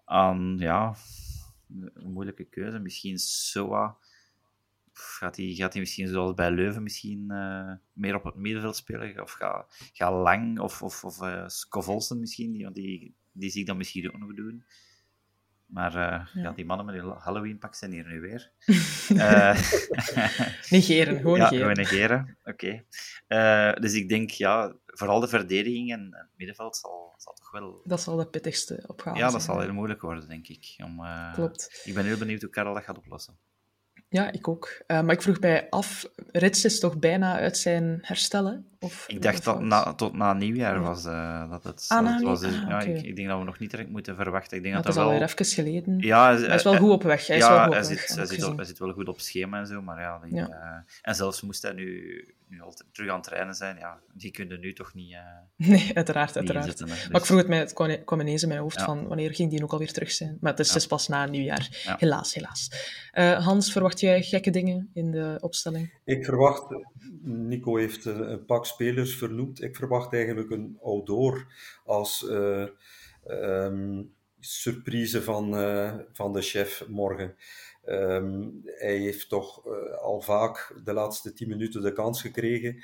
aan, 0.05 0.55
ja, 0.57 0.95
een 1.93 2.11
moeilijke 2.11 2.45
keuze. 2.45 2.79
Misschien 2.79 3.17
Soa 3.19 3.97
gaat 4.97 5.35
hij 5.35 5.53
gaat 5.53 5.75
misschien 5.75 6.07
zoals 6.07 6.33
bij 6.33 6.51
Leuven 6.51 6.83
misschien 6.83 7.25
uh, 7.31 7.71
meer 7.93 8.15
op 8.15 8.23
het 8.23 8.35
middenveld 8.35 8.75
spelen? 8.75 9.21
Of 9.21 9.31
gaat 9.31 9.89
ga 9.93 10.11
Lang 10.11 10.59
of, 10.59 10.81
of, 10.81 11.03
of 11.03 11.21
uh, 11.21 11.47
Scovolsen 11.47 12.19
misschien? 12.19 12.51
Die, 12.51 12.71
die, 12.71 13.15
die 13.31 13.49
zie 13.49 13.61
ik 13.61 13.67
dan 13.67 13.77
misschien 13.77 14.13
ook 14.13 14.19
nog 14.19 14.33
doen. 14.33 14.65
Maar 15.65 15.91
uh, 15.91 16.27
ja. 16.33 16.41
ja. 16.41 16.51
die 16.51 16.65
mannen 16.65 16.85
met 16.85 16.95
die 16.95 17.03
Halloween-pak 17.03 17.75
zijn 17.75 17.91
hier 17.91 18.07
nu 18.07 18.19
weer. 18.19 18.51
negeren, 20.69 21.17
gewoon 21.17 21.37
ja, 21.37 21.49
negeren. 21.49 21.75
negeren, 21.75 22.37
oké. 22.43 22.83
Okay. 23.27 23.73
dus 23.73 23.93
ik 23.93 24.09
denk, 24.09 24.29
ja, 24.29 24.75
vooral 24.85 25.19
de 25.19 25.27
verdediging 25.27 25.91
en 25.91 26.09
het 26.11 26.29
middenveld 26.35 26.77
zal, 26.77 27.13
zal 27.17 27.33
toch 27.33 27.51
wel... 27.51 27.81
Dat 27.83 28.01
zal 28.01 28.15
de 28.15 28.27
pittigste 28.27 28.83
opgave 28.87 29.17
Ja, 29.17 29.29
dat 29.29 29.43
zal 29.43 29.59
heel 29.59 29.73
moeilijk 29.73 30.01
worden, 30.01 30.27
denk 30.27 30.47
ik. 30.47 30.75
Om, 30.83 31.01
Klopt. 31.33 31.81
Ik 31.83 31.93
ben 31.93 32.05
heel 32.05 32.17
benieuwd 32.17 32.41
hoe 32.41 32.49
Karel 32.49 32.73
dat 32.73 32.83
gaat 32.83 32.97
oplossen. 32.97 33.37
Ja, 34.15 34.31
ik 34.31 34.47
ook. 34.47 34.81
Uh, 34.87 35.01
maar 35.01 35.15
ik 35.15 35.21
vroeg 35.21 35.39
mij 35.39 35.69
af, 35.69 36.05
Rits 36.31 36.65
is 36.65 36.79
toch 36.79 36.97
bijna 36.97 37.39
uit 37.39 37.57
zijn 37.57 37.99
herstellen? 38.01 38.67
Of 38.85 39.03
ik 39.07 39.21
dacht 39.21 39.43
dat 39.43 39.61
na, 39.61 39.93
tot 39.93 40.13
na 40.13 40.33
nieuwjaar 40.33 40.81
was 40.81 41.05
uh, 41.05 41.49
dat 41.49 41.63
het. 41.63 41.85
Ah, 41.87 42.03
dat 42.03 42.13
het 42.13 42.23
was, 42.23 42.43
ah, 42.43 42.51
ja, 42.51 42.65
okay. 42.65 42.93
ik, 42.93 43.05
ik, 43.05 43.15
denk 43.15 43.27
dat 43.27 43.39
we 43.39 43.45
nog 43.45 43.59
niet 43.59 43.71
direct 43.71 43.89
moeten 43.89 44.15
verwachten. 44.15 44.57
Ik 44.57 44.63
denk 44.63 44.75
dat 44.75 44.83
het 44.83 44.93
is 44.93 44.99
wel... 44.99 45.11
alweer 45.11 45.27
even 45.29 45.45
geleden. 45.45 45.99
Ja, 45.99 46.37
hij 46.37 46.55
is 46.55 46.63
wel 46.63 46.77
goed 46.77 46.89
op 46.89 47.03
weg. 47.03 47.27
Hij 47.27 47.37
ja, 47.37 47.43
is 47.43 47.49
wel 47.49 47.63
goed 47.63 47.73
hij, 47.73 47.81
op 47.81 47.85
zit, 47.85 47.97
weg, 47.97 48.15
hij, 48.15 48.25
zit, 48.25 48.55
hij 48.55 48.65
zit 48.65 48.79
wel 48.79 48.93
goed 48.93 49.07
op 49.07 49.19
schema 49.19 49.59
en 49.59 49.67
zo, 49.67 49.81
maar 49.81 49.99
ja. 49.99 50.19
Die, 50.19 50.35
ja. 50.35 50.49
Uh, 50.49 50.91
en 51.01 51.15
zelfs 51.15 51.41
moest 51.41 51.61
hij 51.61 51.73
nu, 51.73 52.35
nu 52.47 52.61
al 52.61 52.73
terug 52.91 53.09
aan 53.09 53.15
het 53.15 53.23
trainen 53.23 53.55
zijn, 53.55 53.77
ja, 53.77 53.99
die 54.13 54.31
kunnen 54.31 54.59
nu 54.59 54.73
toch 54.73 54.93
niet. 54.93 55.17
nee, 55.55 55.91
uiteraard, 55.93 56.35
uiteraard. 56.35 56.77
Dus... 56.77 57.07
Maar 57.09 57.21
ik 57.21 57.25
vroeg 57.25 57.37
het 57.37 57.47
mij, 57.47 57.59
het 57.59 57.73
kwam, 57.73 58.03
kwam 58.05 58.19
ineens 58.19 58.41
in 58.41 58.47
mijn 58.47 58.59
hoofd 58.59 58.81
van 58.81 59.07
wanneer 59.07 59.35
ging 59.35 59.49
die 59.49 59.63
ook 59.63 59.71
alweer 59.71 59.93
terug 59.93 60.11
zijn. 60.11 60.37
Maar 60.41 60.51
het 60.51 60.59
is 60.59 60.71
dus 60.71 60.87
pas 60.87 61.07
na 61.07 61.25
nieuwjaar. 61.25 61.95
Helaas, 61.97 62.33
helaas. 62.33 62.69
Hans, 63.43 63.71
verwacht 63.71 63.99
jij 63.99 64.21
gekke 64.21 64.49
dingen 64.49 64.89
in 64.93 65.11
de 65.11 65.37
opstelling? 65.39 65.99
Ik 66.03 66.25
verwacht, 66.25 66.75
Nico 67.21 67.77
heeft 67.77 68.05
een 68.05 68.45
pak 68.45 68.65
spelers 68.75 69.17
vernoemd. 69.17 69.61
Ik 69.61 69.75
verwacht 69.75 70.13
eigenlijk 70.13 70.49
een 70.49 70.77
Outdoor 70.81 71.45
als 71.85 72.25
uh, 72.29 72.65
surprise 74.39 75.21
van, 75.21 75.59
uh, 75.59 75.93
van 76.11 76.33
de 76.33 76.41
chef 76.41 76.85
morgen. 76.87 77.35
Um, 77.87 78.61
hij 78.63 78.97
heeft 78.97 79.29
toch 79.29 79.65
uh, 79.65 79.97
al 79.97 80.21
vaak 80.21 80.75
de 80.83 80.93
laatste 80.93 81.33
tien 81.33 81.47
minuten 81.47 81.81
de 81.81 81.93
kans 81.93 82.21
gekregen. 82.21 82.83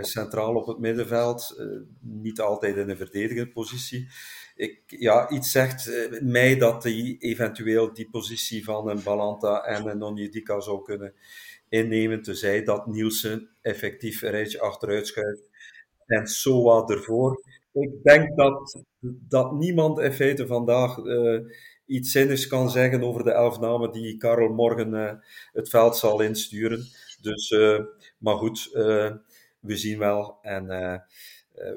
centraal 0.00 0.54
op 0.54 0.66
het 0.66 0.78
middenveld, 0.78 1.62
niet 2.00 2.40
altijd 2.40 2.76
in 2.76 2.88
een 2.88 2.96
verdedigende 2.96 3.52
positie. 3.52 4.08
Ik, 4.56 4.80
ja, 4.86 5.30
iets 5.30 5.50
zegt 5.50 6.08
mij 6.22 6.56
dat 6.56 6.82
hij 6.82 7.16
eventueel 7.18 7.92
die 7.92 8.10
positie 8.10 8.64
van 8.64 8.88
een 8.88 9.02
Balanta 9.02 9.64
en 9.64 9.86
een 9.86 10.02
Onjedika 10.02 10.60
zou 10.60 10.82
kunnen 10.82 11.14
innemen, 11.74 12.22
tenzij 12.22 12.62
dat 12.62 12.86
Nielsen 12.86 13.50
effectief 13.62 14.22
een 14.22 14.30
rijtje 14.30 14.60
achteruit 14.60 15.06
schuift 15.06 15.48
en 16.06 16.26
Soa 16.26 16.86
ervoor. 16.86 17.42
Ik 17.72 18.02
denk 18.02 18.36
dat, 18.36 18.84
dat 19.28 19.52
niemand 19.52 19.98
in 19.98 20.12
feite 20.12 20.46
vandaag 20.46 20.98
uh, 20.98 21.40
iets 21.86 22.10
zinnigs 22.10 22.46
kan 22.46 22.70
zeggen 22.70 23.02
over 23.02 23.24
de 23.24 23.30
elf 23.30 23.60
namen 23.60 23.92
die 23.92 24.16
Karel 24.16 24.48
morgen 24.48 24.94
uh, 24.94 25.12
het 25.52 25.68
veld 25.68 25.96
zal 25.96 26.20
insturen. 26.20 26.84
Dus, 27.20 27.50
uh, 27.50 27.80
maar 28.18 28.36
goed, 28.36 28.70
we 29.60 29.76
zien 29.76 29.98
wel. 29.98 30.38
En 30.42 30.66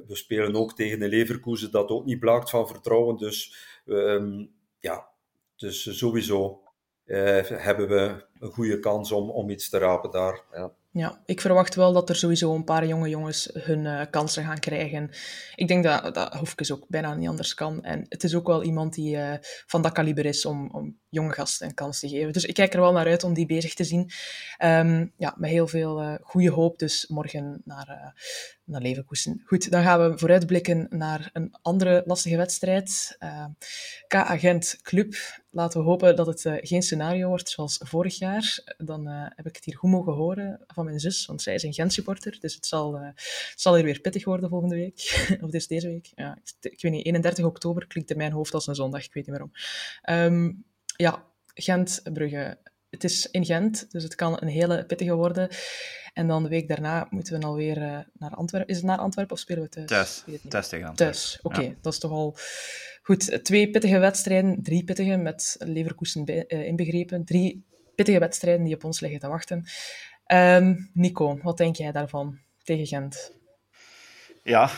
we 0.08 0.16
spelen 0.16 0.56
ook 0.56 0.76
tegen 0.76 1.00
de 1.00 1.08
Leverkusen, 1.08 1.72
dat 1.72 1.90
ook 1.90 2.06
niet 2.06 2.20
blaakt 2.20 2.50
van 2.50 2.68
vertrouwen. 2.68 3.18
Dus 3.18 3.56
um, 3.86 4.52
ja, 4.80 5.08
dus 5.56 5.98
sowieso 5.98 6.62
hebben 7.06 7.88
we 7.88 8.26
een 8.40 8.52
goede 8.52 8.80
kans 8.80 9.12
om, 9.12 9.30
om 9.30 9.50
iets 9.50 9.70
te 9.70 9.78
rapen 9.78 10.12
daar. 10.12 10.42
Ja. 10.52 10.72
Ja, 10.98 11.22
ik 11.26 11.42
verwacht 11.42 11.76
wel 11.76 11.94
dat 11.94 12.10
er 12.10 12.16
sowieso 12.16 12.56
een 12.56 12.64
paar 12.64 12.86
jonge 12.86 13.10
jongens 13.10 13.50
hun 13.54 13.86
uh, 13.86 14.02
kansen 14.10 14.44
gaan 14.44 14.60
krijgen. 14.60 15.10
Ik 15.56 15.68
denk 15.68 15.84
dat, 15.84 16.14
dat 16.14 16.34
Hofkes 16.34 16.72
ook 16.72 16.86
bijna 16.88 17.16
niet 17.16 17.28
anders 17.28 17.54
kan. 17.54 17.84
En 17.84 18.06
het 18.10 18.24
is 18.24 18.36
ook 18.36 18.48
wel 18.48 18.64
iemand 18.64 18.94
die 18.94 19.16
uh, 19.16 19.34
van 19.42 19.82
dat 19.82 19.92
kaliber 19.92 20.26
is 20.26 20.46
om, 20.46 20.70
om 20.72 20.98
jonge 21.10 21.34
gasten 21.34 21.68
een 21.68 21.74
kans 21.74 22.00
te 22.00 22.08
geven. 22.10 22.34
Dus 22.34 22.46
ik 22.46 22.54
kijk 22.54 22.74
er 22.74 22.80
wel 22.80 22.92
naar 22.92 23.08
uit 23.08 23.24
om 23.24 23.34
die 23.34 23.46
bezig 23.46 23.74
te 23.74 23.84
zien. 23.84 24.12
Um, 24.64 25.14
ja, 25.18 25.36
met 25.38 25.50
heel 25.50 25.68
veel 25.68 26.02
uh, 26.02 26.16
goede 26.22 26.52
hoop 26.52 26.80
dus 26.80 27.08
morgen 27.08 27.62
naar, 27.66 28.14
naar 28.64 28.82
Leverkusen. 28.82 29.42
Goed, 29.46 29.72
dan 29.72 29.84
gaan 29.84 30.10
we 30.10 30.18
vooruitblikken 30.18 30.88
naar 30.90 31.30
een 31.34 31.56
andere 31.62 32.04
lastige 32.06 32.38
wedstrijd. 32.38 33.18
K-agent 34.08 34.80
Club. 34.82 35.16
Laten 35.50 35.80
we 35.80 35.86
hopen 35.86 36.16
dat 36.16 36.28
het 36.28 36.44
geen 36.62 36.82
scenario 36.82 37.28
wordt 37.28 37.50
zoals 37.50 37.80
vorig 37.84 38.18
jaar. 38.18 38.76
Dan 38.78 39.08
heb 39.08 39.48
ik 39.48 39.56
het 39.56 39.66
hier 39.66 39.78
goed 39.78 39.90
mogen 39.90 40.14
horen 40.14 40.60
van 40.68 40.86
mijn 40.86 41.00
zus, 41.00 41.26
want 41.26 41.42
zij 41.42 41.54
is 41.54 41.64
een 41.64 41.74
Gent-supporter. 41.74 42.38
Dus 42.40 42.56
het 42.56 42.66
zal, 42.66 42.96
uh, 42.96 43.06
het 43.16 43.54
zal 43.56 43.76
hier 43.76 43.84
weer 43.84 44.02
pittig 44.02 44.26
worden 44.26 44.50
volgende 44.50 44.76
week. 44.76 45.28
of 45.44 45.50
dus 45.50 45.68
deze 45.68 45.88
week. 45.88 46.12
Ja, 46.16 46.38
ik, 46.62 46.82
weet 46.82 46.92
niet, 46.92 47.06
31 47.06 47.46
oktober 47.46 47.88
klinkt 47.88 48.12
in 48.12 48.18
mijn 48.18 48.32
hoofd 48.32 48.54
als 48.54 48.68
een 48.68 48.76
zondag, 48.76 49.06
ik 49.06 49.14
weet 49.14 49.28
niet 49.28 49.38
waarom. 49.38 49.52
Um, 50.36 50.66
ja, 50.98 51.24
Gent-Brugge. 51.54 52.58
Het 52.90 53.04
is 53.04 53.32
in 53.32 53.46
Gent, 53.46 53.92
dus 53.92 54.04
het 54.04 54.16
kan 54.16 54.42
een 54.42 54.48
hele 54.48 54.86
pittige 54.86 55.16
worden. 55.16 55.50
En 56.14 56.28
dan 56.28 56.44
de 56.44 56.50
week 56.50 56.68
daarna 56.68 57.08
moeten 57.10 57.40
we 57.40 57.46
alweer 57.46 57.78
uh, 57.78 58.00
naar 58.14 58.36
Antwerpen. 58.36 58.70
Is 58.70 58.78
het 58.78 58.86
naar 58.86 58.98
Antwerpen 58.98 59.36
of 59.36 59.42
spelen 59.42 59.64
we 59.64 59.70
thuis? 59.70 59.88
Thuis, 59.88 60.24
thuis 60.50 60.68
tegen 60.68 60.88
Antwerpen. 60.88 61.18
Thuis, 61.18 61.40
oké. 61.42 61.56
Okay, 61.56 61.70
ja. 61.70 61.76
Dat 61.82 61.94
is 61.94 62.00
toch 62.00 62.12
al... 62.12 62.38
Goed, 63.02 63.44
twee 63.44 63.70
pittige 63.70 63.98
wedstrijden, 63.98 64.64
drie 64.64 64.84
pittige, 64.84 65.16
met 65.16 65.56
Leverkusen 65.60 66.26
bij, 66.26 66.46
uh, 66.48 66.66
inbegrepen. 66.66 67.26
Drie 67.26 67.66
pittige 67.96 68.20
wedstrijden 68.20 68.66
die 68.66 68.76
op 68.76 68.84
ons 68.84 69.00
liggen 69.00 69.20
te 69.20 69.28
wachten. 69.28 69.66
Um, 70.28 70.90
Nico, 70.94 71.40
wat 71.42 71.58
denk 71.58 71.76
jij 71.76 71.92
daarvan 71.92 72.40
tegen 72.64 72.88
Gent? 72.88 73.32
Ja, 74.44 74.70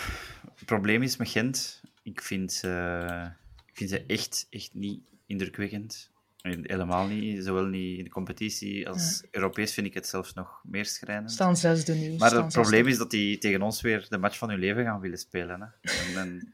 het 0.56 0.66
probleem 0.66 1.04
is 1.04 1.18
met 1.18 1.30
Gent. 1.30 1.82
Ik 2.04 2.22
vind, 2.22 2.62
uh, 2.66 3.26
ik 3.66 3.78
vind 3.78 3.90
ze 3.90 4.04
echt, 4.08 4.48
echt 4.50 4.74
niet 4.74 5.02
indrukwekkend. 5.30 6.12
Helemaal 6.42 7.08
niet. 7.08 7.44
Zowel 7.44 7.66
niet 7.66 7.98
in 7.98 8.04
de 8.04 8.10
competitie 8.10 8.90
als 8.90 9.20
ja. 9.22 9.28
Europees 9.32 9.74
vind 9.74 9.88
ik 9.88 9.94
het 9.94 10.08
zelfs 10.08 10.34
nog 10.34 10.62
meer 10.64 10.86
schrijnend. 10.86 11.32
Staan 11.32 11.58
zesde 11.58 11.94
nu. 11.94 12.18
Maar 12.18 12.30
Staan 12.30 12.44
het 12.44 12.54
probleem 12.54 12.88
is 12.88 12.98
dat 12.98 13.12
die 13.12 13.38
tegen 13.38 13.62
ons 13.62 13.82
weer 13.82 14.06
de 14.10 14.18
match 14.18 14.38
van 14.38 14.50
hun 14.50 14.60
leven 14.60 14.84
gaan 14.84 15.00
willen 15.00 15.18
spelen. 15.18 15.62
Hè. 15.62 15.90
En, 15.92 16.18
en, 16.18 16.54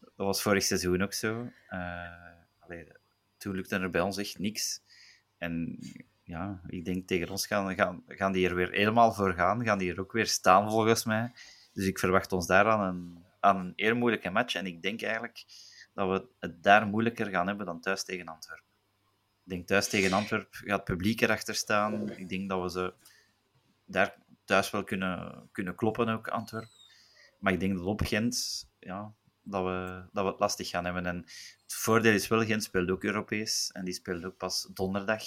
dat 0.00 0.26
was 0.26 0.42
vorig 0.42 0.62
seizoen 0.62 1.02
ook 1.02 1.12
zo. 1.12 1.50
Uh, 1.70 1.80
allee, 2.58 2.86
toen 3.36 3.54
lukte 3.54 3.76
er 3.76 3.90
bij 3.90 4.00
ons 4.00 4.16
echt 4.16 4.38
niks. 4.38 4.80
En 5.38 5.78
ja, 6.22 6.60
ik 6.66 6.84
denk 6.84 7.06
tegen 7.06 7.28
ons 7.28 7.46
gaan, 7.46 7.74
gaan, 7.74 8.02
gaan 8.06 8.32
die 8.32 8.48
er 8.48 8.54
weer 8.54 8.70
helemaal 8.70 9.12
voor 9.12 9.32
gaan. 9.32 9.64
Gaan 9.64 9.78
die 9.78 9.92
er 9.92 10.00
ook 10.00 10.12
weer 10.12 10.26
staan, 10.26 10.70
volgens 10.70 11.04
mij. 11.04 11.32
Dus 11.72 11.86
ik 11.86 11.98
verwacht 11.98 12.32
ons 12.32 12.46
daar 12.46 12.66
aan 12.66 12.94
een, 12.94 13.24
aan 13.40 13.56
een 13.56 13.72
eer 13.76 13.96
moeilijke 13.96 14.30
match. 14.30 14.54
En 14.54 14.66
ik 14.66 14.82
denk 14.82 15.02
eigenlijk 15.02 15.44
dat 15.98 16.08
we 16.08 16.28
het 16.40 16.62
daar 16.62 16.86
moeilijker 16.86 17.26
gaan 17.26 17.46
hebben 17.46 17.66
dan 17.66 17.80
thuis 17.80 18.04
tegen 18.04 18.28
Antwerpen. 18.28 18.64
Ik 19.44 19.50
denk 19.50 19.66
thuis 19.66 19.88
tegen 19.88 20.12
Antwerpen 20.12 20.58
gaat 20.58 20.76
het 20.76 20.84
publiek 20.84 21.20
erachter 21.20 21.54
staan. 21.54 22.10
Ik 22.10 22.28
denk 22.28 22.48
dat 22.48 22.62
we 22.62 22.70
ze 22.70 22.94
daar 23.84 24.16
thuis 24.44 24.70
wel 24.70 24.84
kunnen, 24.84 25.48
kunnen 25.52 25.74
kloppen, 25.74 26.08
ook 26.08 26.28
Antwerpen. 26.28 26.70
Maar 27.38 27.52
ik 27.52 27.60
denk 27.60 27.76
dat 27.76 27.86
op 27.86 28.00
Gent, 28.00 28.68
ja, 28.78 29.14
dat 29.42 29.64
we, 29.64 30.04
dat 30.12 30.24
we 30.24 30.30
het 30.30 30.40
lastig 30.40 30.68
gaan 30.68 30.84
hebben. 30.84 31.06
En 31.06 31.16
het 31.62 31.74
voordeel 31.74 32.12
is 32.12 32.28
wel, 32.28 32.44
Gent 32.44 32.62
speelt 32.62 32.90
ook 32.90 33.04
Europees. 33.04 33.70
En 33.72 33.84
die 33.84 33.94
speelt 33.94 34.24
ook 34.24 34.36
pas 34.36 34.68
donderdag. 34.72 35.22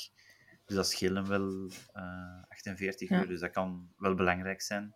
Dus 0.65 0.75
dat 0.75 0.89
scheelt 0.89 1.27
wel 1.27 1.69
uh, 1.95 2.43
48 2.47 3.09
ja. 3.09 3.19
uur, 3.19 3.27
dus 3.27 3.39
dat 3.39 3.51
kan 3.51 3.89
wel 3.97 4.15
belangrijk 4.15 4.61
zijn. 4.61 4.95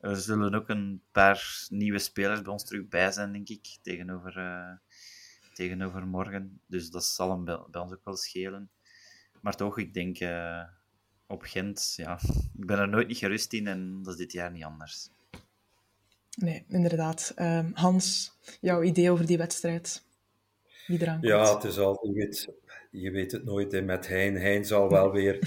Er 0.00 0.16
zullen 0.16 0.54
ook 0.54 0.68
een 0.68 1.02
paar 1.12 1.66
nieuwe 1.68 1.98
spelers 1.98 2.42
bij 2.42 2.52
ons 2.52 2.64
terug 2.64 2.88
bij 2.88 3.12
zijn, 3.12 3.32
denk 3.32 3.48
ik, 3.48 3.78
tegenover, 3.82 4.36
uh, 4.36 4.72
tegenover 5.54 6.06
morgen. 6.06 6.60
Dus 6.66 6.90
dat 6.90 7.04
zal 7.04 7.30
hem 7.30 7.44
bij, 7.44 7.58
bij, 7.70 7.80
ons 7.80 7.92
ook 7.92 8.04
wel 8.04 8.16
schelen. 8.16 8.70
Maar 9.40 9.56
toch, 9.56 9.78
ik 9.78 9.94
denk 9.94 10.20
uh, 10.20 10.62
op 11.26 11.42
Gent, 11.42 11.92
ja, 11.96 12.18
ik 12.58 12.66
ben 12.66 12.78
er 12.78 12.88
nooit 12.88 13.08
niet 13.08 13.18
gerust 13.18 13.52
in 13.52 13.66
en 13.66 14.02
dat 14.02 14.12
is 14.12 14.18
dit 14.18 14.32
jaar 14.32 14.50
niet 14.50 14.64
anders. 14.64 15.08
Nee, 16.36 16.64
inderdaad. 16.68 17.32
Uh, 17.36 17.66
Hans, 17.72 18.32
jouw 18.60 18.82
idee 18.82 19.10
over 19.10 19.26
die 19.26 19.38
wedstrijd? 19.38 20.04
Wie 20.86 21.00
eraan 21.00 21.20
komt? 21.20 21.26
Ja, 21.26 21.54
het 21.54 21.64
is 21.64 21.78
altijd 21.78 22.52
je 22.94 23.10
weet 23.10 23.32
het 23.32 23.44
nooit 23.44 23.72
hè, 23.72 23.82
met 23.82 24.08
Hein. 24.08 24.36
Hein 24.36 24.64
zal 24.64 24.90
wel 24.90 25.12
weer 25.12 25.38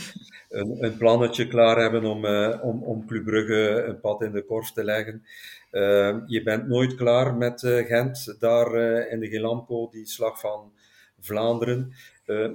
een, 0.50 0.84
een 0.84 0.98
plannetje 0.98 1.48
klaar 1.48 1.78
hebben 1.82 2.04
om, 2.04 2.26
uh, 2.26 2.60
om, 2.62 2.84
om 2.84 3.08
Club 3.08 3.24
Brugge 3.24 3.84
een 3.84 4.00
pad 4.00 4.22
in 4.22 4.32
de 4.32 4.42
korf 4.42 4.72
te 4.72 4.84
leggen. 4.84 5.26
Uh, 5.72 6.18
je 6.26 6.44
bent 6.44 6.68
nooit 6.68 6.96
klaar 6.96 7.36
met 7.36 7.62
uh, 7.62 7.86
Gent, 7.86 8.36
daar 8.40 8.76
in 9.10 9.20
de 9.20 9.28
Gelamco, 9.28 9.90
die 9.92 10.06
slag 10.06 10.40
van 10.40 10.72
Vlaanderen. 11.20 11.94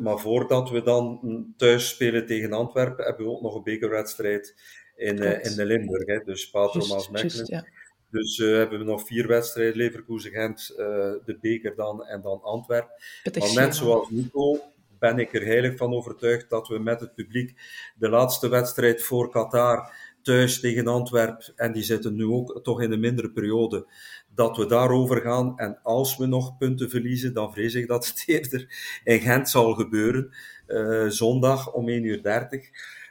maar 0.00 0.18
voordat 0.18 0.70
we 0.70 0.82
dan 0.82 1.20
thuis 1.56 1.88
spelen 1.88 2.26
tegen 2.26 2.52
Antwerpen, 2.52 3.04
hebben 3.04 3.26
we 3.26 3.32
ook 3.32 3.42
nog 3.42 3.54
een 3.54 3.62
bekerwedstrijd 3.62 4.54
in, 4.96 5.18
in 5.42 5.56
de 5.56 5.64
Limburg. 5.64 6.06
Hè. 6.06 6.18
Dus 6.24 6.50
Patromaas 6.50 7.10
Mechelen. 7.10 7.46
Ja. 7.48 7.64
Dus 8.12 8.38
uh, 8.38 8.56
hebben 8.56 8.78
we 8.78 8.84
nog 8.84 9.06
vier 9.06 9.26
wedstrijden, 9.26 9.76
Leverkusen, 9.76 10.30
Gent, 10.30 10.70
uh, 10.70 10.76
de 11.24 11.38
beker 11.40 11.74
dan 11.74 12.04
en 12.04 12.20
dan 12.20 12.42
Antwerpen. 12.42 12.94
Maar 13.38 13.54
net 13.54 13.76
zoals 13.76 14.10
Nico 14.10 14.60
ben 15.02 15.18
ik 15.18 15.34
er 15.34 15.44
heilig 15.44 15.76
van 15.76 15.94
overtuigd 15.94 16.50
dat 16.50 16.68
we 16.68 16.78
met 16.78 17.00
het 17.00 17.14
publiek 17.14 17.54
de 17.96 18.08
laatste 18.08 18.48
wedstrijd 18.48 19.02
voor 19.02 19.30
Qatar 19.30 19.92
thuis 20.22 20.60
tegen 20.60 20.86
Antwerpen, 20.86 21.52
en 21.56 21.72
die 21.72 21.82
zitten 21.82 22.14
nu 22.14 22.24
ook 22.24 22.60
toch 22.62 22.82
in 22.82 22.92
een 22.92 23.00
mindere 23.00 23.30
periode, 23.30 23.86
dat 24.34 24.56
we 24.56 24.66
daarover 24.66 25.20
gaan. 25.20 25.58
En 25.58 25.78
als 25.82 26.16
we 26.16 26.26
nog 26.26 26.56
punten 26.56 26.90
verliezen, 26.90 27.34
dan 27.34 27.52
vrees 27.52 27.74
ik 27.74 27.88
dat 27.88 28.06
het 28.06 28.22
eerder 28.26 28.66
in 29.04 29.20
Gent 29.20 29.50
zal 29.50 29.74
gebeuren, 29.74 30.34
uh, 30.68 31.08
zondag 31.08 31.72
om 31.72 31.88
1.30 31.88 31.92
uur. 31.92 32.20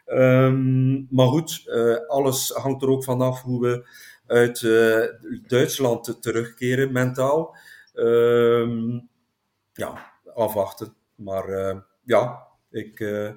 Um, 0.05 1.07
maar 1.09 1.27
goed, 1.27 1.63
uh, 1.65 1.95
alles 2.07 2.49
hangt 2.49 2.81
er 2.81 2.89
ook 2.89 3.03
vanaf 3.03 3.41
hoe 3.41 3.61
we 3.61 3.89
uit 4.27 4.61
uh, 4.61 5.05
Duitsland 5.47 6.21
terugkeren 6.21 6.91
mentaal. 6.91 7.55
Um, 7.93 9.09
ja, 9.73 10.11
afwachten. 10.33 11.00
Maar 11.23 11.49
uh, 11.49 11.79
ja, 12.03 12.47
ik, 12.69 12.99
uh, 12.99 13.31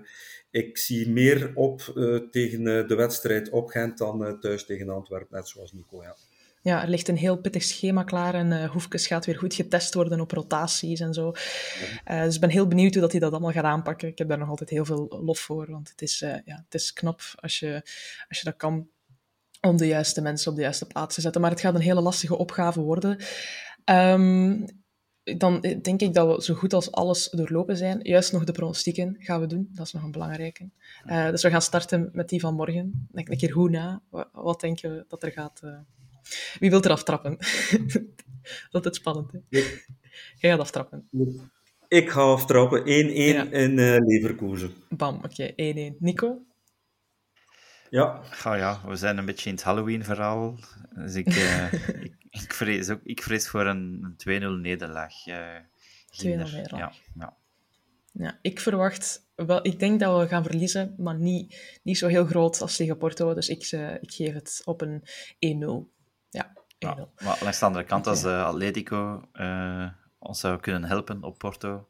ik 0.50 0.78
zie 0.78 1.08
meer 1.08 1.52
op 1.54 1.92
uh, 1.94 2.30
tegen 2.30 2.64
de 2.64 2.94
wedstrijd 2.94 3.50
op 3.50 3.68
Gent 3.68 3.98
dan 3.98 4.40
thuis 4.40 4.64
tegen 4.64 4.88
Antwerpen, 4.88 5.36
net 5.36 5.48
zoals 5.48 5.72
Nico. 5.72 6.02
Ja. 6.02 6.16
Ja, 6.62 6.82
er 6.82 6.88
ligt 6.88 7.08
een 7.08 7.16
heel 7.16 7.40
pittig 7.40 7.62
schema 7.62 8.02
klaar 8.02 8.34
en 8.34 8.50
uh, 8.50 8.70
Hoefkes 8.70 9.06
gaat 9.06 9.26
weer 9.26 9.38
goed 9.38 9.54
getest 9.54 9.94
worden 9.94 10.20
op 10.20 10.30
rotaties 10.30 11.00
en 11.00 11.14
zo. 11.14 11.32
Uh, 12.10 12.22
dus 12.22 12.34
ik 12.34 12.40
ben 12.40 12.50
heel 12.50 12.68
benieuwd 12.68 12.92
hoe 12.92 13.02
dat 13.02 13.10
hij 13.10 13.20
dat 13.20 13.32
allemaal 13.32 13.52
gaat 13.52 13.64
aanpakken. 13.64 14.08
Ik 14.08 14.18
heb 14.18 14.28
daar 14.28 14.38
nog 14.38 14.48
altijd 14.48 14.70
heel 14.70 14.84
veel 14.84 15.20
lof 15.24 15.38
voor, 15.38 15.70
want 15.70 15.88
het 15.88 16.02
is, 16.02 16.22
uh, 16.22 16.36
ja, 16.44 16.62
het 16.64 16.74
is 16.74 16.92
knap 16.92 17.20
als 17.34 17.58
je, 17.58 17.80
als 18.28 18.38
je 18.38 18.44
dat 18.44 18.56
kan 18.56 18.88
om 19.60 19.76
de 19.76 19.86
juiste 19.86 20.20
mensen 20.20 20.50
op 20.50 20.56
de 20.56 20.62
juiste 20.62 20.86
plaats 20.86 21.14
te 21.14 21.20
zetten. 21.20 21.40
Maar 21.40 21.50
het 21.50 21.60
gaat 21.60 21.74
een 21.74 21.80
hele 21.80 22.00
lastige 22.00 22.36
opgave 22.36 22.80
worden. 22.80 23.24
Um, 23.84 24.66
dan 25.24 25.60
denk 25.60 26.00
ik 26.00 26.14
dat 26.14 26.36
we 26.36 26.42
zo 26.42 26.54
goed 26.54 26.72
als 26.72 26.92
alles 26.92 27.30
doorlopen 27.30 27.76
zijn. 27.76 28.00
Juist 28.02 28.32
nog 28.32 28.44
de 28.44 28.52
pronostieken 28.52 29.16
gaan 29.18 29.40
we 29.40 29.46
doen. 29.46 29.68
Dat 29.72 29.86
is 29.86 29.92
nog 29.92 30.02
een 30.02 30.10
belangrijke. 30.10 30.68
Uh, 31.06 31.30
dus 31.30 31.42
we 31.42 31.50
gaan 31.50 31.62
starten 31.62 32.10
met 32.12 32.28
die 32.28 32.40
van 32.40 32.54
morgen. 32.54 33.08
Denk 33.12 33.28
een 33.28 33.36
keer 33.36 33.52
goed 33.52 33.70
na. 33.70 34.02
Wat, 34.08 34.28
wat 34.32 34.60
denk 34.60 34.78
je 34.78 35.04
dat 35.08 35.22
er 35.22 35.32
gaat... 35.32 35.60
Uh... 35.64 35.78
Wie 36.58 36.70
wil 36.70 36.82
er 36.82 36.90
aftrappen? 36.90 37.36
dat 38.70 38.86
is 38.86 38.96
spannend. 38.96 39.32
Hè? 39.32 39.38
Ik. 39.48 39.86
Jij 40.38 40.50
gaat 40.50 40.60
aftrappen. 40.60 41.08
Ik 41.88 42.10
ga 42.10 42.20
aftrappen. 42.20 42.80
1-1 42.80 42.84
ja. 42.84 43.50
in 43.50 43.78
uh, 43.78 43.96
Leverkusen. 43.98 44.70
Bam, 44.88 45.14
oké. 45.14 45.52
Okay. 45.56 45.92
1-1. 45.92 45.98
Nico? 45.98 46.42
Ja. 47.90 48.20
Oh 48.46 48.56
ja, 48.56 48.80
we 48.86 48.96
zijn 48.96 49.18
een 49.18 49.24
beetje 49.24 49.48
in 49.48 49.54
het 49.54 49.64
Halloween-verhaal. 49.64 50.58
Dus 50.94 51.14
ik, 51.14 51.34
uh, 51.34 51.72
ik, 52.04 52.14
ik, 52.30 52.52
vrees 52.52 52.90
ook, 52.90 53.00
ik 53.02 53.22
vrees 53.22 53.48
voor 53.48 53.66
een, 53.66 54.16
een 54.24 54.58
2-0 54.58 54.60
nederlaag. 54.60 55.26
Uh, 55.26 55.56
2-0 56.22 56.22
nederlaag. 56.22 56.70
Ja, 56.70 56.92
ja. 57.14 57.36
ja, 58.12 58.38
ik 58.42 58.60
verwacht 58.60 59.24
wel, 59.34 59.66
ik 59.66 59.78
denk 59.78 60.00
dat 60.00 60.20
we 60.20 60.28
gaan 60.28 60.42
verliezen, 60.42 60.94
maar 60.98 61.18
niet, 61.18 61.78
niet 61.82 61.98
zo 61.98 62.06
heel 62.08 62.26
groot 62.26 62.60
als 62.60 62.76
tegen 62.76 62.98
Porto. 62.98 63.34
Dus 63.34 63.48
ik, 63.48 63.72
uh, 63.72 63.94
ik 63.94 64.12
geef 64.12 64.34
het 64.34 64.62
op 64.64 64.80
een 64.80 65.00
1-0. 65.02 65.06
Ja, 66.30 66.52
1-0. 66.54 66.58
Ja, 66.78 67.08
maar 67.24 67.38
langs 67.42 67.58
de 67.58 67.64
andere 67.64 67.84
kant, 67.84 68.06
als 68.06 68.24
uh, 68.24 68.44
Atletico 68.44 69.28
uh, 69.32 69.88
ons 70.18 70.40
zou 70.40 70.60
kunnen 70.60 70.84
helpen 70.84 71.22
op 71.22 71.38
Porto, 71.38 71.88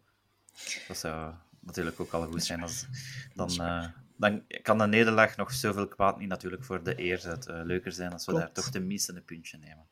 dat 0.88 0.96
zou 0.96 1.34
natuurlijk 1.60 2.00
ook 2.00 2.12
al 2.12 2.26
goed 2.26 2.44
zijn. 2.44 2.62
Als, 2.62 2.86
dan, 3.34 3.50
uh, 3.60 3.86
dan 4.16 4.42
kan 4.62 4.78
de 4.78 4.86
nederlaag 4.86 5.36
nog 5.36 5.52
zoveel 5.52 5.88
kwaad 5.88 6.18
niet 6.18 6.28
natuurlijk 6.28 6.64
voor 6.64 6.82
de 6.82 7.00
eer 7.00 7.28
het 7.28 7.46
uh, 7.46 7.60
leuker 7.64 7.92
zijn 7.92 8.12
als 8.12 8.24
we 8.24 8.32
Klopt. 8.32 8.46
daar 8.46 8.54
toch 8.54 8.72
tenminste 8.72 9.14
een 9.14 9.24
puntje 9.24 9.58
nemen. 9.58 9.86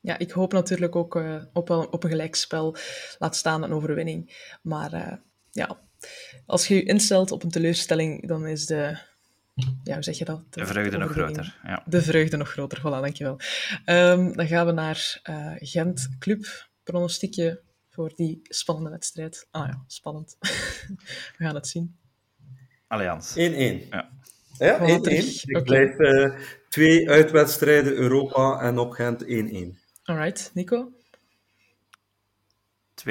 Ja, 0.00 0.18
ik 0.18 0.30
hoop 0.30 0.52
natuurlijk 0.52 0.96
ook 0.96 1.16
uh, 1.16 1.42
op, 1.52 1.68
een, 1.68 1.92
op 1.92 2.04
een 2.04 2.10
gelijkspel, 2.10 2.76
laat 3.18 3.36
staan 3.36 3.62
een 3.62 3.72
overwinning. 3.72 4.50
Maar 4.62 4.94
uh, 4.94 5.12
ja, 5.50 5.78
als 6.46 6.68
je 6.68 6.74
je 6.74 6.82
instelt 6.82 7.30
op 7.30 7.42
een 7.42 7.50
teleurstelling, 7.50 8.28
dan 8.28 8.46
is 8.46 8.66
de... 8.66 8.98
Ja, 9.82 9.94
hoe 9.94 10.02
zeg 10.02 10.18
je 10.18 10.24
dat? 10.24 10.52
De 10.52 10.66
vreugde 10.66 10.96
nog 10.96 11.10
groter. 11.10 11.58
Ja. 11.62 11.82
De 11.86 12.02
vreugde 12.02 12.36
nog 12.36 12.50
groter, 12.50 12.78
voilà, 12.78 12.82
dankjewel. 12.82 13.40
Ehm 13.84 14.32
dan 14.32 14.46
gaan 14.46 14.66
we 14.66 14.72
naar 14.72 15.20
eh, 15.22 15.52
Gent 15.56 16.08
Club. 16.18 16.68
Pronostiekje 16.82 17.62
voor 17.90 18.12
die 18.14 18.40
spannende 18.42 18.90
wedstrijd. 18.90 19.48
Ah 19.50 19.66
ja, 19.66 19.84
spannend. 19.86 20.36
we 21.36 21.44
gaan 21.44 21.54
het 21.54 21.68
zien. 21.68 21.96
Allianz. 22.86 23.34
1-1. 23.36 23.36
Ja. 23.90 24.10
Ja, 24.58 24.78
1-1. 24.78 24.82
Voilà, 24.82 25.00
terug. 25.00 25.44
Ik 25.44 25.62
blijf 25.62 25.98
eh, 25.98 26.40
twee 26.68 27.10
uitwedstrijden 27.10 27.92
Europa 27.92 28.60
en 28.60 28.78
op 28.78 28.90
Gent 28.92 29.24
1-1. 29.24 29.26
Alright, 30.04 30.50
Nico? 30.54 30.92
2-2. 32.94 33.04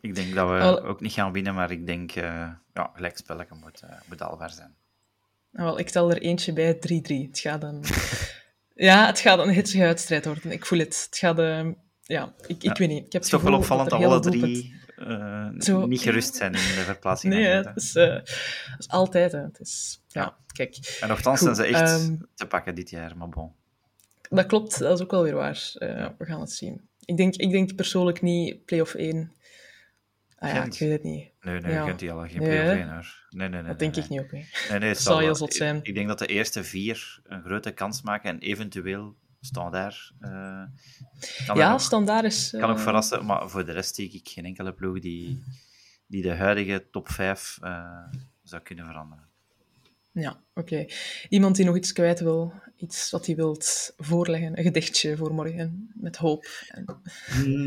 Ik 0.00 0.14
denk 0.14 0.34
dat 0.34 0.48
we 0.48 0.82
ook 0.82 1.00
niet 1.00 1.12
gaan 1.12 1.32
winnen, 1.32 1.54
maar 1.54 1.70
ik 1.70 1.86
denk, 1.86 2.12
eh 2.12 2.48
ja, 2.74 2.90
gelijkspelletje 2.94 3.54
moet, 3.62 3.80
eh 3.82 3.90
moet 4.08 4.52
zijn. 4.52 4.74
Nou, 5.50 5.66
wel, 5.68 5.78
ik 5.78 5.90
tel 5.90 6.10
er 6.10 6.22
eentje 6.22 6.52
bij, 6.52 6.74
3-3. 6.74 6.78
Het 7.28 7.38
gaat 7.38 7.62
een... 7.62 7.84
ja, 8.88 9.06
het 9.06 9.18
gaat 9.20 9.38
een 9.38 9.50
hitsige 9.52 9.82
wedstrijd 9.84 10.24
worden. 10.24 10.50
Ik 10.50 10.66
voel 10.66 10.78
het. 10.78 11.02
Het 11.10 11.18
gaat... 11.18 11.38
ehm, 11.38 11.72
ja, 12.02 12.34
ik, 12.46 12.48
ik 12.48 12.62
Ja. 12.62 12.72
weet 12.72 12.88
niet. 12.88 13.06
Ik 13.06 13.12
heb 13.12 13.12
Het 13.12 13.24
is 13.24 13.28
toch 13.30 13.42
wel 13.42 13.54
opvallend 13.54 13.90
dat 13.90 14.02
alle 14.02 14.20
drie 14.20 14.74
eh, 14.96 15.48
Zo- 15.58 15.86
niet 15.86 16.00
gerust 16.00 16.34
zijn 16.34 16.52
in 16.54 16.58
de 16.60 16.82
verplaatsing. 16.84 17.34
Nee, 17.34 17.44
het 17.46 17.70
is, 17.76 17.94
eh, 17.94 18.12
het 18.14 18.74
is 18.78 18.88
altijd. 18.88 19.32
Hè. 19.32 19.40
Het 19.42 19.60
is, 19.60 20.02
ja, 20.08 20.20
Ja. 20.22 20.36
kijk. 20.52 20.98
En 21.00 21.08
nogthans 21.08 21.40
zijn 21.40 21.54
ze 21.54 21.64
echt 21.64 21.80
ehm, 21.90 22.16
te 22.34 22.46
pakken 22.46 22.74
dit 22.74 22.90
jaar, 22.90 23.16
maar 23.16 23.28
bon. 23.28 23.52
Dat 24.30 24.46
klopt, 24.46 24.78
dat 24.78 24.98
is 24.98 25.04
ook 25.04 25.10
wel 25.10 25.22
weer 25.22 25.34
waar. 25.34 25.70
Eh, 25.74 26.08
We 26.18 26.24
gaan 26.24 26.40
het 26.40 26.52
zien. 26.52 26.88
Ik 27.04 27.16
denk, 27.16 27.34
ik 27.34 27.50
denk 27.50 27.74
persoonlijk 27.74 28.22
niet 28.22 28.64
play-off 28.64 28.94
1. 28.94 29.32
Ah 30.38 30.48
ja, 30.50 30.60
Gent. 30.60 30.74
ik 30.74 30.80
weet 30.80 30.90
het 30.90 31.02
niet. 31.02 31.30
Nee, 31.40 31.60
nee, 31.60 31.72
Ja. 31.72 31.84
Gent 31.84 31.98
die 31.98 32.10
al 32.12 32.18
geen 32.28 32.38
Nee, 32.38 32.48
play-off 32.48 32.66
hè? 32.72 32.76
één, 32.78 32.88
hoor. 32.92 33.26
Nee, 33.30 33.48
nee, 33.48 33.48
nee. 33.48 33.58
Dat 33.58 33.66
nee, 33.80 33.90
denk 33.90 33.94
nee. 33.94 34.04
ik 34.04 34.10
niet 34.10 34.20
ook. 34.20 34.30
Hè. 34.30 34.70
Nee, 34.70 34.78
nee, 34.78 34.88
het 34.88 34.98
zal 35.00 35.06
zal 35.12 35.16
heel 35.18 35.26
wel- 35.26 35.36
zot 35.36 35.54
zijn. 35.54 35.76
Ik, 35.76 35.86
ik 35.86 35.94
denk 35.94 36.08
dat 36.08 36.18
de 36.18 36.26
eerste 36.26 36.64
vier 36.64 37.20
een 37.24 37.42
grote 37.42 37.70
kans 37.70 38.02
maken 38.02 38.30
en 38.30 38.38
eventueel 38.38 39.14
standaard 39.44 40.12
eh 40.20 40.62
kan, 41.46 41.56
Ja, 41.56 41.78
standaard 41.78 42.24
is... 42.24 42.50
kan 42.50 42.70
ook 42.70 42.76
eh, 42.76 42.82
verrassen, 42.82 43.24
maar 43.24 43.50
voor 43.50 43.64
de 43.64 43.72
rest 43.72 43.94
zie 43.94 44.10
ik 44.12 44.28
geen 44.28 44.44
enkele 44.44 44.72
ploeg 44.72 45.00
die, 45.00 45.42
die 46.06 46.22
de 46.22 46.34
huidige 46.34 46.86
top 46.90 47.08
5 47.08 47.58
zou 48.42 48.62
kunnen 48.62 48.86
veranderen. 48.86 49.32
Ja, 50.14 50.40
oké. 50.54 50.86
Iemand 51.28 51.56
die 51.56 51.64
nog 51.64 51.76
iets 51.76 51.92
kwijt 51.92 52.20
wil, 52.20 52.52
iets 52.76 53.10
wat 53.10 53.26
hij 53.26 53.36
wilt 53.36 53.94
voorleggen, 53.96 54.58
een 54.58 54.64
gedichtje 54.64 55.16
voor 55.16 55.34
morgen, 55.34 55.90
met 55.94 56.16
hoop. 56.16 56.46
En... 56.68 56.84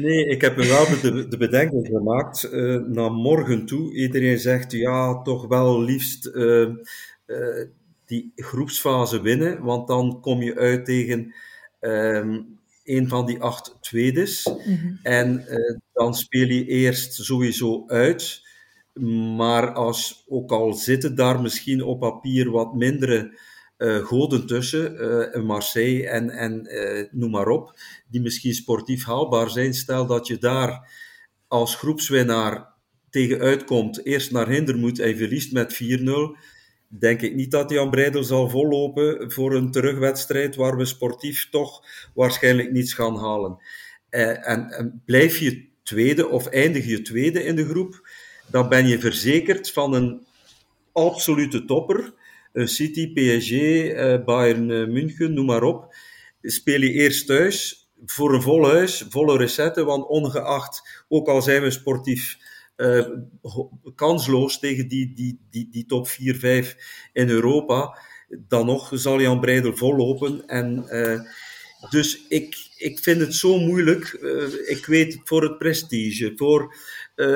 Nee, 0.01 0.25
ik 0.25 0.41
heb 0.41 0.57
me 0.57 0.67
wel 0.67 0.86
de, 1.01 1.28
de 1.28 1.38
bedenking 1.38 1.88
gemaakt 1.88 2.43
eh, 2.43 2.75
naar 2.75 3.11
morgen 3.11 3.65
toe. 3.65 3.93
Iedereen 3.93 4.39
zegt 4.39 4.71
ja, 4.71 5.21
toch 5.21 5.47
wel 5.47 5.82
liefst 5.82 6.25
eh, 6.25 6.61
eh, 7.25 7.67
die 8.05 8.32
groepsfase 8.36 9.21
winnen, 9.21 9.63
want 9.63 9.88
dan 9.88 10.21
kom 10.21 10.41
je 10.41 10.55
uit 10.55 10.86
tegen 10.86 11.34
ehm, 11.80 12.39
een 12.84 13.07
van 13.07 13.25
die 13.25 13.39
acht 13.39 13.78
tweedes. 13.82 14.49
En 15.03 15.47
eh, 15.47 15.78
dan 15.93 16.15
speel 16.15 16.47
je 16.47 16.65
eerst 16.65 17.13
sowieso 17.13 17.84
uit. 17.88 18.45
Maar 19.36 19.73
als, 19.73 20.25
ook 20.28 20.51
al 20.51 20.73
zitten 20.73 21.15
daar 21.15 21.41
misschien 21.41 21.84
op 21.84 21.99
papier 21.99 22.51
wat 22.51 22.73
mindere 22.73 23.39
eh, 23.78 23.97
goden 23.97 24.47
tussen, 24.47 24.99
eh, 24.99 25.41
Marseille 25.41 26.07
en, 26.09 26.30
en 26.30 26.69
noem 27.11 27.32
maar 27.32 27.47
op, 27.47 27.80
die 28.07 28.21
misschien 28.21 28.53
sportief 28.53 29.05
haalbaar 29.05 29.49
zijn. 29.49 29.73
Stel 29.73 30.05
dat 30.05 30.28
je 30.28 30.38
daar 30.38 30.91
als 31.47 31.75
groepswinnaar 31.75 32.75
tegen 33.09 33.39
uitkomt, 33.39 34.05
eerst 34.05 34.32
naar 34.32 34.47
Hinder 34.47 34.78
moet 34.78 34.99
en 34.99 35.17
verliest 35.17 35.51
met 35.51 35.73
4-0, 35.73 36.38
denk 36.88 37.21
ik 37.21 37.35
niet 37.35 37.51
dat 37.51 37.69
Jan 37.69 37.89
Breidel 37.89 38.23
zal 38.23 38.49
vollopen 38.49 39.31
voor 39.31 39.55
een 39.55 39.71
terugwedstrijd 39.71 40.55
waar 40.55 40.77
we 40.77 40.85
sportief 40.85 41.49
toch 41.49 41.83
waarschijnlijk 42.13 42.71
niets 42.71 42.93
gaan 42.93 43.17
halen. 43.17 43.57
Eh, 44.09 44.49
en, 44.49 45.01
blijf 45.05 45.38
je 45.38 45.67
tweede 45.83 46.27
of 46.27 46.47
eindig 46.47 46.85
je 46.85 47.01
tweede 47.01 47.43
in 47.43 47.55
de 47.55 47.65
groep, 47.65 48.09
dan 48.51 48.69
ben 48.69 48.88
je 48.88 48.99
verzekerd 48.99 49.71
van 49.71 49.93
een 49.93 50.25
absolute 50.91 51.65
topper. 51.65 52.13
Eh, 52.53 52.65
City, 52.65 53.13
PSG, 53.13 53.51
eh, 53.51 54.23
Bayern 54.25 54.71
eh, 54.71 54.88
München, 54.88 55.33
noem 55.33 55.45
maar 55.45 55.63
op. 55.63 55.95
Speel 56.41 56.81
je 56.81 56.91
eerst 56.91 57.25
thuis 57.27 57.88
voor 58.05 58.33
een 58.33 58.41
vol 58.41 58.67
huis, 58.67 59.05
volle 59.09 59.38
recette, 59.38 59.83
want 59.83 60.07
ongeacht, 60.07 61.05
ook 61.07 61.27
al 61.27 61.41
zijn 61.41 61.61
we 61.61 61.71
sportief 61.71 62.38
ho- 63.41 63.69
kansloos 63.95 64.59
tegen 64.59 64.88
die, 64.88 65.13
die, 65.13 65.39
die, 65.49 65.67
die 65.71 65.86
top 65.86 66.07
4, 66.07 66.36
5 66.36 66.75
in 67.13 67.30
Europa, 67.30 67.97
dan 68.47 68.65
nog 68.65 68.89
zal 68.93 69.21
Jan 69.21 69.39
Breidel 69.39 69.75
vollopen. 69.75 70.45
En, 70.47 70.88
eh, 70.89 71.19
dus 71.89 72.25
ik, 72.28 72.57
ik 72.78 72.99
vind 72.99 73.19
het 73.19 73.34
zo 73.36 73.59
moeilijk. 73.59 74.03
Eh, 74.13 74.69
ik 74.78 74.86
weet 74.86 75.19
voor 75.23 75.43
het 75.43 75.57
prestige, 75.57 76.32
voor 76.36 76.75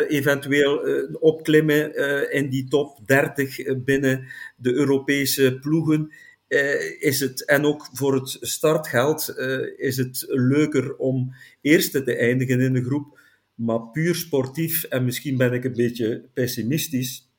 eventueel 0.08 0.78
opklimmen 1.20 1.96
in 2.32 2.50
die 2.50 2.68
top 2.68 3.00
30 3.06 3.60
eh, 3.60 3.76
binnen 3.78 4.28
de 4.56 4.74
Europese 4.74 5.58
ploegen. 5.62 6.12
eh, 6.48 7.02
is 7.02 7.20
het, 7.20 7.46
en 7.46 7.66
ook 7.66 7.90
voor 7.94 8.14
het 8.14 8.38
startgeld 8.42 9.28
eh, 9.30 9.60
is 9.78 9.98
het 9.98 10.26
leuker 10.28 10.96
om 10.96 11.34
eerste 11.62 12.04
te 12.04 12.16
eindigen 12.16 12.60
in 12.62 12.74
de 12.74 12.84
groep. 12.84 13.20
Maar 13.62 13.82
puur 13.92 14.16
sportief, 14.16 14.84
en 14.84 15.06
misschien 15.06 15.38
ben 15.38 15.54
ik 15.54 15.64
een 15.64 15.74
beetje 15.74 16.30
pessimistisch. 16.34 17.30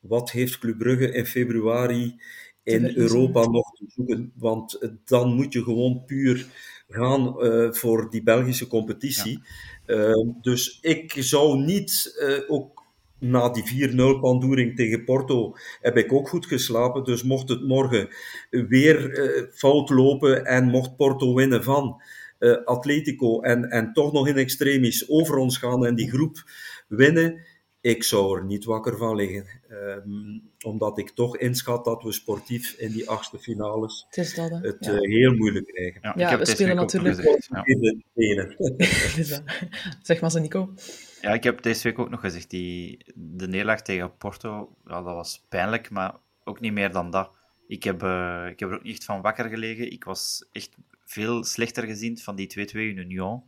Wat 0.00 0.30
heeft 0.30 0.58
Club 0.58 0.78
Brugge 0.78 1.12
in 1.12 1.26
februari 1.26 2.20
in. 2.62 2.96
Europa 2.96 3.46
nog 3.46 3.74
te 3.74 3.84
zoeken? 3.88 4.32
Want 4.34 4.90
dan 5.04 5.34
moet 5.34 5.52
je 5.52 5.62
gewoon 5.62 6.04
puur 6.06 6.46
gaan 6.88 7.40
eh, 7.40 7.72
voor 7.72 8.10
die 8.10 8.22
Belgische 8.22 8.66
competitie. 8.66 9.42
Eh, 9.86 10.28
dus 10.40 10.78
ik 10.80 11.12
zou 11.16 11.58
niet, 11.58 12.16
eh, 12.18 12.50
ook 12.50 12.84
na 13.18 13.48
die 13.48 13.64
4-0 13.64 14.20
pandoering 14.20 14.76
tegen 14.76 15.04
Porto, 15.04 15.56
heb 15.80 15.96
ik 15.96 16.12
ook 16.12 16.28
goed 16.28 16.46
geslapen. 16.46 17.04
Dus 17.04 17.22
mocht 17.22 17.48
het 17.48 17.66
morgen 17.66 18.08
weer 18.50 19.10
fout 19.54 19.90
lopen 19.90 20.44
en 20.44 20.64
mocht 20.64 20.96
Porto 20.96 21.34
winnen 21.34 21.64
van 21.64 22.02
eh, 22.42 22.64
Atletico 22.64 23.40
en, 23.40 23.70
en 23.70 23.92
toch 23.92 24.12
nog 24.12 24.28
in 24.28 24.36
extremis 24.36 25.08
over 25.08 25.36
ons 25.36 25.58
gaan 25.58 25.86
en 25.86 25.94
die 25.94 26.10
groep 26.10 26.42
winnen, 26.88 27.40
ik 27.80 28.02
zou 28.02 28.38
er 28.38 28.44
niet 28.44 28.64
wakker 28.64 28.96
van 28.96 29.16
liggen. 29.16 29.46
Ehm, 29.68 30.38
omdat 30.64 30.98
ik 30.98 31.10
toch 31.10 31.36
inschat 31.36 31.84
dat 31.84 32.02
we 32.02 32.12
sportief 32.12 32.72
in 32.78 32.92
die 32.92 33.08
achtste 33.08 33.38
finales 33.38 34.04
Het 34.08 34.16
is 34.16 34.34
dat, 34.34 34.50
hè. 34.50 34.56
het 34.56 34.76
Ja. 34.84 34.92
eh, 34.92 35.00
heel 35.00 35.34
moeilijk 35.34 35.66
krijgen. 35.66 36.00
Ja, 36.02 36.12
Ja, 36.16 36.24
ik 36.24 36.30
heb 36.30 36.38
we 36.38 36.46
spelen 36.46 36.76
natuurlijk- 36.76 37.16
gezegd, 37.16 37.48
ja. 37.50 37.62
In 37.64 37.80
de. 37.80 38.02
Zeg 40.02 40.20
maar 40.20 40.30
ze, 40.30 40.40
Nico. 40.40 40.74
Ja, 41.20 41.30
ik 41.32 41.44
heb 41.44 41.62
deze 41.62 41.82
week 41.82 41.98
ook 41.98 42.10
nog 42.10 42.20
gezegd, 42.20 42.50
die, 42.50 42.98
de 43.14 43.48
neerlaag 43.48 43.82
tegen 43.82 44.16
Porto, 44.16 44.76
ja, 44.86 45.02
dat 45.02 45.14
was 45.14 45.44
pijnlijk, 45.48 45.90
maar 45.90 46.14
ook 46.44 46.60
niet 46.60 46.72
meer 46.72 46.92
dan 46.92 47.10
dat. 47.10 47.30
Ik 47.66 47.82
heb, 47.84 48.02
eh, 48.02 48.46
ik 48.50 48.60
heb 48.60 48.68
er 48.68 48.74
ook 48.74 48.82
niet 48.82 48.92
echt 48.92 49.04
van 49.04 49.20
wakker 49.20 49.48
gelegen. 49.48 49.92
Ik 49.92 50.04
was 50.04 50.48
echt 50.52 50.76
veel 51.12 51.44
slechter 51.44 51.84
gezien 51.86 52.18
van 52.18 52.36
die 52.36 52.46
2-2 52.68 52.70
in 52.72 52.96
Union. 52.96 53.44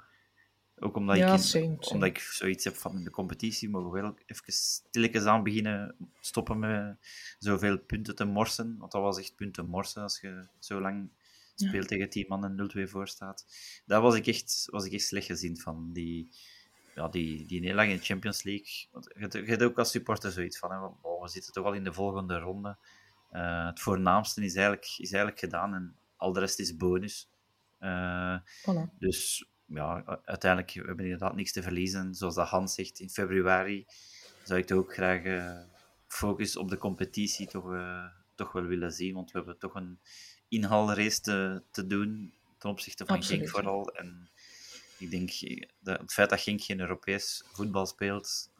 Ook 0.79 0.97
omdat, 0.97 1.17
Ja, 1.17 1.27
ik, 1.27 1.33
in- 1.33 1.39
same, 1.39 1.65
same. 1.81 1.95
omdat 1.95 2.09
ik 2.09 2.19
zoiets 2.19 2.65
heb 2.65 2.75
van 2.77 2.97
in 2.97 3.05
de 3.05 3.11
competitie, 3.11 3.69
mogen 3.69 3.91
we 3.91 4.01
wel 4.01 4.15
even 4.27 4.53
stilletjes 4.53 5.25
aan 5.25 5.43
beginnen 5.43 5.95
stoppen 6.21 6.59
met 6.59 6.97
zoveel 7.39 7.79
punten 7.79 8.15
te 8.15 8.25
morsen. 8.25 8.77
Want 8.79 8.93
dat 8.93 9.03
was 9.03 9.19
echt 9.19 9.37
punten 9.37 9.67
morsen 9.69 10.03
als 10.03 10.21
je 10.21 10.47
zo 10.59 10.81
lang 10.81 11.09
speelt 11.55 11.89
tegen 11.89 12.09
10 12.11 12.25
man 12.29 12.45
en 12.45 12.71
0-2 12.87 12.91
voor 12.91 13.09
staat. 13.09 13.47
Daar 13.87 14.01
was 14.01 14.15
ik 14.15 14.27
echt, 14.27 14.65
was 14.71 14.85
ik 14.85 14.93
echt 14.93 15.05
slecht 15.07 15.27
gezien 15.27 15.59
van. 15.59 15.93
Die, 15.93 16.31
ja, 16.95 17.09
die, 17.09 17.47
die 17.47 17.61
nederlaag 17.61 17.89
in 17.89 17.97
de 17.97 18.03
Champions 18.05 18.43
League. 18.43 18.87
Want 18.93 19.05
je, 19.15 19.21
hebt- 19.21 19.33
je 19.33 19.45
hebt 19.45 19.63
ook 19.63 19.79
als 19.79 19.91
supporter 19.91 20.33
zoiets 20.33 20.59
van, 20.59 20.71
hè, 20.71 20.79
oh, 21.03 21.23
we 21.23 21.29
zitten 21.29 21.53
toch 21.53 21.65
al 21.65 21.73
in 21.73 21.85
de 21.85 21.93
volgende 21.93 22.39
ronde. 22.39 22.77
Eh, 23.31 23.67
het 23.67 23.81
voornaamste 23.81 24.45
is 24.45 24.55
eigenlijk, 24.55 24.85
is 24.87 25.13
eigenlijk 25.13 25.39
gedaan 25.39 25.75
en 25.75 25.97
al 26.17 26.33
de 26.33 26.41
rest 26.41 26.59
is 26.59 26.77
bonus. 26.77 27.29
Eh, 27.85 28.37
Voilà. 28.63 28.99
dus 28.99 29.49
ja, 29.67 30.05
uiteindelijk 30.25 30.73
we 30.73 30.79
hebben 30.79 30.97
we 30.97 31.03
inderdaad 31.03 31.35
niks 31.35 31.53
te 31.53 31.63
verliezen. 31.63 32.15
Zoals 32.15 32.35
dat 32.35 32.49
Hans 32.49 32.75
zegt, 32.75 32.99
in 32.99 33.11
februari 33.11 33.87
zou 34.43 34.61
ik 34.61 34.67
toch 34.67 34.79
ook 34.79 34.95
graag 34.95 35.23
eh, 35.23 35.61
focus 36.07 36.57
op 36.57 36.69
de 36.69 36.79
competitie 36.79 37.47
toch, 37.47 37.73
eh, 37.73 38.05
toch 38.35 38.53
wel 38.53 38.63
willen 38.63 38.93
zien. 38.93 39.15
Want 39.15 39.31
we 39.31 39.39
hebben 39.39 39.59
toch 39.59 39.75
een 39.75 39.99
inhaalrace 40.49 41.21
te, 41.21 41.63
te 41.71 41.87
doen 41.87 42.35
ten 42.59 42.71
opzichte 42.71 43.07
van 43.07 43.17
Absoluut, 43.17 43.41
Genk 43.41 43.55
ja. 43.55 43.61
vooral. 43.61 43.95
En 43.95 44.29
ik 44.99 45.11
denk 45.11 45.31
dat 45.81 46.01
het 46.01 46.13
feit 46.13 46.31
dat 46.31 46.41
Genk 46.41 46.61
geen 46.63 46.81
Europees 46.81 47.45
voetbal 47.53 47.87
speelt, 47.87 48.51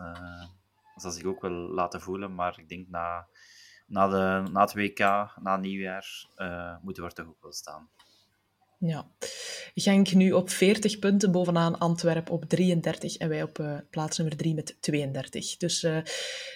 zal 0.97 1.11
zich 1.11 1.25
ook 1.25 1.41
wel 1.41 1.53
laten 1.53 2.01
voelen. 2.01 2.35
Maar 2.35 2.59
ik 2.59 2.69
denk 2.69 2.89
na, 2.89 3.27
na, 3.87 4.09
de, 4.09 4.51
na 4.51 4.61
het 4.61 4.75
WK, 4.75 4.99
na 5.41 5.57
nieuwjaar, 5.57 6.27
moeten 6.83 7.03
we 7.03 7.09
er 7.09 7.15
toch 7.15 7.27
ook 7.27 7.43
wel 7.43 7.53
staan. 7.53 7.89
Ja. 8.87 9.07
Genk 9.75 10.13
nu 10.13 10.33
op 10.33 10.51
40 10.51 10.99
punten 10.99 11.33
bovenaan 11.33 11.79
Antwerpen 11.79 12.35
op 12.35 12.45
33 12.45 13.17
en 13.17 13.29
wij 13.29 13.43
op 13.43 13.59
uh, 13.59 13.77
plaats 13.91 14.19
nummer 14.19 14.37
3 14.37 14.55
met 14.55 14.77
32. 14.81 15.57
Dus 15.57 15.83
uh, 15.83 15.97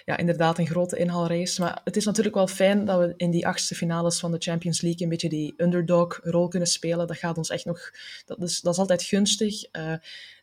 ja, 0.05 0.17
inderdaad 0.17 0.57
een 0.57 0.67
grote 0.67 0.97
inhaalrace. 0.97 1.61
Maar 1.61 1.81
het 1.83 1.95
is 1.95 2.05
natuurlijk 2.05 2.35
wel 2.35 2.47
fijn 2.47 2.85
dat 2.85 2.99
we 2.99 3.13
in 3.17 3.31
die 3.31 3.47
achtste 3.47 3.75
finales 3.75 4.19
van 4.19 4.31
de 4.31 4.37
Champions 4.39 4.81
League 4.81 5.01
een 5.01 5.09
beetje 5.09 5.29
die 5.29 5.53
underdog-rol 5.57 6.47
kunnen 6.47 6.67
spelen. 6.67 7.07
Dat 7.07 7.17
gaat 7.17 7.37
ons 7.37 7.49
echt 7.49 7.65
nog... 7.65 7.91
Dat 8.25 8.41
is, 8.41 8.61
dat 8.61 8.73
is 8.73 8.79
altijd 8.79 9.03
gunstig. 9.03 9.63
Uh, 9.71 9.93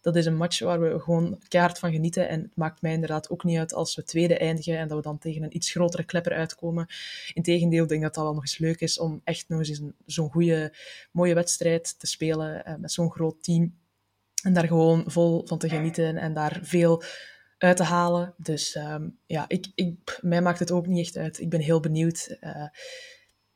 dat 0.07 0.17
is 0.17 0.27
een 0.27 0.37
match 0.37 0.61
waar 0.61 0.81
we 0.81 1.01
gewoon 1.01 1.39
keihard 1.49 1.79
van 1.79 1.93
genieten. 1.93 2.29
En 2.29 2.43
het 2.43 2.57
maakt 2.57 2.83
mij 2.83 2.93
inderdaad 2.93 3.31
ook 3.31 3.45
niet 3.45 3.59
uit 3.59 3.75
als 3.75 3.95
we 3.95 4.05
tweede 4.05 4.39
eindigen 4.39 4.79
en 4.79 4.89
dat 4.89 4.97
we 4.97 5.03
dan 5.03 5.19
tegen 5.19 5.43
een 5.43 5.57
iets 5.57 5.71
grotere 5.71 6.05
klepper 6.05 6.33
uitkomen. 6.33 6.87
Integendeel, 7.33 7.83
ik 7.83 7.89
denk 7.89 8.03
dat 8.03 8.15
dat 8.15 8.25
wel 8.25 8.35
nog 8.35 8.43
eens 8.43 8.59
leuk 8.59 8.81
is 8.81 8.99
om 8.99 9.21
echt 9.25 9.49
nog 9.49 9.59
eens 9.59 9.81
zo'n 10.07 10.31
goede, 10.31 10.73
mooie 11.11 11.35
wedstrijd 11.35 11.99
te 11.99 12.07
spelen 12.07 12.63
uh, 12.69 12.75
met 12.75 12.93
zo'n 12.93 13.11
groot 13.11 13.43
team. 13.43 13.75
En 14.43 14.53
daar 14.53 14.67
gewoon 14.67 15.05
vol 15.07 15.47
van 15.47 15.59
te 15.59 15.69
genieten 15.69 16.17
en 16.17 16.35
daar 16.35 16.59
veel 16.63 17.03
uit 17.59 17.77
te 17.77 17.83
halen. 17.83 18.35
Dus 18.37 18.75
um, 18.75 19.19
ja, 19.27 19.45
ik, 19.49 19.67
ik, 19.75 20.19
mij 20.21 20.43
maakt 20.43 20.59
het 20.59 20.71
ook 20.71 20.87
niet 20.87 21.07
echt 21.07 21.17
uit. 21.17 21.41
Ik 21.41 21.51
ben 21.51 21.61
heel 21.61 21.81
benieuwd. 21.81 22.37
Uh, 22.41 22.69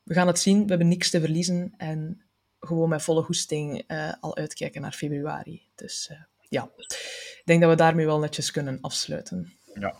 we 0.03 0.13
gaan 0.13 0.27
het 0.27 0.39
zien. 0.39 0.63
We 0.63 0.69
hebben 0.69 0.87
niks 0.87 1.09
te 1.09 1.19
verliezen. 1.19 1.73
En 1.77 2.21
gewoon 2.59 2.89
met 2.89 3.01
volle 3.01 3.23
goesting 3.23 3.83
uh, 3.87 4.13
al 4.19 4.35
uitkijken 4.35 4.81
naar 4.81 4.91
februari. 4.91 5.69
Dus 5.75 6.09
uh, 6.11 6.17
ja, 6.51 6.69
ik 6.77 7.41
denk 7.45 7.61
dat 7.61 7.69
we 7.69 7.75
daarmee 7.75 8.05
wel 8.05 8.19
netjes 8.19 8.51
kunnen 8.51 8.77
afsluiten. 8.81 9.53
Ja. 9.73 9.95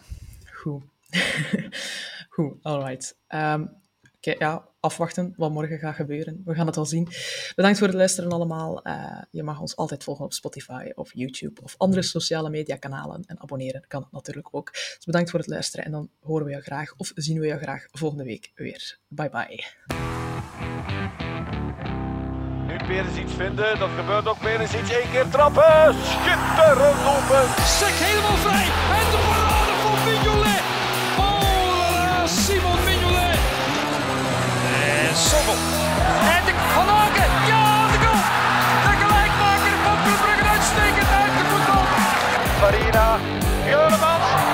Goed. 0.53 0.83
Goed, 2.35 2.57
alright. 2.61 3.17
Um, 3.27 3.81
okay, 4.17 4.35
ja, 4.37 4.67
afwachten 4.79 5.33
wat 5.37 5.51
morgen 5.51 5.79
gaat 5.79 5.95
gebeuren. 5.95 6.41
We 6.45 6.55
gaan 6.55 6.67
het 6.67 6.77
al 6.77 6.85
zien. 6.85 7.07
Bedankt 7.55 7.77
voor 7.77 7.87
het 7.87 7.95
luisteren 7.95 8.31
allemaal. 8.31 8.87
Uh, 8.87 9.21
je 9.31 9.43
mag 9.43 9.59
ons 9.59 9.75
altijd 9.75 10.03
volgen 10.03 10.25
op 10.25 10.33
Spotify 10.33 10.91
of 10.95 11.13
YouTube 11.13 11.61
of 11.61 11.75
andere 11.77 12.01
sociale 12.01 12.49
media 12.49 12.75
kanalen. 12.75 13.23
En 13.25 13.41
abonneren 13.41 13.83
kan 13.87 14.07
natuurlijk 14.11 14.47
ook. 14.51 14.71
Dus 14.71 15.05
bedankt 15.05 15.29
voor 15.29 15.39
het 15.39 15.49
luisteren 15.49 15.85
en 15.85 15.91
dan 15.91 16.09
horen 16.19 16.45
we 16.45 16.51
jou 16.51 16.63
graag 16.63 16.93
of 16.97 17.11
zien 17.15 17.39
we 17.39 17.47
jou 17.47 17.59
graag 17.59 17.87
volgende 17.91 18.23
week 18.23 18.51
weer. 18.55 18.97
Bye 19.07 19.29
bye 19.29 19.65
ik 22.81 22.87
weer 22.87 23.05
eens 23.09 23.17
iets 23.23 23.33
vinden. 23.43 23.79
Dat 23.79 23.89
gebeurt 23.99 24.27
ook 24.27 24.41
weer 24.47 24.59
eens 24.59 24.73
iets. 24.79 24.91
Eén 24.99 25.11
keer 25.11 25.27
trappen. 25.29 25.95
Schitterend 26.11 27.01
open. 27.15 27.43
Sek 27.79 27.95
helemaal 28.05 28.39
vrij. 28.45 28.67
En 28.99 29.07
de 29.13 29.19
parade 29.29 29.73
van 29.83 29.97
Mignolet. 30.05 30.63
Oh 31.25 32.23
Simon 32.41 32.79
Mignolet. 32.87 33.39
En 35.07 35.15
Sommel. 35.29 35.59
En 36.35 36.41
de 36.47 36.53
Van 36.75 36.87
Ja, 37.51 37.65
de 37.91 37.97
goal. 38.03 38.21
De 38.85 38.93
gelijkmaker 39.01 39.75
van 39.85 39.97
Club 40.03 40.19
Brugge 40.23 40.45
uitstekend 40.55 41.09
uit 41.21 41.33
de 41.39 41.43
voetbal. 41.51 41.85
Farina. 42.61 43.07
Juremans. 43.71 44.50